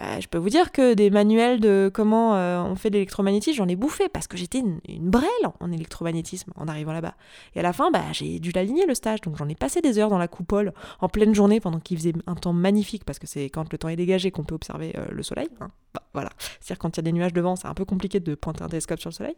bah, 0.00 0.18
je 0.18 0.28
peux 0.28 0.38
vous 0.38 0.48
dire 0.48 0.72
que 0.72 0.94
des 0.94 1.10
manuels 1.10 1.60
de 1.60 1.90
comment 1.92 2.34
euh, 2.34 2.62
on 2.62 2.74
fait 2.74 2.88
de 2.88 2.94
l'électromagnétisme, 2.94 3.58
j'en 3.58 3.68
ai 3.68 3.76
bouffé 3.76 4.08
parce 4.08 4.26
que 4.26 4.38
j'étais 4.38 4.60
une, 4.60 4.80
brêle 5.10 5.28
en 5.60 5.70
électromagnétisme 5.72 6.52
en 6.56 6.68
arrivant 6.68 6.92
là-bas. 6.92 7.14
Et 7.54 7.60
à 7.60 7.62
la 7.62 7.74
fin, 7.74 7.90
bah, 7.90 8.04
j'ai 8.12 8.38
dû 8.38 8.50
l'aligner 8.50 8.86
le 8.86 8.94
stage, 8.94 9.20
donc 9.20 9.36
j'en 9.36 9.46
ai 9.48 9.54
passé 9.54 9.82
des 9.82 9.98
heures 9.98 10.08
dans 10.08 10.16
la 10.16 10.28
coupole 10.28 10.72
en 11.00 11.10
pleine 11.10 11.34
journée 11.34 11.60
pendant 11.60 11.80
qu'il 11.80 11.98
faisait 11.98 12.14
un 12.26 12.34
temps 12.34 12.54
magnifique 12.54 13.04
parce 13.04 13.18
que 13.18 13.26
c'est 13.26 13.50
quand 13.50 13.70
le 13.70 13.76
temps 13.76 13.88
est 13.88 13.96
dégagé 13.96 14.30
qu'on 14.30 14.42
peut 14.42 14.54
observer 14.54 14.94
euh, 14.96 15.04
le 15.10 15.22
soleil. 15.22 15.48
Hein. 15.60 15.68
Bah, 15.92 16.02
voilà, 16.14 16.30
c'est-à-dire 16.60 16.78
quand 16.78 16.96
il 16.96 16.98
y 16.98 17.00
a 17.00 17.02
des 17.02 17.12
nuages 17.12 17.34
devant, 17.34 17.56
c'est 17.56 17.68
un 17.68 17.74
peu 17.74 17.84
compliqué 17.84 18.20
de 18.20 18.34
pointer 18.34 18.62
un 18.62 18.68
télescope 18.68 19.00
sur 19.00 19.10
le 19.10 19.14
soleil. 19.14 19.36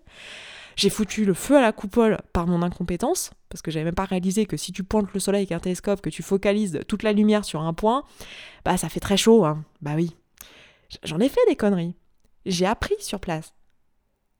J'ai 0.76 0.90
foutu 0.90 1.24
le 1.24 1.34
feu 1.34 1.56
à 1.56 1.60
la 1.60 1.72
coupole 1.72 2.18
par 2.32 2.46
mon 2.46 2.62
incompétence, 2.62 3.32
parce 3.48 3.62
que 3.62 3.72
j'avais 3.72 3.86
même 3.86 3.94
pas 3.94 4.04
réalisé 4.04 4.46
que 4.46 4.56
si 4.56 4.70
tu 4.70 4.84
pointes 4.84 5.12
le 5.12 5.18
soleil 5.18 5.40
avec 5.40 5.52
un 5.52 5.58
télescope, 5.58 6.00
que 6.00 6.10
tu 6.10 6.22
focalises 6.22 6.80
toute 6.86 7.02
la 7.02 7.12
lumière 7.12 7.44
sur 7.44 7.62
un 7.62 7.74
point, 7.74 8.04
bah 8.64 8.76
ça 8.76 8.88
fait 8.88 9.00
très 9.00 9.16
chaud, 9.16 9.44
hein. 9.44 9.64
Bah 9.82 9.92
oui, 9.96 10.14
J'en 11.02 11.20
ai 11.20 11.28
fait 11.28 11.40
des 11.48 11.56
conneries. 11.56 11.96
J'ai 12.44 12.66
appris 12.66 12.94
sur 12.98 13.20
place. 13.20 13.54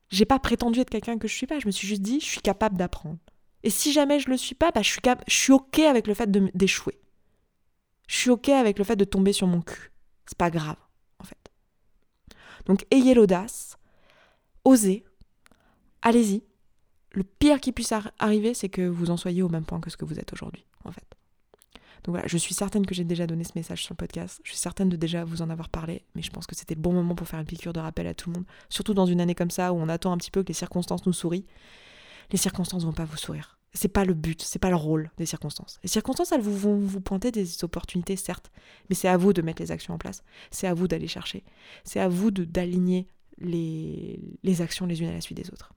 J'ai 0.09 0.25
pas 0.25 0.39
prétendu 0.39 0.79
être 0.79 0.89
quelqu'un 0.89 1.17
que 1.17 1.27
je 1.27 1.35
suis 1.35 1.47
pas. 1.47 1.59
Je 1.59 1.67
me 1.67 1.71
suis 1.71 1.87
juste 1.87 2.01
dit, 2.01 2.19
je 2.19 2.25
suis 2.25 2.41
capable 2.41 2.77
d'apprendre. 2.77 3.17
Et 3.63 3.69
si 3.69 3.93
jamais 3.93 4.19
je 4.19 4.29
le 4.29 4.37
suis 4.37 4.55
pas, 4.55 4.71
bah, 4.71 4.81
je, 4.81 4.99
suis 5.27 5.53
OK 5.53 5.79
avec 5.79 6.07
le 6.07 6.13
fait 6.13 6.29
d'échouer. 6.29 6.99
Je 8.07 8.17
suis 8.17 8.29
OK 8.29 8.49
avec 8.49 8.77
le 8.77 8.83
fait 8.83 8.97
de 8.97 9.05
tomber 9.05 9.33
sur 9.33 9.47
mon 9.47 9.61
cul. 9.61 9.91
C'est 10.25 10.37
pas 10.37 10.51
grave, 10.51 10.77
en 11.19 11.23
fait. 11.23 11.51
Donc 12.65 12.85
ayez 12.91 13.13
l'audace, 13.13 13.77
osez, 14.65 15.05
allez-y. 16.01 16.43
Le 17.11 17.23
pire 17.23 17.61
qui 17.61 17.71
puisse 17.71 17.93
arriver, 18.19 18.53
c'est 18.53 18.69
que 18.69 18.81
vous 18.81 19.11
en 19.11 19.17
soyez 19.17 19.43
au 19.43 19.49
même 19.49 19.65
point 19.65 19.79
que 19.79 19.89
ce 19.89 19.97
que 19.97 20.05
vous 20.05 20.19
êtes 20.19 20.33
aujourd'hui, 20.33 20.65
en 20.83 20.91
fait. 20.91 21.05
Donc 22.03 22.13
voilà, 22.13 22.27
je 22.27 22.37
suis 22.37 22.53
certaine 22.53 22.85
que 22.85 22.93
j'ai 22.93 23.05
déjà 23.05 23.27
donné 23.27 23.43
ce 23.43 23.53
message 23.55 23.83
sur 23.83 23.93
le 23.93 23.97
podcast. 23.97 24.41
Je 24.43 24.51
suis 24.51 24.59
certaine 24.59 24.89
de 24.89 24.97
déjà 24.97 25.23
vous 25.23 25.41
en 25.41 25.49
avoir 25.49 25.69
parlé, 25.69 26.03
mais 26.15 26.21
je 26.21 26.31
pense 26.31 26.45
que 26.45 26.55
c'était 26.55 26.75
le 26.75 26.81
bon 26.81 26.91
moment 26.91 27.15
pour 27.15 27.27
faire 27.27 27.39
une 27.39 27.45
piqûre 27.45 27.71
de 27.71 27.79
rappel 27.79 28.07
à 28.07 28.13
tout 28.13 28.29
le 28.29 28.35
monde. 28.35 28.45
Surtout 28.69 28.93
dans 28.93 29.05
une 29.05 29.21
année 29.21 29.35
comme 29.35 29.51
ça 29.51 29.71
où 29.71 29.77
on 29.77 29.87
attend 29.87 30.11
un 30.11 30.17
petit 30.17 30.31
peu 30.31 30.43
que 30.43 30.49
les 30.49 30.53
circonstances 30.53 31.05
nous 31.05 31.13
sourient. 31.13 31.45
Les 32.31 32.37
circonstances 32.37 32.83
vont 32.83 32.93
pas 32.93 33.05
vous 33.05 33.17
sourire. 33.17 33.57
C'est 33.73 33.87
pas 33.87 34.05
le 34.05 34.13
but, 34.13 34.41
c'est 34.41 34.59
pas 34.59 34.69
le 34.69 34.75
rôle 34.75 35.09
des 35.17 35.25
circonstances. 35.25 35.79
Les 35.81 35.89
circonstances, 35.89 36.31
elles 36.31 36.41
vont 36.41 36.77
vous 36.77 37.01
pointer 37.01 37.31
des 37.31 37.63
opportunités, 37.63 38.15
certes, 38.15 38.51
mais 38.89 38.95
c'est 38.95 39.07
à 39.07 39.17
vous 39.17 39.33
de 39.33 39.41
mettre 39.41 39.61
les 39.61 39.71
actions 39.71 39.95
en 39.95 39.97
place. 39.97 40.23
C'est 40.51 40.67
à 40.67 40.73
vous 40.73 40.87
d'aller 40.87 41.07
chercher. 41.07 41.43
C'est 41.83 41.99
à 41.99 42.07
vous 42.07 42.29
d'aligner 42.29 43.07
les, 43.39 44.19
les 44.43 44.61
actions 44.61 44.85
les 44.85 45.01
unes 45.01 45.09
à 45.09 45.13
la 45.13 45.21
suite 45.21 45.37
des 45.37 45.49
autres. 45.49 45.73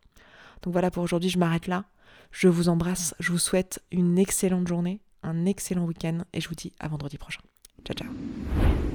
Donc 0.62 0.72
voilà 0.72 0.90
pour 0.90 1.02
aujourd'hui, 1.02 1.30
je 1.30 1.38
m'arrête 1.38 1.68
là. 1.68 1.84
Je 2.32 2.48
vous 2.48 2.68
embrasse, 2.68 3.14
je 3.18 3.32
vous 3.32 3.38
souhaite 3.38 3.82
une 3.92 4.18
excellente 4.18 4.66
journée 4.66 5.00
un 5.26 5.44
excellent 5.44 5.84
week-end 5.84 6.20
et 6.32 6.40
je 6.40 6.48
vous 6.48 6.54
dis 6.54 6.72
à 6.80 6.88
vendredi 6.88 7.18
prochain. 7.18 7.42
Ciao 7.84 7.94
ciao 7.94 8.85